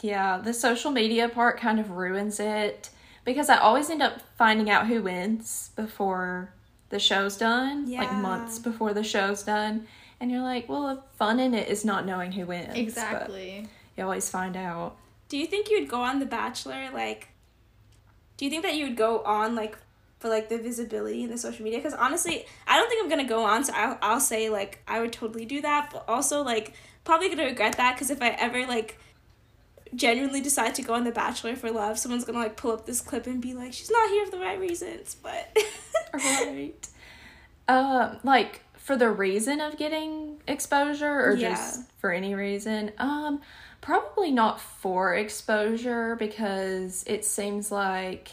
Yeah, 0.00 0.38
the 0.38 0.52
social 0.54 0.90
media 0.90 1.28
part 1.28 1.60
kind 1.60 1.78
of 1.78 1.90
ruins 1.90 2.40
it 2.40 2.90
because 3.24 3.48
I 3.48 3.58
always 3.58 3.88
end 3.88 4.02
up 4.02 4.20
finding 4.36 4.68
out 4.68 4.86
who 4.88 5.02
wins 5.02 5.70
before 5.76 6.52
the 6.88 6.98
show's 6.98 7.36
done, 7.36 7.90
like 7.90 8.12
months 8.14 8.58
before 8.58 8.92
the 8.94 9.04
show's 9.04 9.42
done. 9.42 9.86
And 10.20 10.30
you're 10.30 10.42
like, 10.42 10.68
well, 10.68 10.94
the 10.94 11.02
fun 11.16 11.40
in 11.40 11.52
it 11.54 11.68
is 11.68 11.84
not 11.84 12.06
knowing 12.06 12.32
who 12.32 12.46
wins. 12.46 12.68
but 12.68 12.76
Exactly. 12.78 13.68
You 14.02 14.06
always 14.06 14.28
find 14.28 14.56
out. 14.56 14.96
Do 15.28 15.38
you 15.38 15.46
think 15.46 15.70
you 15.70 15.78
would 15.80 15.88
go 15.88 16.00
on 16.02 16.18
The 16.18 16.26
Bachelor? 16.26 16.90
Like, 16.92 17.28
do 18.36 18.44
you 18.44 18.50
think 18.50 18.64
that 18.64 18.74
you 18.74 18.86
would 18.86 18.96
go 18.96 19.20
on 19.22 19.54
like 19.54 19.78
for 20.18 20.28
like 20.28 20.48
the 20.48 20.58
visibility 20.58 21.22
in 21.22 21.30
the 21.30 21.38
social 21.38 21.62
media? 21.64 21.78
Because 21.78 21.94
honestly, 21.94 22.44
I 22.66 22.76
don't 22.76 22.88
think 22.88 23.02
I'm 23.02 23.08
gonna 23.08 23.28
go 23.28 23.44
on. 23.44 23.64
So 23.64 23.72
I'll 23.74 23.98
I'll 24.02 24.20
say 24.20 24.50
like 24.50 24.82
I 24.88 25.00
would 25.00 25.12
totally 25.12 25.44
do 25.44 25.60
that, 25.62 25.90
but 25.92 26.04
also 26.08 26.42
like 26.42 26.74
probably 27.04 27.28
gonna 27.28 27.44
regret 27.44 27.76
that 27.76 27.94
because 27.94 28.10
if 28.10 28.20
I 28.20 28.30
ever 28.30 28.66
like 28.66 28.98
genuinely 29.94 30.40
decide 30.40 30.74
to 30.74 30.82
go 30.82 30.94
on 30.94 31.04
The 31.04 31.12
Bachelor 31.12 31.54
for 31.54 31.70
love, 31.70 31.98
someone's 31.98 32.24
gonna 32.24 32.38
like 32.38 32.56
pull 32.56 32.72
up 32.72 32.86
this 32.86 33.00
clip 33.00 33.26
and 33.26 33.40
be 33.40 33.54
like, 33.54 33.72
she's 33.72 33.90
not 33.90 34.10
here 34.10 34.24
for 34.26 34.32
the 34.32 34.40
right 34.40 34.58
reasons. 34.58 35.16
But 35.22 35.56
Right. 36.14 36.88
Um, 37.68 38.18
like 38.24 38.62
for 38.76 38.96
the 38.96 39.08
reason 39.10 39.60
of 39.60 39.76
getting 39.78 40.42
exposure 40.48 41.06
or 41.24 41.36
Yeah. 41.36 41.50
just 41.50 41.82
for 42.00 42.10
any 42.10 42.34
reason? 42.34 42.90
Um, 42.98 43.40
probably 43.82 44.30
not 44.30 44.60
for 44.60 45.14
exposure 45.14 46.16
because 46.16 47.04
it 47.06 47.26
seems 47.26 47.70
like 47.70 48.30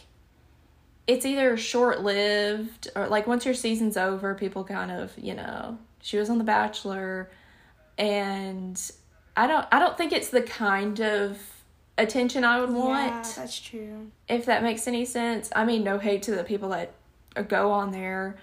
it's 1.07 1.25
either 1.25 1.57
short 1.57 2.01
lived 2.01 2.87
or 2.95 3.07
like 3.07 3.27
once 3.27 3.43
your 3.43 3.55
season's 3.55 3.97
over, 3.97 4.35
people 4.35 4.63
kind 4.63 4.91
of, 4.91 5.11
you 5.17 5.33
know, 5.33 5.77
she 6.01 6.17
was 6.17 6.29
on 6.29 6.37
The 6.37 6.43
Bachelor 6.45 7.29
and 7.97 8.79
I 9.35 9.47
don't 9.47 9.67
I 9.71 9.79
don't 9.79 9.97
think 9.97 10.13
it's 10.13 10.29
the 10.29 10.41
kind 10.41 11.01
of 11.01 11.37
attention 11.97 12.43
I 12.45 12.61
would 12.61 12.71
want 12.71 13.25
yeah, 13.25 13.31
that's 13.35 13.59
true. 13.59 14.11
if 14.27 14.45
that 14.45 14.63
makes 14.63 14.87
any 14.87 15.03
sense. 15.03 15.51
I 15.55 15.65
mean, 15.65 15.83
no 15.83 15.97
hate 15.97 16.23
to 16.23 16.31
the 16.31 16.43
people 16.43 16.69
that 16.69 16.93
go 17.47 17.71
on 17.71 17.91
there, 17.91 18.37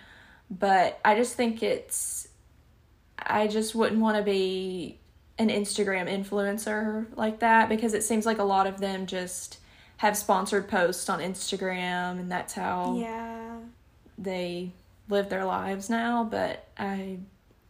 but 0.51 1.01
I 1.05 1.15
just 1.15 1.35
think 1.35 1.63
it's. 1.63 2.29
I 3.19 3.47
just 3.47 3.75
wouldn't 3.75 4.01
want 4.01 4.19
to 4.19 4.23
be 4.23 4.99
an 5.39 5.49
Instagram 5.49 6.09
influencer 6.09 7.07
like 7.17 7.41
that 7.41 7.69
because 7.69 7.93
it 7.95 8.03
seems 8.03 8.25
like 8.27 8.39
a 8.39 8.43
lot 8.45 8.67
of 8.67 8.81
them 8.81 9.07
just 9.07 9.59
have 9.99 10.17
sponsored 10.17 10.69
posts 10.69 11.09
on 11.09 11.21
Instagram 11.21 12.19
and 12.21 12.31
that's 12.31 12.53
how 12.55 12.97
Yeah. 12.99 13.57
they 14.19 14.73
live 15.09 15.29
their 15.29 15.45
lives 15.45 15.89
now. 15.91 16.25
But 16.25 16.67
I, 16.79 17.19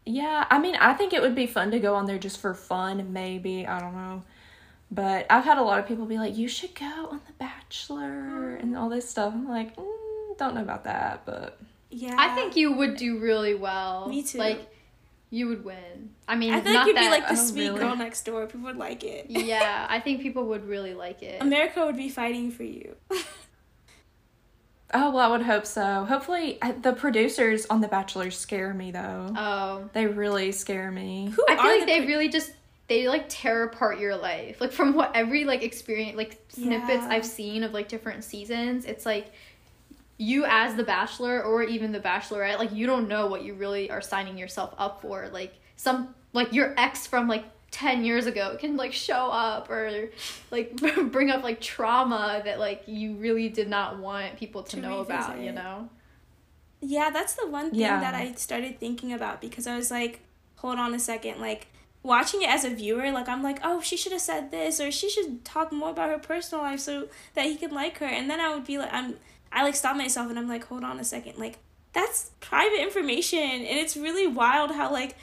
yeah, 0.05 0.47
I 0.51 0.59
mean, 0.59 0.77
I 0.77 0.93
think 0.95 1.13
it 1.13 1.23
would 1.23 1.35
be 1.35 1.47
fun 1.47 1.71
to 1.73 1.79
go 1.81 1.95
on 1.95 2.07
there 2.07 2.19
just 2.19 2.39
for 2.41 2.55
fun, 2.55 3.13
maybe. 3.13 3.67
I 3.67 3.81
don't 3.81 3.95
know. 3.95 4.23
But 4.91 5.27
I've 5.31 5.45
had 5.45 5.59
a 5.59 5.63
lot 5.63 5.81
of 5.81 5.87
people 5.89 6.07
be 6.07 6.19
like, 6.19 6.37
you 6.37 6.47
should 6.47 6.75
go 6.75 7.09
on 7.11 7.21
The 7.27 7.33
Bachelor 7.39 8.55
and 8.57 8.77
all 8.77 8.89
this 8.89 9.09
stuff. 9.09 9.33
I'm 9.35 9.49
like, 9.49 9.75
mm, 9.77 10.39
don't 10.39 10.55
know 10.55 10.63
about 10.63 10.85
that, 10.85 11.23
but 11.27 11.59
Yeah. 11.91 12.15
I 12.19 12.35
think 12.37 12.55
you 12.57 12.73
would 12.73 12.97
do 12.97 13.19
really 13.19 13.55
well. 13.55 14.09
Me 14.09 14.23
too. 14.23 14.39
Like, 14.39 14.69
you 15.31 15.49
would 15.49 15.65
win. 15.65 16.11
I 16.29 16.37
mean, 16.37 16.55
I 16.55 16.61
think 16.61 16.77
like 16.77 16.87
you'd 16.87 16.97
be 16.97 17.09
like 17.09 17.27
the 17.27 17.35
oh, 17.35 17.47
sweet 17.47 17.69
really? 17.69 17.81
girl 17.81 17.97
next 17.97 18.25
door. 18.25 18.47
People 18.47 18.63
would 18.63 18.77
like 18.77 19.05
it. 19.05 19.27
yeah, 19.29 19.87
I 19.89 20.01
think 20.01 20.21
people 20.21 20.47
would 20.47 20.67
really 20.67 20.95
like 20.95 21.23
it. 21.23 21.43
America 21.43 21.85
would 21.85 21.97
be 21.97 22.09
fighting 22.09 22.51
for 22.51 22.63
you. 22.63 22.95
oh, 24.95 25.11
well, 25.11 25.19
I 25.19 25.29
would 25.29 25.43
hope 25.43 25.67
so. 25.67 26.05
Hopefully, 26.05 26.59
the 26.83 26.93
producers 26.93 27.67
on 27.67 27.81
The 27.81 27.89
Bachelor 27.89 28.31
scare 28.31 28.73
me, 28.73 28.93
though. 28.93 29.33
Oh, 29.37 29.91
They 29.93 30.07
really 30.07 30.53
scare 30.53 30.91
me. 30.91 31.33
Who 31.35 31.45
I 31.49 31.57
feel 31.57 31.65
are 31.65 31.69
like 31.71 31.81
the 31.81 31.87
they 31.87 31.99
pro- 31.99 32.07
really 32.07 32.29
just 32.29 32.53
they 32.89 33.09
like 33.09 33.29
tear 33.29 33.65
apart 33.65 33.99
your 33.99 34.17
life. 34.17 34.61
Like 34.61 34.73
from 34.73 34.95
what 34.95 35.15
every 35.15 35.45
like 35.45 35.63
experience 35.63 36.17
like 36.17 36.41
snippets 36.49 37.03
Yeah. 37.03 37.09
I've 37.11 37.27
seen 37.27 37.65
of 37.65 37.73
like 37.73 37.89
different 37.89 38.23
seasons, 38.25 38.85
it's 38.85 39.05
like 39.05 39.33
you 40.19 40.45
as 40.47 40.75
the 40.77 40.83
bachelor 40.83 41.43
or 41.43 41.63
even 41.63 41.93
the 41.93 42.01
bachelorette, 42.01 42.59
like 42.59 42.73
you 42.73 42.87
don't 42.87 43.09
know 43.09 43.27
what 43.27 43.43
you 43.45 43.55
really 43.55 43.91
are 43.91 44.01
signing 44.01 44.39
yourself 44.39 44.75
up 44.79 45.03
for. 45.03 45.29
Like 45.33 45.55
some 45.77 46.15
like 46.33 46.53
your 46.53 46.75
ex 46.79 47.07
from 47.07 47.29
like 47.29 47.45
10 47.73 48.05
years 48.05 48.25
ago 48.27 48.57
can 48.59 48.77
like 48.77 48.93
show 48.93 49.29
up 49.31 49.69
or 49.69 50.09
like 50.51 50.75
bring 51.13 51.31
up 51.31 51.43
like 51.43 51.61
trauma 51.61 52.41
that 52.45 52.59
like 52.59 52.83
you 52.87 53.15
really 53.17 53.49
did 53.49 53.69
not 53.69 53.99
want 53.99 54.37
people 54.39 54.63
to, 54.63 54.77
To 54.77 54.83
know 54.83 55.01
about, 55.01 55.39
you 55.41 55.53
know. 55.53 55.89
Yeah, 56.81 57.11
that's 57.11 57.35
the 57.35 57.47
one 57.49 57.71
thing 57.71 57.81
Yeah. 57.81 58.01
that 58.01 58.15
I 58.15 58.33
started 58.35 58.79
thinking 58.81 59.13
about 59.13 59.41
because 59.41 59.67
I 59.67 59.77
was 59.77 59.91
like, 59.91 60.21
hold 60.57 60.79
on 60.79 60.95
a 60.95 60.99
second, 60.99 61.41
like 61.41 61.67
watching 62.07 62.43
it 62.43 62.49
as 62.49 62.65
a 62.65 62.71
viewer, 62.71 63.11
like 63.11 63.29
I'm 63.29 63.43
like, 63.43 63.59
oh, 63.63 63.81
she 63.81 63.97
should 63.97 64.13
have 64.13 64.21
said 64.21 64.51
this 64.51 64.81
or 64.81 64.91
she 64.91 65.11
should 65.11 65.45
talk 65.45 65.73
more 65.73 65.91
about 65.91 66.11
her 66.11 66.19
personal 66.19 66.65
life 66.65 66.81
so 66.81 67.09
that 67.35 67.47
he 67.47 67.57
could 67.57 67.73
like 67.73 67.99
her. 67.99 68.07
And 68.07 68.31
then 68.31 68.41
I 68.41 68.55
would 68.55 68.65
be 68.65 68.79
like, 68.79 68.93
I'm, 68.93 69.17
I 69.53 69.65
like 69.65 69.75
stop 69.75 69.97
myself 69.97 70.31
and 70.31 70.39
I'm 70.39 70.49
like, 70.49 70.65
hold 70.65 70.85
on 70.85 70.99
a 70.99 71.05
second, 71.05 71.39
like 71.39 71.59
that's 71.93 72.31
private 72.41 72.81
information 72.81 73.39
and 73.41 73.79
it's 73.79 73.97
really 73.97 74.27
wild 74.27 74.71
how 74.71 74.93
like 74.93 75.17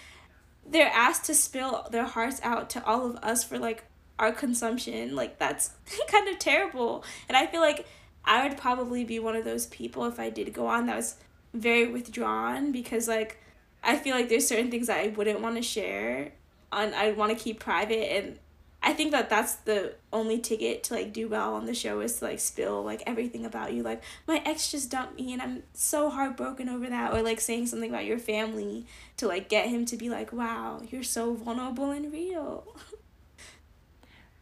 they're 0.68 0.92
asked 0.92 1.26
to 1.26 1.36
spill 1.36 1.88
their 1.92 2.06
hearts 2.06 2.40
out 2.44 2.70
to 2.72 2.84
all 2.86 3.06
of 3.06 3.16
us 3.18 3.44
for 3.44 3.58
like 3.58 3.86
our 4.20 4.32
consumption. 4.32 5.16
Like 5.16 5.40
that's 5.40 5.72
kind 6.08 6.28
of 6.28 6.40
terrible. 6.40 7.04
And 7.28 7.38
I 7.38 7.48
feel 7.48 7.62
like 7.62 7.88
I 8.26 8.48
would 8.48 8.58
probably 8.58 9.04
be 9.04 9.20
one 9.20 9.36
of 9.36 9.46
those 9.46 9.68
people 9.68 10.06
if 10.06 10.20
I 10.20 10.30
did 10.30 10.54
go 10.54 10.68
on 10.68 10.88
that 10.88 10.96
was 10.96 11.16
very 11.54 11.88
withdrawn 11.88 12.72
because 12.72 13.08
like 13.08 13.38
I 13.84 13.98
feel 13.98 14.16
like 14.16 14.30
there's 14.30 14.48
certain 14.48 14.72
things 14.72 14.88
that 14.88 15.00
I 15.00 15.10
wouldn't 15.10 15.42
want 15.42 15.58
to 15.58 15.62
share, 15.62 16.32
and 16.78 16.96
I 16.96 17.12
want 17.12 17.38
to 17.38 17.44
keep 17.44 17.60
private, 17.60 18.12
and 18.14 18.40
I 18.82 18.92
think 18.92 19.12
that 19.12 19.30
that's 19.30 19.56
the 19.56 19.94
only 20.12 20.40
ticket 20.40 20.84
to 20.84 20.96
like 20.96 21.14
do 21.14 21.30
well 21.30 21.54
on 21.54 21.66
the 21.66 21.74
show 21.74 22.02
is 22.02 22.20
to 22.20 22.26
like 22.26 22.40
spill 22.40 22.84
like 22.84 23.02
everything 23.08 23.46
about 23.46 23.72
you. 23.72 23.82
Like 23.82 24.04
my 24.28 24.42
ex 24.46 24.70
just 24.70 24.92
dumped 24.92 25.18
me 25.18 25.32
and 25.32 25.42
I'm 25.42 25.64
so 25.74 26.10
heartbroken 26.10 26.68
over 26.68 26.90
that, 26.90 27.14
or 27.14 27.22
like 27.22 27.40
saying 27.40 27.68
something 27.68 27.90
about 27.90 28.06
your 28.06 28.20
family 28.20 28.86
to 29.18 29.28
like 29.28 29.48
get 29.48 29.70
him 29.70 29.86
to 29.86 29.96
be 29.96 30.10
like, 30.10 30.34
wow, 30.34 30.82
you're 30.90 31.04
so 31.04 31.34
vulnerable 31.34 31.92
and 31.92 32.12
real. 32.12 32.76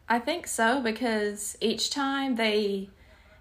I 0.09 0.19
think 0.19 0.47
so 0.47 0.82
because 0.82 1.55
each 1.61 1.91
time 1.91 2.36
they 2.36 2.89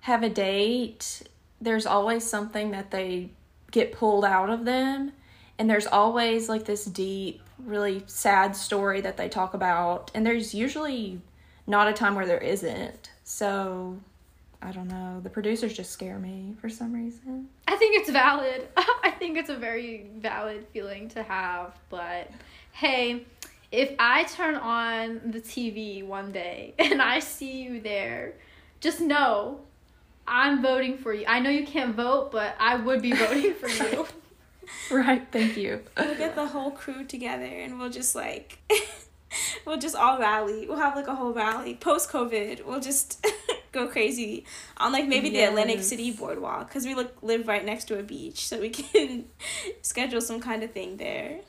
have 0.02 0.22
a 0.22 0.28
date, 0.28 1.22
there's 1.60 1.86
always 1.86 2.24
something 2.24 2.70
that 2.72 2.90
they 2.90 3.30
get 3.70 3.92
pulled 3.92 4.24
out 4.24 4.50
of 4.50 4.64
them. 4.66 5.12
And 5.58 5.68
there's 5.68 5.86
always 5.86 6.48
like 6.48 6.64
this 6.66 6.84
deep 6.84 7.42
really 7.66 8.02
sad 8.06 8.56
story 8.56 9.00
that 9.00 9.16
they 9.16 9.28
talk 9.28 9.54
about, 9.54 10.10
and 10.14 10.26
there's 10.26 10.54
usually 10.54 11.20
not 11.66 11.88
a 11.88 11.92
time 11.92 12.14
where 12.14 12.26
there 12.26 12.38
isn't. 12.38 13.10
So 13.24 13.98
I 14.62 14.72
don't 14.72 14.88
know. 14.88 15.20
The 15.22 15.30
producers 15.30 15.72
just 15.72 15.90
scare 15.90 16.18
me 16.18 16.54
for 16.60 16.68
some 16.68 16.92
reason. 16.92 17.48
I 17.66 17.76
think 17.76 17.96
it's 17.96 18.10
valid. 18.10 18.68
I 18.76 19.10
think 19.18 19.38
it's 19.38 19.48
a 19.48 19.56
very 19.56 20.10
valid 20.18 20.66
feeling 20.72 21.08
to 21.10 21.22
have, 21.22 21.74
but 21.88 22.30
hey, 22.72 23.24
if 23.72 23.94
I 23.98 24.24
turn 24.24 24.56
on 24.56 25.20
the 25.26 25.40
TV 25.40 26.04
one 26.04 26.32
day 26.32 26.74
and 26.78 27.00
I 27.00 27.20
see 27.20 27.62
you 27.62 27.80
there, 27.80 28.34
just 28.80 29.00
know 29.00 29.60
I'm 30.26 30.62
voting 30.62 30.98
for 30.98 31.14
you. 31.14 31.24
I 31.26 31.40
know 31.40 31.50
you 31.50 31.66
can't 31.66 31.94
vote, 31.94 32.30
but 32.30 32.54
I 32.58 32.76
would 32.76 33.00
be 33.00 33.12
voting 33.12 33.54
for 33.54 33.68
you. 33.68 34.06
Right, 34.90 35.26
thank 35.30 35.56
you. 35.56 35.82
We'll 35.96 36.16
get 36.16 36.34
the 36.34 36.46
whole 36.46 36.70
crew 36.70 37.04
together 37.04 37.44
and 37.44 37.78
we'll 37.78 37.90
just 37.90 38.14
like 38.14 38.58
we'll 39.66 39.78
just 39.78 39.96
all 39.96 40.18
rally. 40.18 40.66
We'll 40.66 40.78
have 40.78 40.96
like 40.96 41.06
a 41.06 41.14
whole 41.14 41.32
rally 41.32 41.74
post 41.74 42.10
COVID. 42.10 42.64
We'll 42.64 42.80
just 42.80 43.24
go 43.72 43.86
crazy 43.88 44.44
on 44.76 44.92
like 44.92 45.06
maybe 45.06 45.28
yes. 45.28 45.36
the 45.36 45.50
Atlantic 45.50 45.82
City 45.82 46.10
boardwalk 46.10 46.68
because 46.68 46.86
we 46.86 46.94
look 46.94 47.16
live 47.22 47.46
right 47.48 47.64
next 47.64 47.84
to 47.86 47.98
a 47.98 48.02
beach, 48.02 48.46
so 48.46 48.60
we 48.60 48.70
can 48.70 49.26
schedule 49.82 50.20
some 50.20 50.40
kind 50.40 50.62
of 50.62 50.72
thing 50.72 50.96
there. 50.96 51.40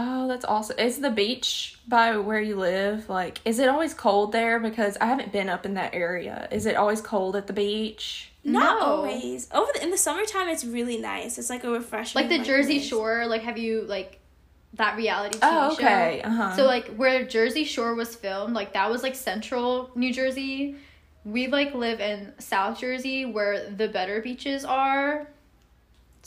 Oh, 0.00 0.28
that's 0.28 0.44
awesome. 0.44 0.78
Is 0.78 1.00
the 1.00 1.10
beach 1.10 1.76
by 1.88 2.16
where 2.18 2.40
you 2.40 2.54
live 2.54 3.08
like 3.08 3.40
is 3.44 3.58
it 3.58 3.68
always 3.68 3.94
cold 3.94 4.30
there 4.30 4.60
because 4.60 4.96
I 5.00 5.06
haven't 5.06 5.32
been 5.32 5.48
up 5.48 5.66
in 5.66 5.74
that 5.74 5.92
area. 5.92 6.46
Is 6.52 6.66
it 6.66 6.76
always 6.76 7.00
cold 7.00 7.34
at 7.34 7.48
the 7.48 7.52
beach? 7.52 8.30
Not 8.44 8.78
no. 8.78 8.86
always. 8.86 9.48
Over 9.52 9.70
the, 9.74 9.82
in 9.82 9.90
the 9.90 9.98
summertime, 9.98 10.48
it's 10.48 10.64
really 10.64 10.98
nice. 10.98 11.36
It's 11.36 11.50
like 11.50 11.64
a 11.64 11.70
refreshing. 11.70 12.20
Like 12.20 12.28
the 12.28 12.38
like, 12.38 12.46
Jersey 12.46 12.78
Shore. 12.78 13.26
Like, 13.26 13.42
have 13.42 13.58
you 13.58 13.82
like 13.82 14.20
that 14.74 14.96
reality 14.96 15.38
TV 15.38 15.40
oh, 15.42 15.72
okay. 15.72 16.20
show? 16.22 16.30
Uh-huh. 16.30 16.56
So 16.56 16.64
like 16.64 16.86
where 16.94 17.24
Jersey 17.24 17.64
Shore 17.64 17.94
was 17.94 18.14
filmed, 18.14 18.54
like 18.54 18.74
that 18.74 18.88
was 18.90 19.02
like 19.02 19.16
central 19.16 19.90
New 19.96 20.12
Jersey. 20.12 20.76
We 21.24 21.48
like 21.48 21.74
live 21.74 22.00
in 22.00 22.32
South 22.38 22.78
Jersey 22.78 23.24
where 23.24 23.68
the 23.68 23.88
better 23.88 24.22
beaches 24.22 24.64
are. 24.64 25.26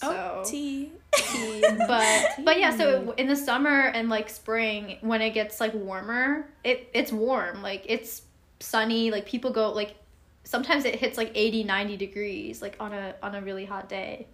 Oh, 0.03 0.09
so, 0.09 0.41
oh, 0.45 0.49
tea. 0.49 0.91
tea. 1.13 1.63
But 1.87 2.43
but 2.43 2.59
yeah, 2.59 2.75
so 2.75 3.13
in 3.17 3.27
the 3.27 3.35
summer 3.35 3.87
and 3.87 4.09
like 4.09 4.29
spring 4.29 4.97
when 5.01 5.21
it 5.21 5.31
gets 5.31 5.59
like 5.59 5.73
warmer, 5.73 6.49
it 6.63 6.89
it's 6.93 7.11
warm. 7.11 7.61
Like 7.61 7.85
it's 7.87 8.23
sunny. 8.59 9.11
Like 9.11 9.25
people 9.25 9.51
go 9.51 9.71
like 9.71 9.95
sometimes 10.43 10.85
it 10.85 10.95
hits 10.95 11.17
like 11.17 11.31
80 11.33 11.63
90 11.63 11.97
degrees 11.97 12.61
like 12.61 12.75
on 12.79 12.93
a 12.93 13.15
on 13.21 13.35
a 13.35 13.41
really 13.41 13.65
hot 13.65 13.87
day 13.87 14.27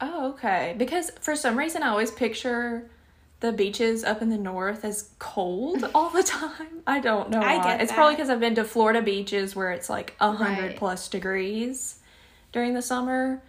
oh 0.00 0.30
okay 0.30 0.74
because 0.76 1.10
for 1.20 1.34
some 1.36 1.58
reason 1.58 1.82
i 1.82 1.88
always 1.88 2.10
picture 2.10 2.90
the 3.40 3.52
beaches 3.52 4.02
up 4.02 4.20
in 4.20 4.28
the 4.28 4.36
north 4.36 4.84
as 4.84 5.10
cold 5.18 5.88
all 5.94 6.10
the 6.10 6.22
time 6.22 6.82
i 6.86 7.00
don't 7.00 7.30
know 7.30 7.40
I 7.40 7.56
why. 7.56 7.64
Get 7.64 7.80
it's 7.80 7.90
that. 7.90 7.96
probably 7.96 8.16
because 8.16 8.30
i've 8.30 8.40
been 8.40 8.54
to 8.56 8.64
florida 8.64 9.02
beaches 9.02 9.54
where 9.54 9.72
it's 9.72 9.88
like 9.88 10.14
100 10.18 10.62
right. 10.62 10.76
plus 10.76 11.08
degrees 11.08 12.00
during 12.52 12.74
the 12.74 12.82
summer 12.82 13.42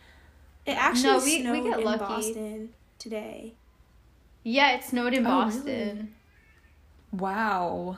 it 0.69 0.77
actually 0.77 1.09
no, 1.09 1.23
we, 1.23 1.41
snowed 1.41 1.63
we 1.63 1.69
get 1.69 1.79
in 1.79 1.85
lucky. 1.85 1.99
boston 1.99 2.69
today 2.97 3.53
yeah 4.43 4.75
it 4.75 4.83
snowed 4.83 5.13
in 5.13 5.25
oh, 5.25 5.29
boston 5.29 6.13
really? 7.13 7.21
wow 7.21 7.97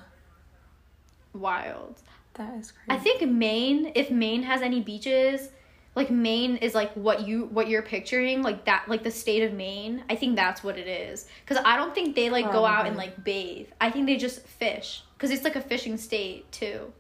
wild 1.34 2.02
that 2.36 2.58
is 2.58 2.72
crazy. 2.72 2.90
I 2.90 2.98
think 2.98 3.30
Maine, 3.30 3.92
if 3.96 4.10
Maine 4.10 4.44
has 4.44 4.62
any 4.62 4.82
beaches, 4.82 5.50
like 5.96 6.10
Maine 6.10 6.56
is 6.58 6.74
like 6.74 6.94
what 6.94 7.28
you 7.28 7.46
what 7.46 7.68
you're 7.68 7.82
picturing, 7.82 8.42
like 8.42 8.66
that 8.66 8.86
like 8.88 9.04
the 9.04 9.12
state 9.12 9.44
of 9.44 9.54
Maine. 9.54 10.04
I 10.10 10.16
think 10.16 10.36
that's 10.36 10.64
what 10.64 10.78
it 10.78 10.88
is. 10.88 11.28
Cuz 11.46 11.58
I 11.64 11.76
don't 11.76 11.94
think 11.94 12.16
they 12.16 12.30
like 12.30 12.46
Probably. 12.46 12.60
go 12.62 12.66
out 12.66 12.88
and 12.88 12.96
like 12.96 13.24
bathe. 13.24 13.68
I 13.82 13.92
think 13.92 14.06
they 14.06 14.16
just 14.16 14.46
fish 14.48 15.04
cuz 15.18 15.32
it's 15.32 15.44
like 15.44 15.58
a 15.58 15.62
fishing 15.62 15.98
state 15.98 16.50
too. 16.52 16.94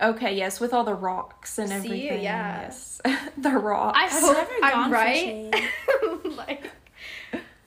Okay, 0.00 0.36
yes, 0.36 0.60
with 0.60 0.72
all 0.74 0.84
the 0.84 0.94
rocks 0.94 1.58
and 1.58 1.68
See, 1.68 1.74
everything. 1.74 2.22
Yeah. 2.22 2.62
Yes. 2.62 3.00
the 3.38 3.50
rocks. 3.50 3.98
I 3.98 4.08
hope 4.08 4.36
never 4.36 4.52
I'm 4.62 4.72
gone 4.72 4.90
right. 4.90 5.54
fishing. 5.54 6.34
like 6.36 6.70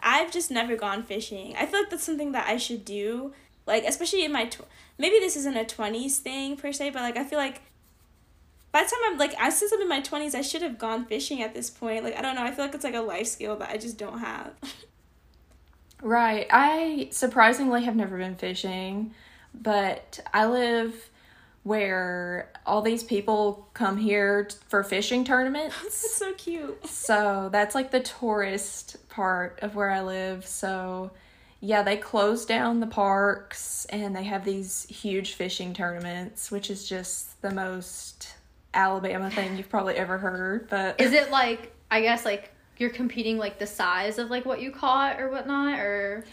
I've 0.01 0.31
just 0.31 0.51
never 0.51 0.75
gone 0.75 1.03
fishing. 1.03 1.55
I 1.57 1.65
feel 1.65 1.81
like 1.81 1.89
that's 1.89 2.03
something 2.03 2.31
that 2.33 2.47
I 2.47 2.57
should 2.57 2.85
do. 2.85 3.33
Like 3.65 3.83
especially 3.85 4.25
in 4.25 4.31
my 4.31 4.45
tw- 4.45 4.67
maybe 4.97 5.19
this 5.19 5.35
isn't 5.37 5.57
a 5.57 5.63
20s 5.65 6.17
thing 6.17 6.55
per 6.57 6.71
se, 6.71 6.91
but 6.91 7.01
like 7.01 7.17
I 7.17 7.23
feel 7.23 7.39
like 7.39 7.61
by 8.71 8.83
the 8.83 8.89
time 8.89 8.99
I'm 9.11 9.17
like 9.17 9.35
I 9.39 9.49
since 9.49 9.71
I'm 9.71 9.81
in 9.81 9.87
my 9.89 10.01
20s, 10.01 10.35
I 10.35 10.41
should 10.41 10.61
have 10.61 10.77
gone 10.77 11.05
fishing 11.05 11.41
at 11.41 11.53
this 11.53 11.69
point. 11.69 12.03
Like 12.03 12.15
I 12.15 12.21
don't 12.21 12.35
know, 12.35 12.43
I 12.43 12.51
feel 12.51 12.65
like 12.65 12.75
it's 12.75 12.83
like 12.83 12.95
a 12.95 13.01
life 13.01 13.27
skill 13.27 13.55
that 13.57 13.69
I 13.69 13.77
just 13.77 13.97
don't 13.97 14.19
have. 14.19 14.53
right. 16.01 16.47
I 16.51 17.09
surprisingly 17.11 17.83
have 17.85 17.95
never 17.95 18.17
been 18.17 18.35
fishing, 18.35 19.13
but 19.53 20.19
I 20.33 20.45
live 20.45 21.09
where 21.63 22.51
all 22.65 22.81
these 22.81 23.03
people 23.03 23.69
come 23.73 23.97
here 23.97 24.49
for 24.67 24.83
fishing 24.83 25.23
tournaments. 25.23 25.75
that's 25.83 26.15
so 26.15 26.33
cute. 26.33 26.87
so, 26.87 27.49
that's 27.51 27.75
like 27.75 27.91
the 27.91 27.99
tourist 27.99 28.97
part 29.09 29.59
of 29.61 29.75
where 29.75 29.91
I 29.91 30.01
live. 30.01 30.45
So, 30.45 31.11
yeah, 31.61 31.83
they 31.83 31.97
close 31.97 32.45
down 32.45 32.79
the 32.79 32.87
parks 32.87 33.85
and 33.89 34.15
they 34.15 34.23
have 34.23 34.45
these 34.45 34.85
huge 34.85 35.33
fishing 35.33 35.73
tournaments, 35.73 36.51
which 36.51 36.69
is 36.69 36.87
just 36.87 37.41
the 37.41 37.51
most 37.51 38.33
Alabama 38.73 39.29
thing 39.29 39.57
you've 39.57 39.69
probably 39.69 39.95
ever 39.95 40.17
heard. 40.17 40.69
But 40.69 40.99
is 41.01 41.13
it 41.13 41.31
like 41.31 41.73
I 41.91 42.01
guess 42.01 42.25
like 42.25 42.51
you're 42.77 42.89
competing 42.89 43.37
like 43.37 43.59
the 43.59 43.67
size 43.67 44.17
of 44.17 44.29
like 44.29 44.45
what 44.45 44.61
you 44.61 44.71
caught 44.71 45.19
or 45.19 45.29
whatnot, 45.29 45.79
or 45.79 46.23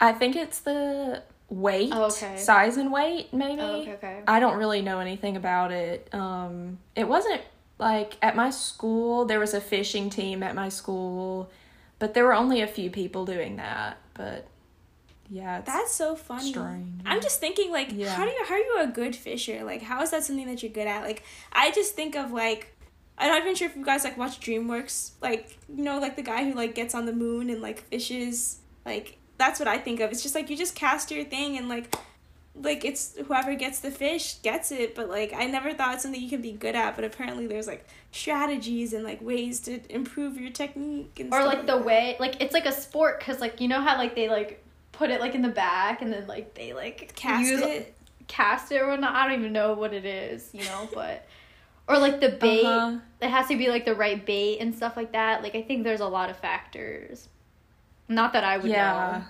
I 0.00 0.12
think 0.12 0.36
it's 0.36 0.60
the 0.60 1.22
weight, 1.48 1.90
oh, 1.92 2.06
okay. 2.06 2.36
size 2.36 2.76
and 2.76 2.92
weight, 2.92 3.32
maybe. 3.32 3.60
Oh, 3.60 3.80
okay, 3.80 3.92
okay. 3.94 4.22
I 4.26 4.40
don't 4.40 4.56
really 4.56 4.82
know 4.82 4.98
anything 4.98 5.36
about 5.36 5.72
it. 5.72 6.08
Um, 6.12 6.78
it 6.94 7.08
wasn't 7.08 7.40
like 7.78 8.16
at 8.22 8.36
my 8.36 8.50
school. 8.50 9.24
There 9.24 9.40
was 9.40 9.54
a 9.54 9.60
fishing 9.60 10.10
team 10.10 10.42
at 10.42 10.54
my 10.54 10.68
school, 10.68 11.50
but 11.98 12.14
there 12.14 12.24
were 12.24 12.34
only 12.34 12.62
a 12.62 12.66
few 12.66 12.90
people 12.90 13.24
doing 13.24 13.56
that. 13.56 13.98
But 14.14 14.48
yeah 15.28 15.60
that's 15.62 15.92
so 15.92 16.14
funny 16.14 16.50
strange. 16.52 17.02
i'm 17.04 17.20
just 17.20 17.40
thinking 17.40 17.72
like 17.72 17.88
yeah. 17.92 18.14
how 18.14 18.24
do 18.24 18.30
you 18.30 18.44
how 18.44 18.54
are 18.54 18.58
you 18.58 18.76
a 18.80 18.86
good 18.86 19.16
fisher 19.16 19.64
like 19.64 19.82
how 19.82 20.02
is 20.02 20.10
that 20.10 20.22
something 20.22 20.46
that 20.46 20.62
you're 20.62 20.72
good 20.72 20.86
at 20.86 21.02
like 21.02 21.22
i 21.52 21.70
just 21.72 21.94
think 21.94 22.14
of 22.14 22.32
like 22.32 22.74
i'm 23.18 23.28
not 23.28 23.42
even 23.42 23.54
sure 23.54 23.68
if 23.68 23.74
you 23.74 23.84
guys 23.84 24.04
like 24.04 24.16
watch 24.16 24.38
dreamworks 24.40 25.12
like 25.20 25.58
you 25.68 25.82
know 25.82 25.98
like 25.98 26.16
the 26.16 26.22
guy 26.22 26.44
who 26.44 26.54
like 26.54 26.74
gets 26.74 26.94
on 26.94 27.06
the 27.06 27.12
moon 27.12 27.50
and 27.50 27.60
like 27.60 27.80
fishes 27.88 28.58
like 28.84 29.18
that's 29.38 29.58
what 29.58 29.68
i 29.68 29.78
think 29.78 30.00
of 30.00 30.10
it's 30.10 30.22
just 30.22 30.34
like 30.34 30.50
you 30.50 30.56
just 30.56 30.74
cast 30.74 31.10
your 31.10 31.24
thing 31.24 31.56
and 31.56 31.68
like 31.68 31.94
like 32.54 32.84
it's 32.84 33.16
whoever 33.26 33.54
gets 33.54 33.80
the 33.80 33.90
fish 33.90 34.40
gets 34.42 34.72
it 34.72 34.94
but 34.94 35.10
like 35.10 35.32
i 35.34 35.46
never 35.46 35.74
thought 35.74 35.94
it's 35.94 36.02
something 36.02 36.20
you 36.20 36.30
can 36.30 36.40
be 36.40 36.52
good 36.52 36.74
at 36.74 36.96
but 36.96 37.04
apparently 37.04 37.46
there's 37.46 37.66
like 37.66 37.86
strategies 38.12 38.94
and 38.94 39.04
like 39.04 39.20
ways 39.20 39.60
to 39.60 39.78
improve 39.92 40.38
your 40.38 40.50
technique 40.50 41.20
and 41.20 41.32
or 41.34 41.44
like 41.44 41.66
the 41.66 41.76
way 41.76 42.16
like 42.18 42.40
it's 42.40 42.54
like 42.54 42.64
a 42.64 42.72
sport 42.72 43.18
because 43.18 43.40
like 43.40 43.60
you 43.60 43.68
know 43.68 43.80
how 43.80 43.98
like 43.98 44.14
they 44.14 44.28
like 44.28 44.62
put 44.92 45.10
it 45.10 45.20
like 45.20 45.34
in 45.34 45.42
the 45.42 45.48
back 45.48 46.00
and 46.00 46.10
then 46.10 46.26
like 46.26 46.54
they 46.54 46.72
like 46.72 47.12
cast 47.14 47.46
use, 47.46 47.60
it 47.60 47.94
cast 48.28 48.72
it 48.72 48.80
or 48.80 48.88
whatnot. 48.88 49.14
I 49.14 49.28
don't 49.28 49.38
even 49.40 49.52
know 49.52 49.74
what 49.74 49.92
it 49.92 50.04
is, 50.04 50.50
you 50.52 50.64
know, 50.64 50.88
but 50.94 51.26
or 51.88 51.98
like 51.98 52.20
the 52.20 52.30
bait. 52.30 52.64
Uh-huh. 52.64 52.98
It 53.20 53.28
has 53.28 53.48
to 53.48 53.56
be 53.56 53.68
like 53.68 53.84
the 53.84 53.94
right 53.94 54.24
bait 54.24 54.58
and 54.58 54.74
stuff 54.74 54.96
like 54.96 55.12
that. 55.12 55.42
Like 55.42 55.54
I 55.54 55.62
think 55.62 55.84
there's 55.84 56.00
a 56.00 56.08
lot 56.08 56.30
of 56.30 56.36
factors. 56.36 57.28
Not 58.08 58.32
that 58.32 58.44
I 58.44 58.58
would 58.58 58.70
yeah. 58.70 59.22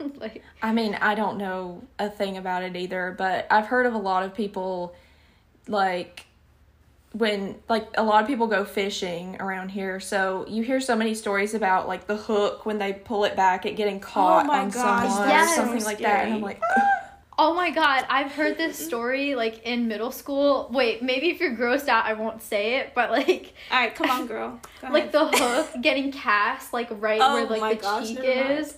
know. 0.00 0.12
like 0.16 0.42
I 0.62 0.72
mean, 0.72 0.94
I 0.94 1.14
don't 1.14 1.38
know 1.38 1.82
a 1.98 2.10
thing 2.10 2.36
about 2.36 2.62
it 2.62 2.76
either, 2.76 3.14
but 3.16 3.46
I've 3.50 3.66
heard 3.66 3.86
of 3.86 3.94
a 3.94 3.98
lot 3.98 4.24
of 4.24 4.34
people 4.34 4.94
like 5.68 6.26
when 7.12 7.56
like 7.68 7.88
a 7.96 8.02
lot 8.02 8.22
of 8.22 8.28
people 8.28 8.46
go 8.46 8.64
fishing 8.64 9.40
around 9.40 9.70
here 9.70 9.98
so 9.98 10.44
you 10.48 10.62
hear 10.62 10.80
so 10.80 10.94
many 10.94 11.14
stories 11.14 11.54
about 11.54 11.88
like 11.88 12.06
the 12.06 12.16
hook 12.16 12.66
when 12.66 12.78
they 12.78 12.92
pull 12.92 13.24
it 13.24 13.34
back 13.34 13.64
it 13.64 13.74
getting 13.74 13.98
caught 13.98 14.46
oh 14.46 14.52
on 14.52 14.68
gosh, 14.68 15.08
someone 15.08 15.28
yes. 15.28 15.52
or 15.52 15.62
something 15.62 15.84
like 15.84 15.98
that 15.98 16.26
and 16.26 16.34
i'm 16.34 16.40
like 16.42 16.60
Oh 17.38 17.52
my 17.52 17.70
god, 17.70 18.06
I've 18.08 18.32
heard 18.32 18.56
this 18.56 18.78
story 18.86 19.34
like 19.34 19.62
in 19.64 19.88
middle 19.88 20.10
school. 20.10 20.68
Wait, 20.72 21.02
maybe 21.02 21.28
if 21.28 21.40
you're 21.40 21.54
grossed 21.54 21.88
out, 21.88 22.04
I 22.06 22.14
won't 22.14 22.42
say 22.42 22.76
it, 22.78 22.92
but 22.94 23.10
like. 23.10 23.52
All 23.70 23.78
right, 23.78 23.94
come 23.94 24.10
on, 24.10 24.26
girl. 24.28 24.60
Go 24.80 24.88
like 24.88 25.12
the 25.12 25.26
hook 25.28 25.82
getting 25.82 26.12
cast 26.12 26.72
like 26.72 26.88
right 26.92 27.20
oh 27.22 27.34
where 27.34 27.58
like 27.58 27.78
the 27.78 27.82
gosh, 27.82 28.08
cheek 28.08 28.20
is, 28.22 28.76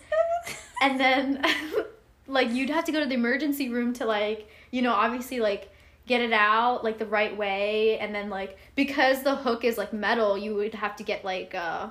and 0.83 0.99
then 0.99 1.45
like 2.27 2.51
you'd 2.51 2.71
have 2.71 2.85
to 2.87 2.93
go 2.93 3.01
to 3.01 3.07
the 3.07 3.15
emergency 3.15 3.69
room 3.69 3.93
to 3.95 4.05
like 4.05 4.49
you 4.71 4.83
know 4.83 4.93
obviously 4.93 5.41
like 5.41 5.71
get 6.07 6.21
it 6.21 6.33
out 6.33 6.83
like 6.83 6.99
the 6.99 7.07
right 7.07 7.37
way, 7.37 7.99
and 8.01 8.13
then 8.13 8.29
like 8.31 8.59
because 8.75 9.23
the 9.23 9.37
hook 9.37 9.63
is 9.63 9.79
like 9.79 9.93
metal, 9.93 10.37
you 10.37 10.55
would 10.57 10.75
have 10.75 10.97
to 10.97 11.05
get 11.05 11.25
like 11.25 11.55
uh, 11.55 11.89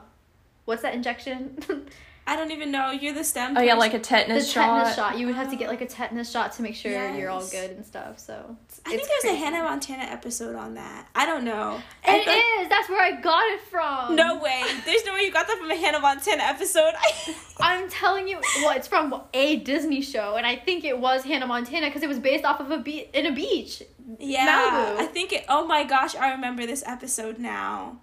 what's 0.65 0.81
that 0.81 0.93
injection? 0.93 1.87
I 2.27 2.35
don't 2.35 2.51
even 2.51 2.71
know. 2.71 2.91
You're 2.91 3.13
the 3.13 3.23
STEM. 3.23 3.51
Oh 3.51 3.53
person. 3.53 3.67
yeah, 3.67 3.75
like 3.75 3.93
a 3.93 3.99
tetanus 3.99 4.47
the 4.47 4.51
shot. 4.51 4.79
tetanus 4.79 4.95
shot. 4.97 5.17
You 5.17 5.27
would 5.27 5.35
have 5.35 5.49
to 5.49 5.55
get 5.55 5.69
like 5.69 5.79
a 5.79 5.85
tetanus 5.85 6.29
shot 6.29 6.51
to 6.53 6.61
make 6.61 6.75
sure 6.75 6.91
yes. 6.91 7.17
you're 7.17 7.29
all 7.29 7.47
good 7.47 7.71
and 7.71 7.85
stuff. 7.85 8.19
So 8.19 8.57
I 8.85 8.89
think 8.89 9.07
there's 9.07 9.21
crazy. 9.21 9.35
a 9.35 9.39
Hannah 9.39 9.63
Montana 9.63 10.03
episode 10.03 10.57
on 10.57 10.73
that. 10.73 11.07
I 11.15 11.25
don't 11.25 11.45
know. 11.45 11.81
It 12.05 12.25
thought... 12.25 12.61
is. 12.61 12.69
That's 12.69 12.89
where 12.89 13.01
I 13.01 13.21
got 13.21 13.43
it 13.53 13.61
from. 13.61 14.17
No 14.17 14.39
way. 14.39 14.61
There's 14.83 15.05
no 15.05 15.13
way 15.13 15.21
you 15.21 15.31
got 15.31 15.47
that 15.47 15.57
from 15.57 15.71
a 15.71 15.75
Hannah 15.75 16.01
Montana 16.01 16.43
episode. 16.43 16.93
I'm 17.61 17.89
telling 17.89 18.27
you, 18.27 18.39
well, 18.57 18.75
it's 18.75 18.89
from 18.89 19.23
a 19.33 19.55
Disney 19.55 20.01
show, 20.01 20.35
and 20.35 20.45
I 20.45 20.57
think 20.57 20.83
it 20.83 20.99
was 20.99 21.23
Hannah 21.23 21.47
Montana 21.47 21.87
because 21.87 22.03
it 22.03 22.09
was 22.09 22.19
based 22.19 22.43
off 22.43 22.59
of 22.59 22.71
a 22.71 22.77
beach 22.79 23.07
in 23.13 23.25
a 23.25 23.31
beach. 23.31 23.83
Yeah, 24.19 24.47
Malibu. 24.47 24.99
I 24.99 25.05
think 25.05 25.31
it. 25.31 25.45
Oh 25.47 25.65
my 25.65 25.85
gosh, 25.85 26.13
I 26.13 26.31
remember 26.31 26.65
this 26.65 26.83
episode 26.85 27.39
now. 27.39 28.01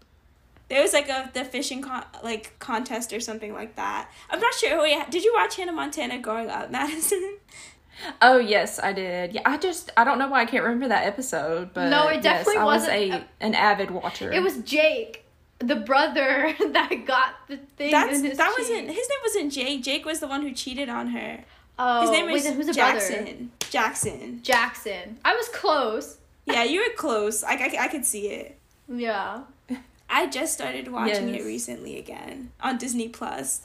There 0.68 0.82
was 0.82 0.92
like 0.92 1.08
a 1.08 1.30
the 1.32 1.44
fishing 1.44 1.82
con- 1.82 2.06
like 2.22 2.58
contest 2.58 3.12
or 3.12 3.20
something 3.20 3.52
like 3.52 3.76
that. 3.76 4.10
I'm 4.30 4.40
not 4.40 4.54
sure. 4.54 4.78
Oh, 4.78 4.82
wait, 4.82 5.10
did 5.10 5.24
you 5.24 5.32
watch 5.36 5.56
Hannah 5.56 5.72
Montana 5.72 6.18
growing 6.18 6.48
up, 6.48 6.70
Madison? 6.72 7.38
Oh 8.20 8.38
yes, 8.38 8.80
I 8.80 8.92
did. 8.92 9.34
Yeah, 9.34 9.42
I 9.44 9.56
just 9.56 9.90
I 9.96 10.04
don't 10.04 10.18
know 10.18 10.28
why 10.28 10.42
I 10.42 10.46
can't 10.46 10.64
remember 10.64 10.88
that 10.88 11.06
episode, 11.06 11.72
but 11.74 11.90
no, 11.90 12.08
it 12.08 12.22
definitely 12.22 12.54
yes, 12.54 12.64
wasn't 12.64 13.10
was 13.10 13.20
a 13.20 13.24
an 13.40 13.54
avid 13.54 13.90
watcher. 13.90 14.32
It 14.32 14.42
was 14.42 14.58
Jake, 14.58 15.24
the 15.58 15.76
brother 15.76 16.54
that 16.72 17.04
got 17.06 17.34
the 17.48 17.58
thing. 17.76 17.90
That's, 17.90 18.20
that 18.22 18.30
cheek. 18.30 18.58
wasn't 18.58 18.88
his 18.88 19.08
name. 19.08 19.18
Wasn't 19.22 19.52
Jake? 19.52 19.82
Jake 19.82 20.04
was 20.04 20.20
the 20.20 20.28
one 20.28 20.42
who 20.42 20.52
cheated 20.52 20.88
on 20.88 21.08
her. 21.08 21.44
Oh, 21.78 22.02
his 22.02 22.10
name 22.10 22.30
was 22.30 22.44
wait, 22.44 22.54
who's 22.54 22.74
Jackson. 22.74 23.24
Brother? 23.24 23.48
Jackson. 23.70 24.40
Jackson. 24.42 25.18
I 25.24 25.34
was 25.34 25.48
close. 25.48 26.18
Yeah, 26.46 26.64
you 26.64 26.80
were 26.80 26.94
close. 26.96 27.42
I, 27.42 27.54
I, 27.54 27.76
I 27.80 27.88
could 27.88 28.04
see 28.04 28.28
it. 28.28 28.58
Yeah. 28.88 29.42
I 30.14 30.26
just 30.28 30.52
started 30.52 30.86
watching 30.86 31.30
yes. 31.30 31.42
it 31.42 31.44
recently 31.44 31.98
again 31.98 32.52
on 32.60 32.78
Disney 32.78 33.08
Plus. 33.08 33.62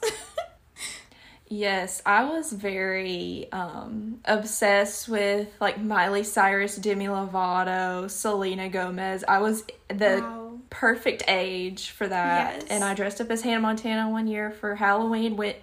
yes, 1.48 2.02
I 2.04 2.24
was 2.24 2.52
very 2.52 3.46
um, 3.52 4.18
obsessed 4.24 5.08
with 5.08 5.46
like 5.60 5.80
Miley 5.80 6.24
Cyrus, 6.24 6.74
Demi 6.74 7.06
Lovato, 7.06 8.10
Selena 8.10 8.68
Gomez. 8.68 9.22
I 9.28 9.38
was 9.38 9.62
the 9.86 10.18
wow. 10.22 10.58
perfect 10.70 11.22
age 11.28 11.90
for 11.90 12.08
that. 12.08 12.62
Yes. 12.62 12.66
And 12.68 12.82
I 12.82 12.94
dressed 12.94 13.20
up 13.20 13.30
as 13.30 13.42
Hannah 13.42 13.60
Montana 13.60 14.10
one 14.10 14.26
year 14.26 14.50
for 14.50 14.74
Halloween. 14.74 15.36
Went 15.36 15.56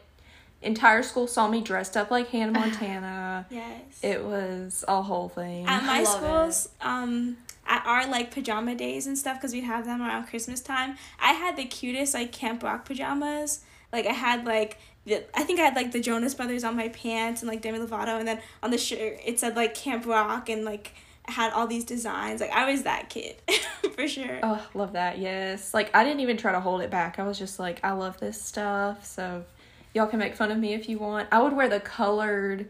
entire 0.61 1.03
school 1.03 1.27
saw 1.27 1.49
me 1.49 1.59
dressed 1.59 1.97
up 1.97 2.11
like 2.11 2.29
Hannah 2.29 2.51
Montana. 2.57 3.45
yes. 3.49 3.81
It 4.01 4.23
was 4.23 4.85
a 4.87 5.01
whole 5.01 5.27
thing. 5.27 5.67
At 5.67 5.83
my 5.83 6.05
schools, 6.05 6.69
um 6.79 7.35
at 7.67 7.85
our 7.85 8.07
like 8.07 8.31
pajama 8.31 8.75
days 8.75 9.07
and 9.07 9.17
stuff 9.17 9.37
because 9.37 9.53
we'd 9.53 9.63
have 9.63 9.85
them 9.85 10.01
around 10.01 10.27
Christmas 10.27 10.61
time. 10.61 10.97
I 11.19 11.33
had 11.33 11.57
the 11.57 11.65
cutest 11.65 12.13
like 12.13 12.31
Camp 12.31 12.63
Rock 12.63 12.85
pajamas. 12.85 13.61
Like 13.91 14.05
I 14.05 14.13
had 14.13 14.45
like 14.45 14.77
the 15.05 15.23
I 15.37 15.43
think 15.43 15.59
I 15.59 15.63
had 15.63 15.75
like 15.75 15.91
the 15.91 15.99
Jonas 16.01 16.33
Brothers 16.33 16.63
on 16.63 16.75
my 16.75 16.89
pants 16.89 17.41
and 17.41 17.49
like 17.49 17.61
Demi 17.61 17.79
Lovato 17.79 18.19
and 18.19 18.27
then 18.27 18.41
on 18.61 18.71
the 18.71 18.77
shirt 18.77 19.19
it 19.25 19.39
said 19.39 19.55
like 19.55 19.75
Camp 19.75 20.05
Rock 20.05 20.49
and 20.49 20.65
like 20.65 20.93
had 21.27 21.51
all 21.53 21.67
these 21.67 21.83
designs. 21.83 22.41
Like 22.41 22.51
I 22.51 22.69
was 22.71 22.83
that 22.83 23.09
kid 23.09 23.35
for 23.95 24.07
sure. 24.07 24.39
Oh, 24.43 24.65
love 24.73 24.93
that. 24.93 25.19
Yes. 25.19 25.73
Like 25.73 25.95
I 25.95 26.03
didn't 26.03 26.21
even 26.21 26.37
try 26.37 26.51
to 26.51 26.59
hold 26.59 26.81
it 26.81 26.89
back. 26.89 27.19
I 27.19 27.23
was 27.23 27.37
just 27.37 27.59
like 27.59 27.79
I 27.83 27.91
love 27.91 28.19
this 28.19 28.41
stuff. 28.41 29.05
So 29.05 29.43
y'all 29.93 30.07
can 30.07 30.19
make 30.19 30.35
fun 30.35 30.51
of 30.51 30.57
me 30.57 30.73
if 30.73 30.87
you 30.87 30.99
want. 30.99 31.27
I 31.31 31.41
would 31.41 31.53
wear 31.53 31.69
the 31.69 31.79
colored 31.79 32.67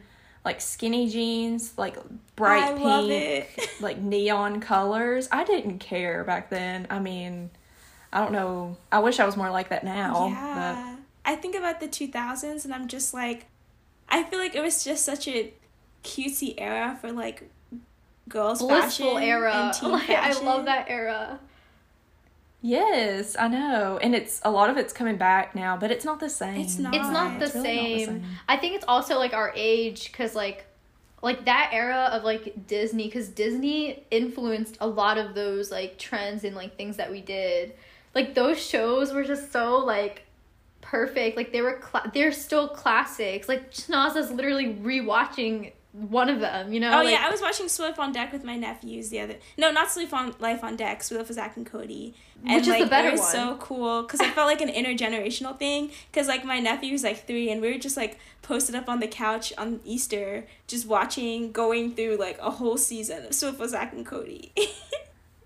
like 0.47 0.61
skinny 0.61 1.09
jeans, 1.09 1.73
like 1.77 1.97
bright 2.37 2.73
I 2.73 3.05
pink, 3.05 3.69
like 3.81 3.97
neon 3.99 4.61
colors. 4.61 5.27
I 5.29 5.43
didn't 5.43 5.79
care 5.79 6.23
back 6.23 6.49
then. 6.49 6.87
I 6.89 6.99
mean, 6.99 7.49
I 8.13 8.21
don't 8.21 8.31
know. 8.31 8.77
I 8.89 8.99
wish 8.99 9.19
I 9.19 9.25
was 9.25 9.35
more 9.35 9.49
like 9.49 9.67
that 9.69 9.83
now. 9.83 10.29
Yeah. 10.29 10.93
But. 11.25 11.31
I 11.33 11.35
think 11.35 11.55
about 11.55 11.81
the 11.81 11.89
2000s 11.89 12.63
and 12.63 12.73
I'm 12.73 12.87
just 12.87 13.13
like, 13.13 13.47
I 14.07 14.23
feel 14.23 14.39
like 14.39 14.55
it 14.55 14.61
was 14.61 14.85
just 14.85 15.03
such 15.03 15.27
a 15.27 15.51
cutesy 16.01 16.53
era 16.57 16.97
for 17.01 17.11
like 17.11 17.49
girls 18.29 18.59
Blissful 18.59 19.15
fashion 19.15 19.23
era. 19.23 19.53
And 19.53 19.73
teen 19.81 19.91
like, 19.91 20.07
fashion. 20.07 20.47
I 20.47 20.49
love 20.49 20.63
that 20.63 20.85
era. 20.89 21.41
Yes, 22.61 23.35
I 23.37 23.47
know. 23.47 23.99
And 24.01 24.15
it's 24.15 24.41
a 24.43 24.49
lot 24.49 24.69
of 24.69 24.77
it's 24.77 24.91
coming 24.91 25.17
back 25.17 25.53
now, 25.55 25.77
but 25.77 25.91
it's 25.91 26.03
not 26.03 26.19
the 26.19 26.29
same. 26.29 26.61
It's 26.61 26.77
not. 26.79 26.93
It's 26.93 27.07
not 27.07 27.39
the, 27.39 27.45
it's 27.45 27.55
really 27.55 27.65
same. 27.65 27.99
Not 27.99 28.21
the 28.21 28.27
same. 28.27 28.37
I 28.49 28.57
think 28.57 28.75
it's 28.75 28.85
also 28.87 29.17
like 29.17 29.33
our 29.33 29.53
age 29.55 30.11
cuz 30.11 30.35
like 30.35 30.65
like 31.21 31.45
that 31.45 31.69
era 31.71 32.09
of 32.11 32.23
like 32.23 32.67
Disney 32.67 33.09
cuz 33.09 33.27
Disney 33.29 34.03
influenced 34.09 34.77
a 34.81 34.87
lot 34.87 35.17
of 35.17 35.35
those 35.35 35.71
like 35.71 35.97
trends 35.97 36.43
and 36.43 36.55
like 36.55 36.75
things 36.77 36.97
that 36.97 37.11
we 37.11 37.21
did. 37.21 37.73
Like 38.15 38.33
those 38.33 38.59
shows 38.59 39.13
were 39.13 39.23
just 39.23 39.51
so 39.51 39.77
like 39.77 40.23
perfect. 40.81 41.37
Like 41.37 41.51
they 41.51 41.61
were 41.61 41.79
cl- 41.79 42.09
they're 42.11 42.31
still 42.31 42.67
classics. 42.69 43.47
Like 43.47 43.71
Chinaza's 43.71 44.31
literally 44.31 44.73
rewatching 44.73 45.73
one 45.97 46.29
of 46.29 46.39
them, 46.39 46.71
you 46.71 46.79
know? 46.79 46.91
Oh 46.91 47.03
like, 47.03 47.11
yeah, 47.11 47.25
I 47.25 47.31
was 47.31 47.41
watching 47.41 47.67
Suite 47.67 47.89
Life 47.89 47.99
on 47.99 48.11
Deck 48.11 48.31
with 48.31 48.43
my 48.43 48.55
nephews 48.55 49.09
the 49.09 49.19
other. 49.19 49.35
No, 49.57 49.71
not 49.71 49.89
Sleep 49.89 50.13
on 50.13 50.35
Life 50.39 50.63
on 50.63 50.75
Deck. 50.75 51.01
Suite 51.03 51.19
Life 51.19 51.29
of 51.29 51.35
Zack 51.35 51.57
and 51.57 51.65
Cody. 51.65 52.13
And, 52.45 52.55
Which 52.55 52.63
is 52.63 52.67
like, 52.69 52.83
the 52.83 52.89
better 52.89 53.09
it 53.09 53.13
was 53.13 53.21
one. 53.21 53.31
so 53.31 53.57
cool 53.59 54.03
because 54.03 54.19
I 54.19 54.29
felt 54.29 54.47
like 54.47 54.61
an 54.61 54.69
intergenerational 54.69 55.57
thing. 55.57 55.91
Because 56.11 56.27
like 56.27 56.45
my 56.45 56.59
nephew's, 56.59 57.03
like 57.03 57.25
three, 57.25 57.49
and 57.49 57.61
we 57.61 57.71
were 57.71 57.79
just 57.79 57.97
like 57.97 58.19
posted 58.43 58.75
up 58.75 58.87
on 58.87 58.99
the 58.99 59.07
couch 59.07 59.51
on 59.57 59.79
Easter, 59.83 60.45
just 60.67 60.85
watching, 60.87 61.51
going 61.51 61.95
through 61.95 62.17
like 62.17 62.37
a 62.39 62.51
whole 62.51 62.77
season 62.77 63.25
of 63.25 63.33
Suite 63.33 63.53
Life 63.53 63.61
of 63.61 63.69
Zack 63.71 63.93
and 63.93 64.05
Cody. 64.05 64.53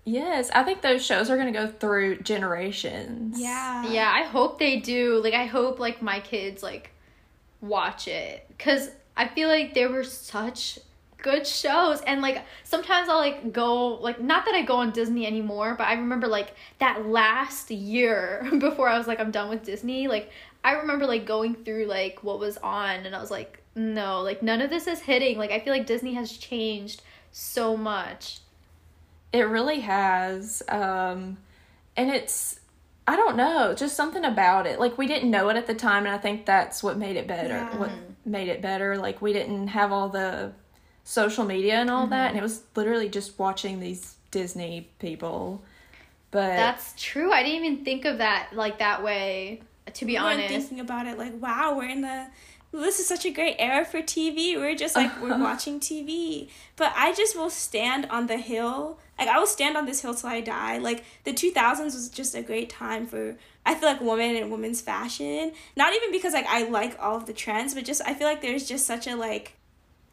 Yes, 0.04 0.50
I 0.52 0.64
think 0.64 0.82
those 0.82 1.04
shows 1.04 1.30
are 1.30 1.36
going 1.36 1.52
to 1.52 1.56
go 1.56 1.68
through 1.68 2.22
generations. 2.22 3.38
Yeah. 3.38 3.88
Yeah, 3.88 4.12
I 4.12 4.24
hope 4.24 4.58
they 4.58 4.80
do. 4.80 5.20
Like 5.22 5.34
I 5.34 5.46
hope 5.46 5.78
like 5.78 6.02
my 6.02 6.18
kids 6.18 6.60
like 6.62 6.90
watch 7.60 8.08
it 8.08 8.44
cuz 8.58 8.90
I 9.16 9.28
feel 9.28 9.48
like 9.48 9.74
there 9.74 9.90
were 9.90 10.04
such 10.04 10.78
good 11.18 11.46
shows 11.46 12.00
and 12.00 12.20
like 12.20 12.44
sometimes 12.64 13.08
I'll 13.08 13.18
like 13.18 13.52
go 13.52 13.94
like 13.94 14.20
not 14.20 14.44
that 14.44 14.54
I 14.54 14.62
go 14.62 14.76
on 14.76 14.90
Disney 14.90 15.26
anymore, 15.26 15.74
but 15.78 15.86
I 15.86 15.94
remember 15.94 16.26
like 16.26 16.54
that 16.78 17.06
last 17.06 17.70
year 17.70 18.46
before 18.58 18.88
I 18.88 18.98
was 18.98 19.06
like 19.06 19.20
I'm 19.20 19.30
done 19.30 19.48
with 19.48 19.64
Disney, 19.64 20.08
like 20.08 20.30
I 20.64 20.72
remember 20.72 21.06
like 21.06 21.24
going 21.26 21.54
through 21.54 21.86
like 21.86 22.22
what 22.22 22.38
was 22.38 22.58
on 22.58 23.06
and 23.06 23.14
I 23.14 23.20
was 23.20 23.30
like 23.30 23.58
no, 23.74 24.20
like 24.20 24.42
none 24.42 24.60
of 24.60 24.68
this 24.68 24.86
is 24.86 25.00
hitting. 25.00 25.38
Like 25.38 25.50
I 25.50 25.60
feel 25.60 25.72
like 25.72 25.86
Disney 25.86 26.14
has 26.14 26.36
changed 26.36 27.02
so 27.30 27.76
much. 27.76 28.40
It 29.32 29.42
really 29.42 29.80
has. 29.80 30.62
Um 30.68 31.38
and 31.96 32.10
it's 32.10 32.60
I 33.06 33.16
don't 33.16 33.36
know, 33.36 33.74
just 33.74 33.96
something 33.96 34.24
about 34.24 34.66
it. 34.66 34.78
Like 34.78 34.96
we 34.96 35.06
didn't 35.06 35.30
know 35.30 35.48
it 35.48 35.56
at 35.56 35.66
the 35.66 35.74
time, 35.74 36.06
and 36.06 36.14
I 36.14 36.18
think 36.18 36.46
that's 36.46 36.82
what 36.82 36.96
made 36.96 37.16
it 37.16 37.26
better. 37.26 37.48
Yeah. 37.48 37.76
What 37.76 37.90
made 38.24 38.48
it 38.48 38.62
better? 38.62 38.96
Like 38.96 39.22
we 39.22 39.32
didn't 39.32 39.68
have 39.68 39.92
all 39.92 40.08
the 40.08 40.52
social 41.04 41.44
media 41.44 41.76
and 41.76 41.90
all 41.90 42.02
mm-hmm. 42.02 42.10
that, 42.10 42.30
and 42.30 42.38
it 42.38 42.42
was 42.42 42.62
literally 42.74 43.08
just 43.08 43.38
watching 43.38 43.80
these 43.80 44.16
Disney 44.30 44.88
people. 44.98 45.62
But 46.30 46.56
that's 46.56 46.94
true. 46.96 47.32
I 47.32 47.42
didn't 47.42 47.64
even 47.64 47.84
think 47.84 48.04
of 48.04 48.18
that 48.18 48.50
like 48.52 48.78
that 48.78 49.02
way. 49.02 49.62
To 49.94 50.04
be 50.04 50.12
we 50.12 50.16
honest, 50.16 50.48
thinking 50.48 50.80
about 50.80 51.06
it, 51.06 51.18
like 51.18 51.40
wow, 51.40 51.74
we're 51.76 51.88
in 51.88 52.02
the 52.02 52.28
this 52.72 52.98
is 52.98 53.06
such 53.06 53.26
a 53.26 53.30
great 53.30 53.56
era 53.58 53.84
for 53.84 53.98
TV. 53.98 54.56
We're 54.56 54.74
just 54.74 54.96
like 54.96 55.20
we're 55.20 55.38
watching 55.42 55.78
TV. 55.78 56.48
But 56.76 56.92
I 56.96 57.12
just 57.12 57.36
will 57.36 57.50
stand 57.50 58.06
on 58.06 58.26
the 58.26 58.38
hill. 58.38 58.98
Like 59.26 59.34
I 59.36 59.38
will 59.38 59.46
stand 59.46 59.76
on 59.76 59.86
this 59.86 60.02
hill 60.02 60.14
till 60.14 60.28
I 60.28 60.40
die. 60.40 60.78
Like 60.78 61.04
the 61.24 61.32
2000s 61.32 61.84
was 61.84 62.08
just 62.08 62.34
a 62.34 62.42
great 62.42 62.68
time 62.68 63.06
for 63.06 63.36
I 63.64 63.74
feel 63.74 63.88
like 63.88 64.00
women 64.00 64.34
and 64.36 64.50
women's 64.50 64.80
fashion. 64.80 65.52
Not 65.76 65.94
even 65.94 66.10
because 66.10 66.32
like 66.32 66.46
I 66.46 66.64
like 66.64 66.96
all 67.00 67.16
of 67.16 67.26
the 67.26 67.32
trends, 67.32 67.74
but 67.74 67.84
just 67.84 68.02
I 68.04 68.14
feel 68.14 68.26
like 68.26 68.42
there's 68.42 68.68
just 68.68 68.86
such 68.86 69.06
a 69.06 69.14
like 69.14 69.54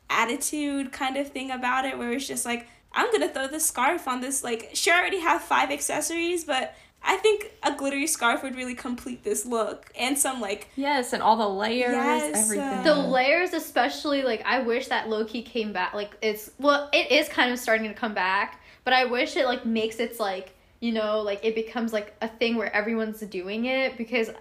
attitude 0.10 0.92
kind 0.92 1.18
of 1.18 1.30
thing 1.30 1.50
about 1.52 1.86
it 1.86 1.98
where 1.98 2.12
it's 2.12 2.28
just 2.28 2.46
like 2.46 2.68
I'm 2.92 3.08
going 3.08 3.22
to 3.22 3.30
throw 3.30 3.48
this 3.48 3.66
scarf 3.66 4.08
on 4.08 4.22
this 4.22 4.44
like 4.44 4.72
sure 4.74 4.94
I 4.94 5.00
already 5.00 5.22
have 5.22 5.42
five 5.42 5.72
accessories, 5.72 6.44
but 6.44 6.76
I 7.02 7.16
think 7.18 7.52
a 7.64 7.74
glittery 7.74 8.08
scarf 8.08 8.44
would 8.44 8.56
really 8.56 8.76
complete 8.76 9.24
this 9.24 9.46
look, 9.46 9.90
and 9.98 10.18
some 10.18 10.42
like 10.42 10.68
yes, 10.76 11.14
and 11.14 11.24
all 11.24 11.38
the 11.38 11.48
layers, 11.48 11.94
yes, 11.94 12.44
everything. 12.44 12.84
The 12.84 12.96
layers, 12.96 13.54
especially 13.54 14.24
like 14.24 14.46
I 14.46 14.60
wish 14.60 14.88
that 14.88 15.08
Loki 15.08 15.42
came 15.42 15.72
back. 15.72 15.94
Like 15.94 16.18
it's 16.22 16.52
well, 16.60 16.90
it 16.92 17.12
is 17.12 17.30
kind 17.30 17.52
of 17.52 17.60
starting 17.60 17.88
to 17.88 17.94
come 17.94 18.14
back, 18.14 18.62
but 18.90 18.96
I 18.96 19.06
wish 19.06 19.36
it 19.36 19.46
like 19.46 19.68
makes 19.68 19.98
its 19.98 20.20
like 20.20 20.56
you 20.80 20.92
know 20.92 21.22
like 21.22 21.46
it 21.46 21.54
becomes 21.54 21.94
like 21.94 22.16
a 22.24 22.28
thing 22.28 22.56
where 22.56 22.76
everyone's 22.76 23.20
doing 23.20 23.66
it 23.66 23.98
because 23.98 24.32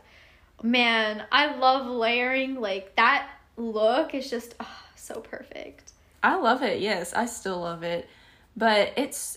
man, 0.62 1.22
I 1.30 1.54
love 1.56 1.86
layering. 1.86 2.58
Like 2.58 2.96
that 2.96 3.28
look 3.58 4.14
is 4.14 4.30
just 4.30 4.54
oh, 4.58 4.78
so 4.96 5.20
perfect. 5.20 5.92
I 6.22 6.36
love 6.36 6.62
it. 6.62 6.80
Yes, 6.80 7.12
I 7.12 7.26
still 7.26 7.60
love 7.60 7.82
it. 7.82 8.08
But 8.56 8.94
it's 8.96 9.36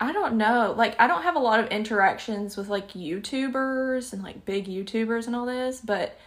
I 0.00 0.12
don't 0.12 0.38
know. 0.38 0.74
Like 0.74 0.98
I 0.98 1.08
don't 1.08 1.24
have 1.24 1.36
a 1.36 1.40
lot 1.40 1.60
of 1.60 1.66
interactions 1.66 2.56
with 2.56 2.70
like 2.70 2.94
YouTubers 2.94 4.14
and 4.14 4.22
like 4.22 4.46
big 4.46 4.66
YouTubers 4.66 5.26
and 5.26 5.36
all 5.36 5.44
this, 5.44 5.82
but 5.82 6.18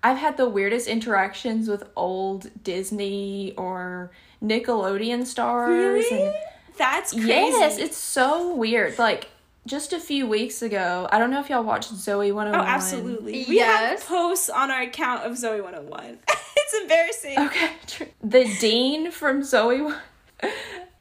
I've 0.00 0.18
had 0.18 0.36
the 0.36 0.48
weirdest 0.48 0.86
interactions 0.86 1.66
with 1.66 1.82
old 1.96 2.50
Disney 2.62 3.52
or 3.56 4.12
Nickelodeon 4.40 5.26
stars 5.26 5.70
Really? 5.70 6.22
and 6.22 6.34
That's 6.76 7.12
crazy. 7.12 7.28
Yes, 7.28 7.78
it's 7.78 7.96
so 7.96 8.54
weird. 8.54 8.98
Like 8.98 9.28
just 9.66 9.92
a 9.92 10.00
few 10.00 10.26
weeks 10.26 10.60
ago, 10.62 11.08
I 11.10 11.18
don't 11.18 11.30
know 11.30 11.40
if 11.40 11.48
y'all 11.48 11.62
watched 11.64 11.92
Zoey 11.94 12.32
101. 12.34 12.54
Oh, 12.54 12.62
absolutely. 12.68 13.44
We 13.48 13.56
Yes. 13.56 14.00
have 14.02 14.08
posts 14.08 14.50
on 14.50 14.70
our 14.70 14.82
account 14.82 15.22
of 15.24 15.32
Zoey 15.32 15.62
101. 15.62 16.18
it's 16.56 16.74
embarrassing. 16.82 17.38
Okay. 17.38 17.70
true. 17.86 18.06
The 18.22 18.44
dean 18.60 19.10
from 19.10 19.40
Zoey. 19.42 19.84
one- 19.84 19.96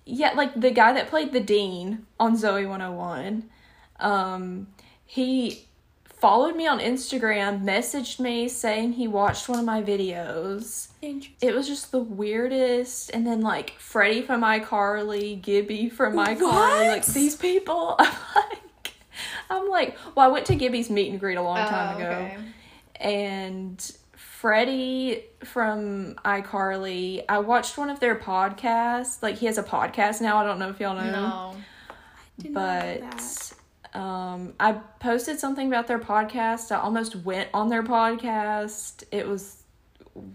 yeah, 0.06 0.32
like 0.36 0.60
the 0.60 0.72
guy 0.72 0.94
that 0.94 1.08
played 1.10 1.32
the 1.34 1.40
dean 1.40 2.06
on 2.20 2.36
Zoey 2.38 2.68
101. 2.68 3.50
Um, 4.00 4.68
he 5.06 5.66
followed 6.24 6.56
me 6.56 6.66
on 6.66 6.80
Instagram, 6.80 7.64
messaged 7.66 8.18
me 8.18 8.48
saying 8.48 8.94
he 8.94 9.08
watched 9.10 9.50
one 9.50 9.60
of 9.60 9.66
my 9.66 9.82
videos. 9.82 10.88
It 11.02 11.54
was 11.54 11.68
just 11.68 11.92
the 11.92 12.00
weirdest. 12.00 13.12
And 13.14 13.28
then 13.28 13.42
like 13.42 13.72
Freddie 13.78 14.22
from 14.22 14.42
iCarly, 14.42 15.42
Gibby 15.42 15.90
from 15.90 16.14
iCarly, 16.14 16.88
like 16.88 17.06
these 17.08 17.36
people. 17.36 17.96
I'm 18.00 18.14
like, 18.36 18.94
I'm 19.50 19.70
like, 19.70 19.98
well, 20.16 20.26
I 20.26 20.32
went 20.32 20.46
to 20.46 20.56
Gibby's 20.56 20.90
meet 20.90 21.12
and 21.12 21.20
greet 21.20 21.36
a 21.36 21.42
long 21.42 21.58
time 21.58 21.98
Oh, 21.98 22.00
ago 22.00 22.10
okay. 22.12 22.38
and 23.02 23.92
Freddie 24.16 25.26
from 25.44 26.16
iCarly, 26.24 27.26
I 27.28 27.40
watched 27.40 27.78
one 27.78 27.90
of 27.90 28.00
their 28.00 28.16
podcasts. 28.16 29.22
Like 29.22 29.36
he 29.40 29.46
has 29.48 29.58
a 29.58 29.64
podcast 29.64 30.22
now. 30.22 30.38
I 30.38 30.46
don't 30.46 30.58
know 30.60 30.70
if 30.70 30.80
y'all 30.80 30.96
know, 30.96 31.12
No. 31.12 31.56
Did 32.40 32.52
not 32.52 32.62
know 32.62 32.92
that. 33.00 33.12
but 33.12 33.53
um, 33.94 34.54
I 34.60 34.74
posted 35.00 35.40
something 35.40 35.68
about 35.68 35.88
their 35.88 36.00
podcast. 36.00 36.72
I 36.72 36.80
almost 36.80 37.16
went 37.16 37.50
on 37.54 37.70
their 37.70 37.84
podcast. 37.84 39.04
It 39.12 39.28
was 39.28 39.64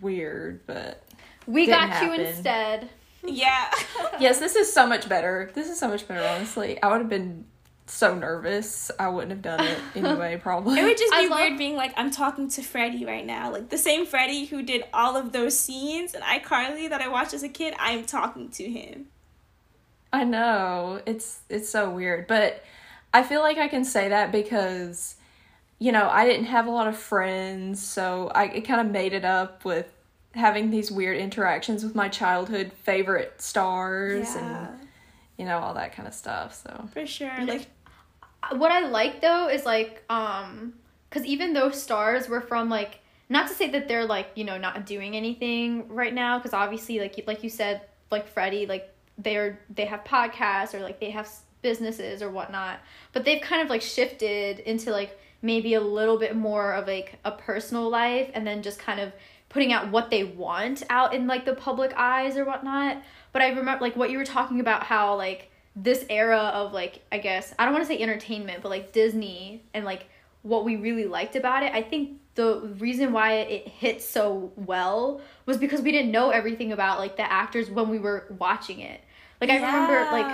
weird, 0.00 0.66
but 0.66 1.02
We 1.46 1.66
Didn't 1.66 1.90
got 1.90 2.02
you 2.02 2.12
instead. 2.24 2.88
Yeah. 3.24 3.70
yes, 4.20 4.38
this 4.38 4.54
is 4.56 4.72
so 4.72 4.86
much 4.86 5.08
better. 5.08 5.50
This 5.54 5.68
is 5.68 5.78
so 5.78 5.88
much 5.88 6.06
better. 6.06 6.26
Honestly, 6.26 6.80
I 6.82 6.88
would 6.88 7.00
have 7.00 7.08
been 7.08 7.46
so 7.86 8.14
nervous. 8.14 8.90
I 8.98 9.08
wouldn't 9.08 9.32
have 9.32 9.42
done 9.42 9.60
it 9.66 9.78
anyway. 9.96 10.38
Probably. 10.40 10.78
It 10.78 10.84
would 10.84 10.98
just 10.98 11.12
I 11.12 11.22
be 11.22 11.28
love- 11.28 11.38
weird 11.40 11.58
being 11.58 11.74
like, 11.74 11.92
I'm 11.96 12.10
talking 12.10 12.48
to 12.50 12.62
Freddie 12.62 13.04
right 13.04 13.26
now. 13.26 13.50
Like 13.50 13.70
the 13.70 13.78
same 13.78 14.06
Freddie 14.06 14.44
who 14.44 14.62
did 14.62 14.84
all 14.92 15.16
of 15.16 15.32
those 15.32 15.58
scenes 15.58 16.14
in 16.14 16.20
iCarly 16.22 16.88
that 16.90 17.00
I 17.00 17.08
watched 17.08 17.34
as 17.34 17.42
a 17.42 17.48
kid, 17.48 17.74
I'm 17.78 18.04
talking 18.04 18.50
to 18.50 18.68
him. 18.68 19.06
I 20.12 20.24
know. 20.24 21.00
It's 21.06 21.40
it's 21.48 21.68
so 21.68 21.90
weird, 21.90 22.26
but 22.26 22.62
I 23.12 23.22
feel 23.22 23.40
like 23.40 23.58
I 23.58 23.68
can 23.68 23.84
say 23.84 24.08
that 24.08 24.32
because 24.32 25.14
you 25.80 25.92
know, 25.92 26.08
I 26.08 26.26
didn't 26.26 26.46
have 26.46 26.66
a 26.66 26.70
lot 26.70 26.88
of 26.88 26.96
friends, 26.96 27.80
so 27.82 28.30
I 28.34 28.46
it 28.46 28.62
kind 28.62 28.80
of 28.80 28.88
made 28.92 29.12
it 29.12 29.24
up 29.24 29.64
with 29.64 29.92
having 30.34 30.70
these 30.70 30.90
weird 30.90 31.16
interactions 31.16 31.82
with 31.84 31.94
my 31.94 32.08
childhood 32.08 32.72
favorite 32.72 33.40
stars 33.40 34.34
Yeah, 34.34 34.68
and 34.68 34.88
you 35.36 35.44
know 35.44 35.58
all 35.58 35.74
that 35.74 35.92
kind 35.94 36.08
of 36.08 36.14
stuff. 36.14 36.60
So 36.62 36.88
for 36.92 37.06
sure. 37.06 37.38
No. 37.40 37.52
Like, 37.54 37.66
what 38.56 38.70
I 38.72 38.80
like 38.88 39.20
though 39.20 39.48
is 39.48 39.64
like 39.64 40.02
um 40.10 40.74
cuz 41.10 41.24
even 41.24 41.52
though 41.52 41.70
stars 41.70 42.28
were 42.28 42.40
from 42.40 42.68
like 42.68 43.00
not 43.28 43.46
to 43.48 43.54
say 43.54 43.68
that 43.70 43.88
they're 43.88 44.06
like, 44.06 44.30
you 44.36 44.44
know, 44.44 44.58
not 44.58 44.84
doing 44.86 45.14
anything 45.16 45.88
right 45.88 46.14
now 46.14 46.40
cuz 46.40 46.52
obviously 46.52 46.98
like 46.98 47.16
you- 47.18 47.24
like 47.26 47.42
you 47.44 47.50
said 47.50 47.82
like 48.10 48.26
Freddie 48.26 48.66
like 48.66 48.92
they're 49.16 49.60
they 49.70 49.84
have 49.86 50.02
podcasts 50.04 50.74
or 50.74 50.80
like 50.80 50.98
they 51.00 51.10
have 51.10 51.26
s- 51.26 51.42
businesses 51.68 52.22
or 52.22 52.30
whatnot, 52.30 52.78
but 53.12 53.26
they've 53.26 53.42
kind 53.42 53.60
of 53.60 53.68
like 53.68 53.82
shifted 53.82 54.58
into 54.60 54.90
like 54.90 55.18
maybe 55.42 55.74
a 55.74 55.80
little 55.80 56.16
bit 56.18 56.34
more 56.34 56.72
of 56.72 56.86
like 56.86 57.18
a 57.26 57.30
personal 57.30 57.90
life 57.90 58.30
and 58.32 58.46
then 58.46 58.62
just 58.62 58.78
kind 58.78 58.98
of 58.98 59.12
putting 59.50 59.70
out 59.70 59.90
what 59.90 60.08
they 60.08 60.24
want 60.24 60.82
out 60.88 61.14
in 61.14 61.26
like 61.26 61.44
the 61.44 61.54
public 61.54 61.92
eyes 61.94 62.38
or 62.38 62.44
whatnot. 62.46 63.02
But 63.32 63.42
I 63.42 63.48
remember 63.48 63.84
like 63.84 63.96
what 63.96 64.10
you 64.10 64.16
were 64.16 64.24
talking 64.24 64.60
about 64.60 64.84
how 64.84 65.14
like 65.16 65.50
this 65.76 66.06
era 66.08 66.38
of 66.54 66.72
like 66.72 67.02
I 67.12 67.18
guess 67.18 67.54
I 67.58 67.64
don't 67.64 67.74
want 67.74 67.86
to 67.86 67.92
say 67.92 68.00
entertainment, 68.00 68.62
but 68.62 68.70
like 68.70 68.92
Disney 68.92 69.62
and 69.74 69.84
like 69.84 70.06
what 70.40 70.64
we 70.64 70.76
really 70.76 71.04
liked 71.04 71.36
about 71.36 71.62
it. 71.62 71.74
I 71.74 71.82
think 71.82 72.18
the 72.34 72.60
reason 72.78 73.12
why 73.12 73.34
it 73.34 73.68
hit 73.68 74.00
so 74.00 74.52
well 74.56 75.20
was 75.44 75.58
because 75.58 75.82
we 75.82 75.92
didn't 75.92 76.12
know 76.12 76.30
everything 76.30 76.72
about 76.72 76.98
like 76.98 77.16
the 77.16 77.30
actors 77.30 77.68
when 77.68 77.90
we 77.90 77.98
were 77.98 78.24
watching 78.38 78.80
it. 78.80 79.02
Like 79.40 79.50
I 79.50 79.56
remember 79.56 80.10
like 80.12 80.26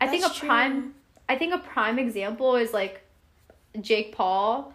I 0.00 0.06
think 0.08 0.24
a 0.24 0.30
true. 0.30 0.48
prime 0.48 0.94
I 1.28 1.36
think 1.36 1.54
a 1.54 1.58
prime 1.58 1.98
example 1.98 2.56
is 2.56 2.72
like 2.72 3.02
Jake 3.80 4.14
Paul. 4.14 4.72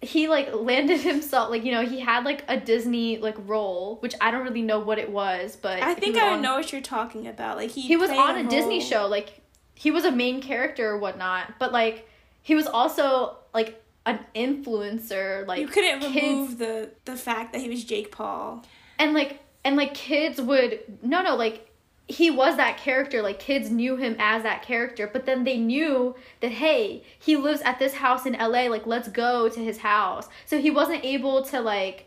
he 0.00 0.26
like 0.26 0.52
landed 0.54 1.00
himself 1.00 1.50
like 1.50 1.64
you 1.64 1.70
know 1.72 1.84
he 1.84 2.00
had 2.00 2.24
like 2.24 2.44
a 2.48 2.58
Disney 2.58 3.18
like 3.18 3.36
role 3.46 3.96
which 4.00 4.14
I 4.20 4.30
don't 4.30 4.42
really 4.42 4.62
know 4.62 4.80
what 4.80 4.98
it 4.98 5.10
was 5.10 5.56
but 5.56 5.82
I 5.82 5.94
think 5.94 6.16
I 6.16 6.32
on- 6.34 6.42
know 6.42 6.54
what 6.54 6.72
you're 6.72 6.80
talking 6.80 7.26
about. 7.28 7.56
Like 7.56 7.70
he 7.70 7.82
he 7.82 7.96
was 7.96 8.10
on 8.10 8.38
a 8.38 8.48
Disney 8.48 8.80
show 8.80 9.06
like 9.06 9.40
he 9.74 9.90
was 9.90 10.04
a 10.04 10.10
main 10.12 10.40
character 10.42 10.90
or 10.90 10.98
whatnot 10.98 11.54
but 11.58 11.72
like 11.72 12.08
he 12.42 12.54
was 12.54 12.66
also 12.66 13.36
like 13.54 13.80
an 14.04 14.18
influencer 14.34 15.46
like 15.46 15.60
you 15.60 15.68
couldn't 15.68 16.00
kids- 16.00 16.14
remove 16.16 16.58
the 16.58 16.90
the 17.04 17.16
fact 17.16 17.52
that 17.52 17.60
he 17.60 17.68
was 17.68 17.84
Jake 17.84 18.10
Paul. 18.10 18.64
and 18.98 19.12
like 19.14 19.40
and 19.64 19.76
like 19.76 19.94
kids 19.94 20.40
would 20.40 20.80
no 21.02 21.22
no 21.22 21.36
like 21.36 21.68
he 22.08 22.30
was 22.30 22.56
that 22.56 22.76
character 22.76 23.22
like 23.22 23.38
kids 23.38 23.70
knew 23.70 23.96
him 23.96 24.16
as 24.18 24.42
that 24.42 24.62
character 24.62 25.08
but 25.10 25.24
then 25.24 25.44
they 25.44 25.56
knew 25.56 26.14
that 26.40 26.50
hey 26.50 27.02
he 27.18 27.36
lives 27.36 27.60
at 27.62 27.78
this 27.78 27.94
house 27.94 28.26
in 28.26 28.32
LA 28.34 28.66
like 28.66 28.86
let's 28.86 29.08
go 29.08 29.48
to 29.48 29.60
his 29.60 29.78
house. 29.78 30.28
So 30.46 30.60
he 30.60 30.70
wasn't 30.70 31.04
able 31.04 31.42
to 31.46 31.60
like 31.60 32.06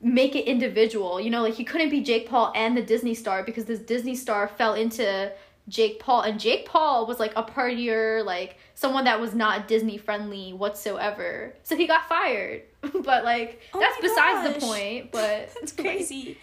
make 0.00 0.34
it 0.34 0.46
individual 0.46 1.20
you 1.20 1.30
know 1.30 1.42
like 1.42 1.54
he 1.54 1.64
couldn't 1.64 1.90
be 1.90 2.02
Jake 2.02 2.28
Paul 2.28 2.52
and 2.56 2.76
the 2.76 2.82
Disney 2.82 3.14
star 3.14 3.44
because 3.44 3.66
this 3.66 3.78
Disney 3.78 4.16
star 4.16 4.48
fell 4.48 4.74
into 4.74 5.32
Jake 5.68 6.00
Paul 6.00 6.22
and 6.22 6.40
Jake 6.40 6.66
Paul 6.66 7.06
was 7.06 7.20
like 7.20 7.32
a 7.36 7.44
partier 7.44 8.24
like 8.24 8.58
someone 8.74 9.04
that 9.04 9.20
was 9.20 9.34
not 9.34 9.68
Disney 9.68 9.96
friendly 9.96 10.52
whatsoever. 10.52 11.54
So 11.62 11.76
he 11.76 11.86
got 11.86 12.08
fired 12.08 12.62
but 13.04 13.24
like 13.24 13.60
Oh 13.72 13.78
that's 13.78 14.00
besides 14.00 14.54
the 14.54 14.66
point 14.66 15.12
but 15.12 15.50
That's 15.60 15.72
crazy. 15.76 16.36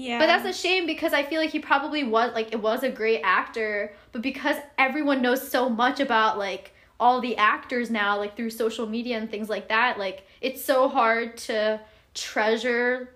Yeah. 0.00 0.18
but 0.18 0.28
that's 0.28 0.46
a 0.46 0.58
shame 0.58 0.86
because 0.86 1.12
I 1.12 1.22
feel 1.24 1.42
like 1.42 1.50
he 1.50 1.58
probably 1.58 2.04
was 2.04 2.32
like 2.32 2.52
it 2.52 2.60
was 2.62 2.82
a 2.82 2.90
great 2.90 3.20
actor, 3.22 3.92
but 4.12 4.22
because 4.22 4.56
everyone 4.78 5.20
knows 5.20 5.46
so 5.46 5.68
much 5.68 6.00
about 6.00 6.38
like 6.38 6.72
all 6.98 7.20
the 7.20 7.36
actors 7.36 7.90
now, 7.90 8.16
like 8.16 8.34
through 8.34 8.48
social 8.48 8.86
media 8.86 9.18
and 9.18 9.30
things 9.30 9.50
like 9.50 9.68
that, 9.68 9.98
like 9.98 10.26
it's 10.40 10.64
so 10.64 10.88
hard 10.88 11.36
to 11.36 11.78
treasure 12.14 13.10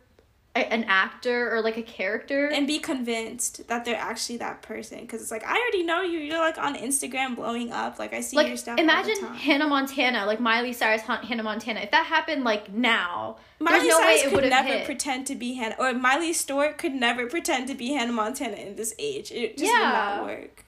a- 0.56 0.72
an 0.72 0.84
actor 0.84 1.52
or 1.54 1.60
like 1.60 1.76
a 1.76 1.82
character. 1.82 2.46
and 2.46 2.66
be 2.66 2.78
convinced 2.78 3.66
that 3.68 3.84
they're 3.84 3.96
actually 3.96 4.36
that 4.38 4.62
person 4.62 5.00
because 5.00 5.20
it's 5.20 5.30
like 5.30 5.44
I 5.44 5.56
already 5.58 5.82
know 5.82 6.02
you. 6.02 6.18
You're 6.20 6.38
like 6.38 6.58
on 6.58 6.76
Instagram 6.76 7.34
blowing 7.36 7.72
up. 7.72 7.98
Like 7.98 8.12
I 8.14 8.20
see 8.20 8.36
your 8.36 8.44
like 8.46 8.58
stuff. 8.58 8.78
imagine 8.78 9.14
all 9.16 9.20
the 9.22 9.26
time. 9.28 9.36
Hannah 9.36 9.66
Montana, 9.66 10.26
like 10.26 10.38
Miley 10.40 10.72
Cyrus 10.72 11.02
Han- 11.02 11.24
Hannah 11.24 11.42
Montana. 11.42 11.80
If 11.80 11.90
that 11.90 12.06
happened 12.06 12.44
like 12.44 12.72
now, 12.72 13.36
Miley 13.58 13.78
there's 13.80 13.88
no 13.90 13.98
way 13.98 14.04
Cyrus 14.04 14.22
it 14.22 14.24
could 14.30 14.42
would 14.42 14.50
never 14.50 14.68
hit. 14.68 14.84
pretend 14.84 15.26
to 15.26 15.34
be 15.34 15.54
Hannah, 15.54 15.76
or 15.78 15.92
Miley 15.92 16.32
Stewart 16.32 16.78
could 16.78 16.92
never 16.94 17.26
pretend 17.26 17.66
to 17.68 17.74
be 17.74 17.92
Hannah 17.94 18.12
Montana 18.12 18.56
in 18.56 18.76
this 18.76 18.94
age. 18.98 19.32
It 19.32 19.58
just 19.58 19.72
Yeah. 19.72 19.80
would 20.20 20.26
not 20.26 20.26
work. 20.26 20.64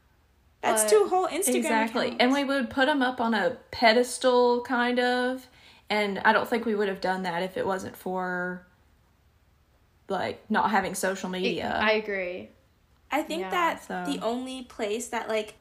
That's 0.63 0.83
But- 0.83 0.91
two 0.91 1.07
whole 1.09 1.29
Instagram 1.29 1.55
exactly, 1.55 2.07
accounts. 2.07 2.23
and 2.25 2.33
we 2.33 2.43
would 2.43 2.71
put 2.71 2.87
them 2.87 3.03
up 3.03 3.21
on 3.21 3.35
a 3.35 3.59
pedestal, 3.71 4.63
kind 4.63 4.99
of. 4.99 5.47
And 5.89 6.19
I 6.25 6.33
don't 6.33 6.49
think 6.49 6.67
we 6.67 6.75
would 6.75 6.89
have 6.89 7.01
done 7.01 7.23
that 7.23 7.45
if 7.45 7.57
it 7.57 7.65
wasn't 7.65 7.97
for 7.97 8.66
like 10.09 10.45
not 10.51 10.71
having 10.71 10.95
social 10.95 11.29
media. 11.29 11.79
I 11.83 11.93
agree. 11.93 12.51
I 13.11 13.23
think 13.23 13.43
Yeah, 13.43 13.51
that 13.51 13.85
so- 13.85 14.05
the 14.07 14.21
only 14.25 14.63
place 14.63 15.09
that 15.09 15.29
like 15.29 15.55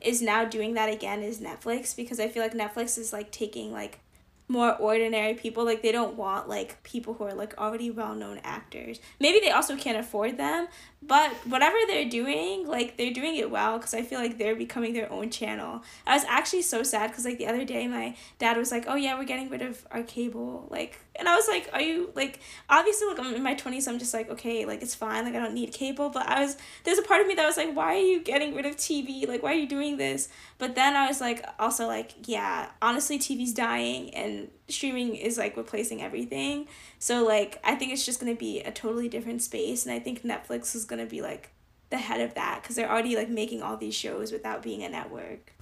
is 0.00 0.20
now 0.20 0.44
doing 0.44 0.74
that 0.74 0.88
again 0.92 1.22
is 1.22 1.38
Netflix 1.40 1.94
because 1.94 2.18
I 2.18 2.28
feel 2.28 2.42
like 2.42 2.54
Netflix 2.54 2.98
is 2.98 3.12
like 3.12 3.30
taking 3.30 3.72
like 3.72 4.00
more 4.48 4.74
ordinary 4.76 5.34
people 5.34 5.64
like 5.64 5.82
they 5.82 5.92
don't 5.92 6.16
want 6.16 6.48
like 6.48 6.82
people 6.82 7.14
who 7.14 7.24
are 7.24 7.32
like 7.32 7.56
already 7.58 7.90
well-known 7.90 8.38
actors 8.44 8.98
maybe 9.20 9.38
they 9.40 9.50
also 9.50 9.76
can't 9.76 9.96
afford 9.96 10.36
them 10.36 10.66
but 11.02 11.30
whatever 11.46 11.76
they're 11.86 12.08
doing 12.08 12.66
like 12.66 12.96
they're 12.96 13.12
doing 13.12 13.36
it 13.36 13.50
well 13.50 13.78
because 13.78 13.92
i 13.94 14.02
feel 14.02 14.20
like 14.20 14.38
they're 14.38 14.56
becoming 14.56 14.92
their 14.92 15.10
own 15.10 15.30
channel. 15.30 15.82
I 16.06 16.14
was 16.14 16.24
actually 16.28 16.62
so 16.62 16.82
sad 16.82 17.10
because 17.10 17.24
like 17.24 17.38
the 17.38 17.46
other 17.46 17.64
day 17.64 17.86
my 17.88 18.16
dad 18.38 18.56
was 18.56 18.70
like 18.70 18.84
oh 18.86 18.94
yeah 18.94 19.18
we're 19.18 19.24
getting 19.24 19.48
rid 19.48 19.62
of 19.62 19.84
our 19.90 20.02
cable 20.02 20.68
like 20.70 20.98
and 21.16 21.28
i 21.28 21.34
was 21.34 21.48
like 21.48 21.68
are 21.72 21.80
you 21.80 22.10
like 22.14 22.40
obviously 22.70 23.08
like 23.08 23.18
i'm 23.18 23.34
in 23.34 23.42
my 23.42 23.54
20s 23.54 23.88
i'm 23.88 23.98
just 23.98 24.14
like 24.14 24.30
okay 24.30 24.64
like 24.64 24.80
it's 24.80 24.94
fine 24.94 25.24
like 25.24 25.34
i 25.34 25.38
don't 25.38 25.54
need 25.54 25.72
cable 25.72 26.08
but 26.08 26.26
i 26.26 26.40
was 26.40 26.56
there's 26.84 26.98
a 26.98 27.02
part 27.02 27.20
of 27.20 27.26
me 27.26 27.34
that 27.34 27.46
was 27.46 27.56
like 27.56 27.74
why 27.74 27.94
are 27.94 27.98
you 27.98 28.22
getting 28.22 28.54
rid 28.54 28.64
of 28.64 28.76
tv 28.76 29.26
like 29.28 29.42
why 29.42 29.52
are 29.52 29.58
you 29.58 29.66
doing 29.66 29.96
this? 29.96 30.28
But 30.58 30.74
then 30.74 30.94
I 30.94 31.08
was 31.08 31.20
like, 31.20 31.44
also 31.58 31.86
like, 31.86 32.12
yeah, 32.24 32.68
honestly, 32.80 33.18
TV's 33.18 33.52
dying 33.52 34.14
and 34.14 34.48
streaming 34.72 35.16
is 35.16 35.38
like 35.38 35.56
replacing 35.56 36.02
everything. 36.02 36.66
So 36.98 37.24
like, 37.24 37.60
I 37.64 37.74
think 37.74 37.92
it's 37.92 38.04
just 38.04 38.20
gonna 38.20 38.34
be 38.34 38.60
a 38.60 38.70
totally 38.70 39.08
different 39.08 39.42
space, 39.42 39.84
and 39.86 39.94
I 39.94 39.98
think 39.98 40.22
Netflix 40.22 40.74
is 40.74 40.84
gonna 40.84 41.06
be 41.06 41.22
like 41.22 41.50
the 41.90 41.98
head 41.98 42.20
of 42.20 42.34
that 42.34 42.62
because 42.62 42.76
they're 42.76 42.90
already 42.90 43.16
like 43.16 43.28
making 43.28 43.62
all 43.62 43.76
these 43.76 43.94
shows 43.94 44.32
without 44.32 44.62
being 44.62 44.82
a 44.82 44.88
network. 44.88 45.52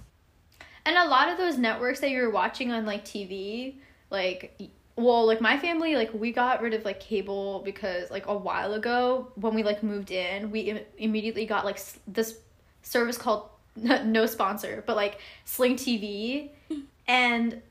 And 0.85 0.97
a 0.97 1.07
lot 1.07 1.29
of 1.29 1.37
those 1.37 1.57
networks 1.57 1.99
that 1.99 2.09
you're 2.09 2.31
watching 2.31 2.71
on 2.71 2.85
like 2.85 3.05
TV, 3.05 3.75
like 4.09 4.71
well 4.95 5.25
like 5.25 5.41
my 5.41 5.57
family 5.57 5.95
like 5.95 6.13
we 6.13 6.31
got 6.31 6.61
rid 6.61 6.73
of 6.73 6.83
like 6.85 6.99
cable 6.99 7.61
because 7.63 8.11
like 8.11 8.27
a 8.27 8.35
while 8.35 8.73
ago 8.73 9.31
when 9.35 9.53
we 9.53 9.63
like 9.63 9.81
moved 9.83 10.11
in 10.11 10.51
we 10.51 10.61
Im- 10.61 10.85
immediately 10.97 11.45
got 11.45 11.65
like 11.65 11.75
s- 11.75 11.97
this 12.07 12.37
service 12.83 13.17
called 13.17 13.49
no 13.75 14.25
sponsor 14.25 14.83
but 14.85 14.95
like 14.95 15.19
sling 15.45 15.75
tv 15.75 16.49
and 17.07 17.61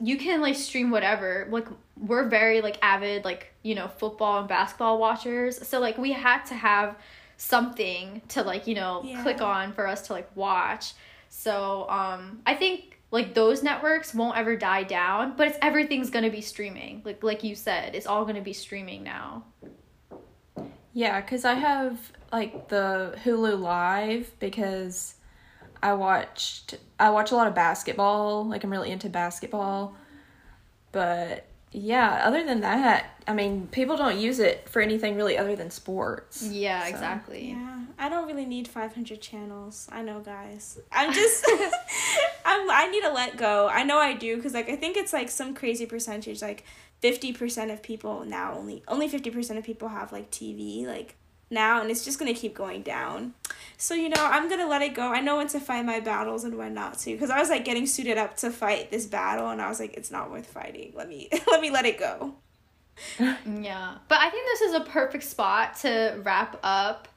you 0.00 0.16
can 0.16 0.40
like 0.40 0.54
stream 0.56 0.90
whatever. 0.90 1.46
Like 1.50 1.66
we're 1.96 2.28
very 2.28 2.60
like 2.60 2.78
avid 2.82 3.24
like 3.24 3.52
you 3.62 3.74
know 3.74 3.88
football 3.88 4.38
and 4.40 4.48
basketball 4.48 4.98
watchers. 4.98 5.66
So 5.66 5.80
like 5.80 5.98
we 5.98 6.12
had 6.12 6.44
to 6.46 6.54
have 6.54 6.96
something 7.36 8.22
to 8.28 8.42
like 8.42 8.66
you 8.66 8.74
know 8.74 9.02
Yeah. 9.04 9.22
click 9.22 9.40
on 9.40 9.72
for 9.72 9.86
us 9.86 10.06
to 10.08 10.12
like 10.12 10.28
watch. 10.36 10.92
So 11.28 11.88
um 11.88 12.40
i 12.46 12.54
think 12.54 12.98
like 13.10 13.34
those 13.34 13.62
networks 13.62 14.14
won't 14.14 14.36
ever 14.36 14.54
die 14.56 14.82
down 14.82 15.34
but 15.36 15.48
it's 15.48 15.58
everything's 15.62 16.10
gonna 16.10 16.30
be 16.30 16.40
streaming. 16.40 17.02
Like 17.04 17.22
like 17.22 17.42
you 17.44 17.54
said 17.54 17.94
it's 17.94 18.06
all 18.06 18.24
gonna 18.24 18.40
be 18.40 18.52
streaming 18.52 19.02
now. 19.02 19.44
Yeah, 20.92 21.20
because 21.20 21.44
I 21.44 21.54
have 21.54 21.98
like 22.32 22.68
the 22.68 23.14
Hulu 23.24 23.60
Live 23.60 24.32
because 24.40 25.14
I 25.82 25.92
watched 25.94 26.76
I 26.98 27.10
watch 27.10 27.30
a 27.30 27.36
lot 27.36 27.46
of 27.46 27.54
basketball. 27.54 28.44
Like 28.46 28.64
I'm 28.64 28.70
really 28.70 28.90
into 28.90 29.08
basketball, 29.08 29.94
but 30.92 31.44
yeah. 31.70 32.22
Other 32.24 32.44
than 32.44 32.60
that, 32.62 33.22
I 33.26 33.34
mean, 33.34 33.66
people 33.68 33.96
don't 33.96 34.18
use 34.18 34.38
it 34.38 34.68
for 34.68 34.80
anything 34.80 35.16
really 35.16 35.36
other 35.36 35.54
than 35.54 35.70
sports. 35.70 36.42
yeah 36.42 36.82
So- 36.84 36.88
exactly 36.90 37.50
Yeah, 37.50 37.80
I 37.98 38.08
don't 38.08 38.26
really 38.26 38.46
need 38.46 38.66
500 38.68 39.20
channels. 39.20 39.86
I 39.92 40.02
know, 40.02 40.20
guys. 40.20 40.78
I'm 40.90 41.12
just, 41.20 41.44
I'm, 42.44 42.70
I 42.70 42.88
need 42.90 43.02
to 43.02 43.12
let 43.12 43.36
go. 43.36 43.68
I 43.68 43.84
know 43.84 43.98
I 43.98 44.14
do 44.14 44.36
because 44.36 44.54
like 44.54 44.68
I 44.70 44.76
think 44.76 44.96
it's 44.96 45.12
like 45.12 45.30
some 45.30 45.54
crazy 45.54 45.84
percentage, 45.86 46.40
like 46.40 46.64
50% 47.02 47.72
of 47.72 47.82
people 47.82 48.24
now 48.24 48.54
only 48.56 48.82
only 48.88 49.08
50% 49.08 49.56
of 49.58 49.62
people 49.64 49.88
have 49.88 50.10
like 50.10 50.30
TV 50.30 50.84
like 50.86 51.14
now, 51.50 51.80
and 51.80 51.90
it's 51.90 52.04
just 52.04 52.18
gonna 52.18 52.34
keep 52.34 52.54
going 52.54 52.82
down. 52.82 53.34
So 53.76 53.94
you 53.94 54.08
know, 54.08 54.24
I'm 54.24 54.48
gonna 54.48 54.66
let 54.68 54.82
it 54.82 54.94
go. 54.94 55.12
I 55.12 55.20
know 55.20 55.36
when 55.36 55.48
to 55.48 55.60
fight 55.60 55.84
my 55.84 56.00
battles 56.00 56.44
and 56.44 56.56
when 56.56 56.74
not 56.74 56.98
to, 57.00 57.12
because 57.12 57.30
I 57.30 57.38
was 57.38 57.48
like 57.50 57.64
getting 57.64 57.86
suited 57.86 58.18
up 58.18 58.36
to 58.38 58.50
fight 58.50 58.90
this 58.90 59.06
battle, 59.06 59.48
and 59.50 59.60
I 59.62 59.68
was 59.68 59.78
like, 59.80 59.94
it's 59.94 60.10
not 60.10 60.30
worth 60.30 60.46
fighting. 60.46 60.92
Let 60.94 61.08
me 61.08 61.28
let 61.46 61.60
me 61.60 61.70
let 61.70 61.86
it 61.86 61.98
go. 61.98 62.34
Yeah. 63.18 63.94
But 64.08 64.18
I 64.20 64.30
think 64.30 64.44
this 64.46 64.60
is 64.62 64.74
a 64.74 64.80
perfect 64.80 65.24
spot 65.24 65.76
to 65.82 66.20
wrap 66.24 66.58
up 66.62 67.08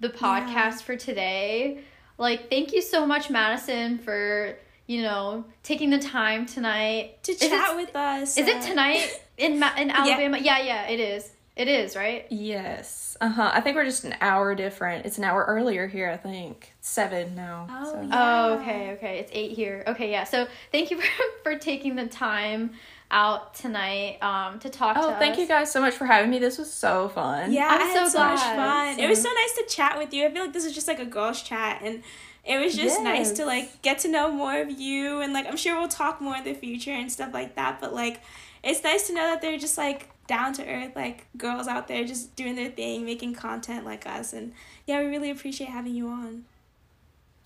the 0.00 0.08
podcast 0.08 0.48
Yeah. 0.52 0.70
for 0.78 0.96
today. 0.96 1.84
Like, 2.18 2.50
thank 2.50 2.72
you 2.72 2.82
so 2.82 3.06
much, 3.06 3.30
Madison, 3.30 3.98
for, 3.98 4.56
you 4.86 5.02
know, 5.02 5.44
taking 5.62 5.90
the 5.90 5.98
time 5.98 6.46
tonight. 6.46 7.22
To 7.24 7.32
Is 7.32 7.38
chat 7.38 7.76
with 7.76 7.94
us. 7.94 8.36
Is 8.36 8.46
it 8.48 8.60
tonight 8.62 9.08
in 9.38 9.52
in 9.54 9.90
Alabama? 9.90 10.38
Yeah. 10.38 10.60
yeah, 10.60 10.88
it 10.88 11.00
is. 11.00 11.30
It 11.60 11.68
is, 11.68 11.94
right? 11.94 12.24
Yes. 12.30 13.18
Uh 13.20 13.28
huh. 13.28 13.50
I 13.52 13.60
think 13.60 13.76
we're 13.76 13.84
just 13.84 14.04
an 14.04 14.14
hour 14.22 14.54
different. 14.54 15.04
It's 15.04 15.18
an 15.18 15.24
hour 15.24 15.44
earlier 15.46 15.86
here. 15.86 16.08
I 16.08 16.16
think 16.16 16.72
seven 16.80 17.34
now. 17.34 17.66
Oh, 17.70 17.84
so. 17.84 18.00
yeah. 18.00 18.08
Oh, 18.12 18.54
okay, 18.54 18.92
okay. 18.92 19.18
It's 19.18 19.30
8 19.34 19.52
here. 19.52 19.84
Okay, 19.86 20.10
yeah. 20.10 20.24
So, 20.24 20.46
thank 20.72 20.90
you 20.90 20.98
for, 21.02 21.06
for 21.42 21.58
taking 21.58 21.96
the 21.96 22.06
time 22.06 22.70
out 23.10 23.54
tonight 23.54 24.16
um 24.22 24.58
to 24.60 24.70
talk 24.70 24.94
to 24.94 25.00
us. 25.00 25.06
Oh, 25.08 25.18
thank 25.18 25.34
us. 25.34 25.38
you 25.40 25.48
guys 25.48 25.70
so 25.70 25.82
much 25.82 25.92
for 25.92 26.06
having 26.06 26.30
me. 26.30 26.38
This 26.38 26.56
was 26.56 26.72
so 26.72 27.10
fun. 27.10 27.52
Yeah, 27.52 27.68
I'm 27.68 27.82
I 27.82 27.84
had 27.84 28.06
so 28.06 28.08
so 28.08 28.18
much 28.20 28.38
glad. 28.38 28.56
fun. 28.96 29.04
It 29.04 29.10
was 29.10 29.20
so 29.20 29.28
nice 29.28 29.52
to 29.56 29.64
chat 29.68 29.98
with 29.98 30.14
you. 30.14 30.24
I 30.24 30.32
feel 30.32 30.44
like 30.44 30.54
this 30.54 30.64
is 30.64 30.72
just 30.72 30.88
like 30.88 30.98
a 30.98 31.04
girls' 31.04 31.42
chat, 31.42 31.82
and 31.82 32.02
it 32.46 32.56
was 32.58 32.74
just 32.74 33.02
nice 33.02 33.32
to 33.32 33.44
like 33.44 33.82
get 33.82 33.98
to 33.98 34.08
know 34.08 34.32
more 34.32 34.58
of 34.62 34.70
you, 34.70 35.20
and 35.20 35.34
like 35.34 35.46
I'm 35.46 35.58
sure 35.58 35.78
we'll 35.78 35.88
talk 35.88 36.22
more 36.22 36.38
in 36.38 36.44
the 36.44 36.54
future 36.54 36.92
and 36.92 37.12
stuff 37.12 37.34
like 37.34 37.56
that. 37.56 37.82
But 37.82 37.92
like, 37.92 38.22
it's 38.64 38.82
nice 38.82 39.08
to 39.08 39.14
know 39.14 39.26
that 39.26 39.42
they're 39.42 39.58
just 39.58 39.76
like 39.76 40.08
down 40.30 40.52
to 40.52 40.64
earth, 40.64 40.94
like 40.94 41.26
girls 41.36 41.66
out 41.66 41.88
there 41.88 42.04
just 42.04 42.36
doing 42.36 42.54
their 42.54 42.70
thing, 42.70 43.04
making 43.04 43.34
content 43.34 43.84
like 43.84 44.06
us, 44.06 44.32
and 44.32 44.52
yeah, 44.86 45.00
we 45.00 45.06
really 45.06 45.28
appreciate 45.28 45.68
having 45.70 45.92
you 45.92 46.06
on. 46.06 46.44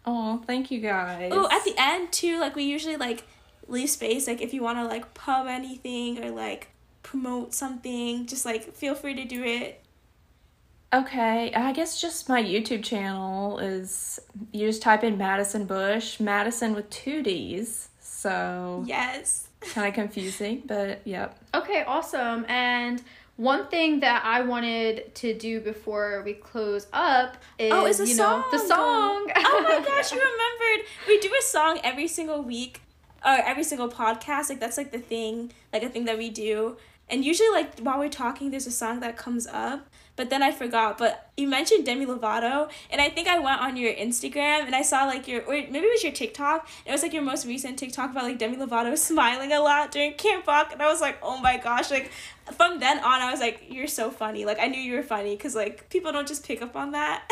Oh, 0.04 0.42
thank 0.46 0.70
you 0.70 0.80
guys. 0.80 1.32
Oh, 1.34 1.48
at 1.50 1.64
the 1.64 1.74
end 1.78 2.12
too, 2.12 2.38
like 2.38 2.54
we 2.54 2.64
usually 2.64 2.96
like 2.96 3.24
leave 3.68 3.88
space, 3.88 4.26
like 4.26 4.42
if 4.42 4.52
you 4.52 4.62
want 4.62 4.78
to 4.78 4.84
like 4.84 5.14
pub 5.14 5.46
anything 5.46 6.22
or 6.22 6.30
like 6.30 6.68
promote 7.02 7.54
something, 7.54 8.26
just 8.26 8.44
like 8.44 8.74
feel 8.74 8.94
free 8.94 9.14
to 9.14 9.24
do 9.24 9.42
it. 9.42 9.80
Okay, 10.92 11.54
I 11.54 11.72
guess 11.72 11.98
just 11.98 12.28
my 12.28 12.42
YouTube 12.42 12.84
channel 12.84 13.58
is 13.60 14.20
you 14.52 14.66
just 14.66 14.82
type 14.82 15.02
in 15.02 15.16
Madison 15.16 15.64
Bush, 15.64 16.20
Madison 16.20 16.74
with 16.74 16.90
two 16.90 17.22
D's. 17.22 17.88
So 17.98 18.84
Yes. 18.86 19.43
Kind 19.72 19.88
of 19.88 19.94
confusing, 19.94 20.62
but 20.66 21.00
yep. 21.04 21.38
Okay, 21.54 21.84
awesome. 21.86 22.44
And 22.48 23.02
one 23.36 23.66
thing 23.68 24.00
that 24.00 24.24
I 24.24 24.42
wanted 24.42 25.14
to 25.16 25.34
do 25.34 25.60
before 25.60 26.22
we 26.24 26.34
close 26.34 26.86
up 26.92 27.36
is, 27.58 27.72
Oh, 27.72 27.84
it's 27.86 27.98
a 28.00 28.06
you 28.06 28.14
song. 28.14 28.40
know, 28.40 28.50
the 28.52 28.58
song. 28.58 29.30
oh 29.36 29.60
my 29.62 29.84
gosh, 29.84 30.12
you 30.12 30.18
remembered. 30.32 30.86
We 31.08 31.18
do 31.20 31.32
a 31.38 31.42
song 31.42 31.80
every 31.82 32.06
single 32.08 32.42
week 32.42 32.80
or 33.24 33.32
every 33.32 33.64
single 33.64 33.88
podcast. 33.88 34.50
Like 34.50 34.60
that's 34.60 34.76
like 34.76 34.92
the 34.92 34.98
thing, 35.00 35.52
like 35.72 35.82
a 35.82 35.88
thing 35.88 36.04
that 36.04 36.18
we 36.18 36.30
do. 36.30 36.76
And 37.08 37.24
usually 37.24 37.48
like 37.50 37.80
while 37.80 37.98
we're 37.98 38.08
talking 38.08 38.50
there's 38.50 38.66
a 38.66 38.70
song 38.72 39.00
that 39.00 39.16
comes 39.16 39.46
up. 39.46 39.88
But 40.16 40.30
then 40.30 40.42
I 40.42 40.52
forgot. 40.52 40.98
But 40.98 41.30
you 41.36 41.48
mentioned 41.48 41.84
Demi 41.84 42.06
Lovato, 42.06 42.70
and 42.90 43.00
I 43.00 43.08
think 43.08 43.26
I 43.26 43.38
went 43.38 43.60
on 43.60 43.76
your 43.76 43.92
Instagram 43.92 44.66
and 44.66 44.74
I 44.74 44.82
saw 44.82 45.04
like 45.06 45.26
your 45.26 45.42
or 45.42 45.54
maybe 45.54 45.78
it 45.78 45.92
was 45.92 46.04
your 46.04 46.12
TikTok. 46.12 46.68
It 46.86 46.92
was 46.92 47.02
like 47.02 47.12
your 47.12 47.22
most 47.22 47.46
recent 47.46 47.78
TikTok 47.78 48.12
about 48.12 48.24
like 48.24 48.38
Demi 48.38 48.56
Lovato 48.56 48.96
smiling 49.10 49.52
a 49.52 49.60
lot 49.60 49.90
during 49.90 50.14
Camp 50.14 50.46
Rock, 50.46 50.72
and 50.72 50.80
I 50.80 50.86
was 50.86 51.00
like, 51.00 51.18
oh 51.22 51.38
my 51.38 51.56
gosh! 51.56 51.90
Like 51.90 52.12
from 52.52 52.78
then 52.78 52.98
on, 52.98 53.20
I 53.20 53.30
was 53.30 53.40
like, 53.40 53.64
you're 53.68 53.88
so 53.88 54.10
funny. 54.10 54.44
Like 54.44 54.58
I 54.60 54.68
knew 54.68 54.80
you 54.80 54.94
were 54.94 55.02
funny 55.02 55.36
because 55.36 55.54
like 55.54 55.90
people 55.90 56.12
don't 56.12 56.28
just 56.28 56.46
pick 56.46 56.62
up 56.62 56.76
on 56.76 56.92
that. 56.92 57.28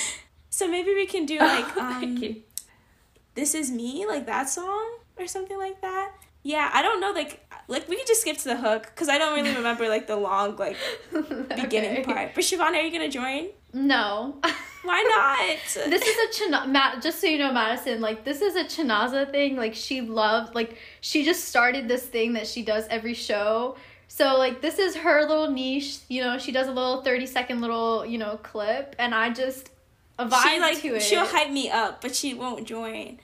so 0.50 0.68
maybe 0.68 0.94
we 0.94 1.06
can 1.06 1.26
do 1.26 1.38
like 1.40 1.76
um, 1.76 2.42
this 3.34 3.54
is 3.54 3.70
me 3.70 4.06
like 4.06 4.26
that 4.26 4.48
song 4.48 4.98
or 5.18 5.26
something 5.26 5.58
like 5.58 5.80
that 5.80 6.12
yeah 6.42 6.70
i 6.72 6.80
don't 6.82 7.00
know 7.00 7.10
like 7.12 7.44
like 7.68 7.88
we 7.88 7.96
could 7.96 8.06
just 8.06 8.22
skip 8.22 8.36
to 8.36 8.44
the 8.44 8.56
hook 8.56 8.82
because 8.86 9.08
i 9.08 9.18
don't 9.18 9.34
really 9.34 9.54
remember 9.54 9.88
like 9.88 10.06
the 10.06 10.16
long 10.16 10.56
like 10.56 10.76
beginning 11.56 11.98
Okay. 11.98 12.04
part. 12.04 12.34
But 12.34 12.44
siobhan 12.44 12.72
are 12.74 12.80
you 12.82 12.90
gonna 12.92 13.08
join? 13.08 13.48
No. 13.72 14.34
why 14.82 15.00
not? 15.16 15.58
This 15.90 16.02
is 16.02 16.16
a 16.16 16.38
China- 16.38 16.66
Ma- 16.66 16.98
just 17.00 17.20
so 17.20 17.26
you 17.28 17.38
know 17.38 17.52
madison 17.52 18.00
like 18.00 18.24
this 18.24 18.40
is 18.42 18.56
a 18.56 18.64
chinaza 18.64 19.30
thing 19.30 19.56
like 19.56 19.74
she 19.74 20.00
loved 20.00 20.54
like 20.54 20.76
she 21.00 21.24
just 21.24 21.44
started 21.44 21.86
this 21.88 22.04
thing 22.04 22.32
that 22.34 22.46
she 22.46 22.62
does 22.62 22.86
every 22.90 23.14
show. 23.14 23.76
So 24.08 24.36
like 24.38 24.60
this 24.60 24.78
is 24.80 24.96
her 24.96 25.20
little 25.28 25.50
niche 25.50 25.98
you 26.08 26.20
know 26.24 26.38
she 26.38 26.50
does 26.52 26.66
a 26.66 26.72
little 26.72 27.02
30 27.02 27.26
second 27.26 27.60
little 27.60 28.04
you 28.04 28.18
know 28.18 28.38
clip 28.42 28.96
and 28.98 29.14
i 29.14 29.30
just 29.30 29.70
vibe 30.18 30.42
she 30.42 30.60
like 30.60 30.80
to 30.82 30.96
it. 30.96 31.02
she'll 31.02 31.24
hype 31.24 31.50
me 31.50 31.70
up 31.70 32.00
but 32.02 32.14
she 32.16 32.34
won't 32.34 32.66
join 32.66 33.20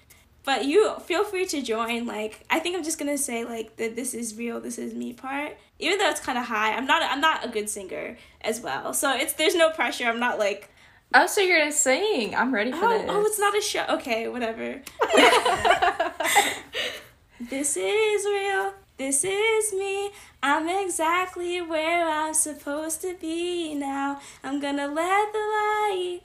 but 0.47 0.65
you 0.65 0.95
feel 1.01 1.25
free 1.25 1.45
to 1.45 1.61
join 1.61 2.07
like 2.07 2.43
i 2.49 2.59
think 2.59 2.75
i'm 2.75 2.83
just 2.83 2.99
gonna 2.99 3.19
say 3.19 3.45
like 3.45 3.77
the 3.77 3.89
this 3.89 4.15
is 4.15 4.35
real 4.37 4.59
this 4.59 4.79
is 4.79 4.95
me 4.95 5.13
part 5.13 5.59
even 5.79 5.99
though 5.99 6.09
it's 6.09 6.21
kind 6.21 6.39
of 6.39 6.45
high 6.47 6.73
i'm 6.73 6.87
not 6.87 7.03
i'm 7.03 7.21
not 7.21 7.45
a 7.45 7.49
good 7.49 7.69
singer 7.69 8.17
as 8.41 8.63
well 8.63 8.95
so 8.95 9.15
it's 9.15 9.35
there's 9.35 9.55
no 9.55 9.69
pressure 9.71 10.05
i'm 10.07 10.21
not 10.21 10.39
like 10.39 10.71
Oh, 11.15 11.25
so 11.29 11.41
you're 11.41 11.61
gonna 11.61 11.71
sing? 11.71 12.35
I'm 12.35 12.53
ready 12.53 12.73
for 12.73 12.85
oh, 12.85 12.99
this. 12.99 13.07
oh 13.09 13.25
it's 13.25 13.39
not 13.39 13.57
a 13.57 13.61
show 13.61 13.85
okay 13.91 14.27
whatever 14.27 14.83
This 17.39 17.77
is 17.77 18.25
real. 18.25 18.73
This 18.97 19.23
is 19.23 19.73
me. 19.75 20.11
I'm 20.43 20.69
exactly 20.69 21.61
where 21.61 22.09
I'm 22.09 22.33
supposed 22.33 23.03
to 23.03 23.15
be 23.15 23.75
now. 23.75 24.21
I'm 24.43 24.59
gonna 24.59 24.89
let 24.89 25.33
the 25.33 25.39
light 25.39 26.21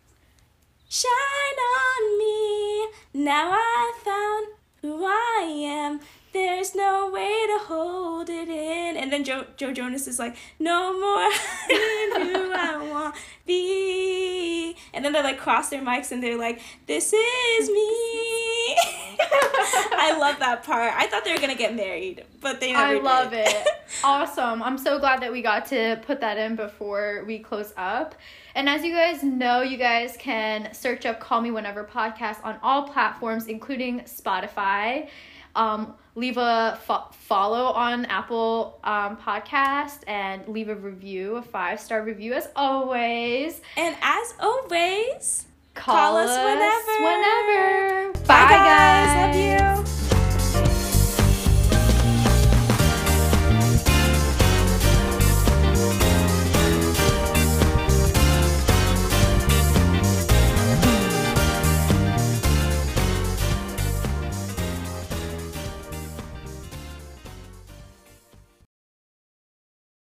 shine 0.92 1.60
on 1.80 2.18
me. 2.20 2.88
Now 3.14 3.52
I 3.54 3.94
found 4.04 4.48
who 4.82 5.06
I 5.06 5.46
am. 5.48 6.02
There's 6.34 6.74
no 6.76 7.10
way 7.12 7.28
to 7.48 7.66
hold 7.66 8.30
it 8.30 8.48
in. 8.48 8.96
And 8.96 9.12
then 9.12 9.24
Joe, 9.24 9.46
Joe 9.58 9.74
Jonas 9.74 10.08
is 10.08 10.18
like, 10.18 10.36
no 10.60 10.94
more 10.94 11.30
hiding 11.32 12.34
who 12.34 12.52
I 12.54 12.90
want 12.90 13.16
be. 13.46 14.76
And 14.94 15.04
then 15.04 15.12
they 15.14 15.22
like 15.22 15.38
cross 15.40 15.70
their 15.70 15.82
mics 15.82 16.12
and 16.12 16.24
they're 16.24 16.38
like, 16.38 16.62
this 16.88 17.12
is 17.14 17.70
me. 17.70 18.76
I 19.94 20.18
love 20.20 20.40
that 20.40 20.64
part. 20.64 20.94
I 20.96 21.08
thought 21.08 21.26
they 21.26 21.34
were 21.34 21.40
gonna 21.40 21.56
get 21.56 21.76
married, 21.76 22.24
but 22.40 22.60
they 22.60 22.72
never 22.72 22.98
I 22.98 23.00
love 23.00 23.32
did. 23.32 23.48
it. 23.48 23.68
awesome. 24.04 24.64
I'm 24.64 24.78
so 24.78 25.00
glad 25.00 25.22
that 25.22 25.32
we 25.32 25.42
got 25.42 25.66
to 25.68 26.02
put 26.06 26.22
that 26.22 26.38
in 26.38 26.56
before 26.56 27.24
we 27.28 27.40
close 27.40 27.74
up. 27.78 28.16
And 28.56 28.68
as 28.68 28.84
you 28.84 28.94
guys 28.94 29.24
know, 29.24 29.62
you 29.62 29.78
guys 29.78 30.16
can 30.18 30.74
search 30.74 31.06
up 31.06 31.20
Call 31.20 31.42
Me 31.42 31.52
Whenever 31.52 31.84
podcast 31.84 32.44
on 32.44 32.58
all 32.64 32.84
platforms, 32.88 33.48
including 33.48 34.02
Spotify. 34.02 35.10
Um, 35.56 35.94
leave 36.16 36.38
a 36.38 36.80
fo- 36.86 37.07
follow 37.12 37.66
on 37.74 38.05
Apple 38.05 38.80
um, 38.84 39.18
Podcast 39.18 39.99
and 40.07 40.47
leave 40.47 40.70
a 40.70 40.76
review, 40.76 41.36
a 41.38 41.41
five 41.41 41.80
star 41.80 42.03
review 42.03 42.34
as 42.34 42.47
always. 42.55 43.62
And 43.78 43.95
as 44.01 44.34
always, 44.39 45.47
Call, 45.74 45.95
Call 45.95 46.18
us 46.18 46.30
us 46.30 46.38
whenever. 46.45 48.12
Whenever. 48.12 48.26
bye, 48.28 48.49
guys. 48.49 49.36
Love 49.36 50.05
you. 50.05 50.11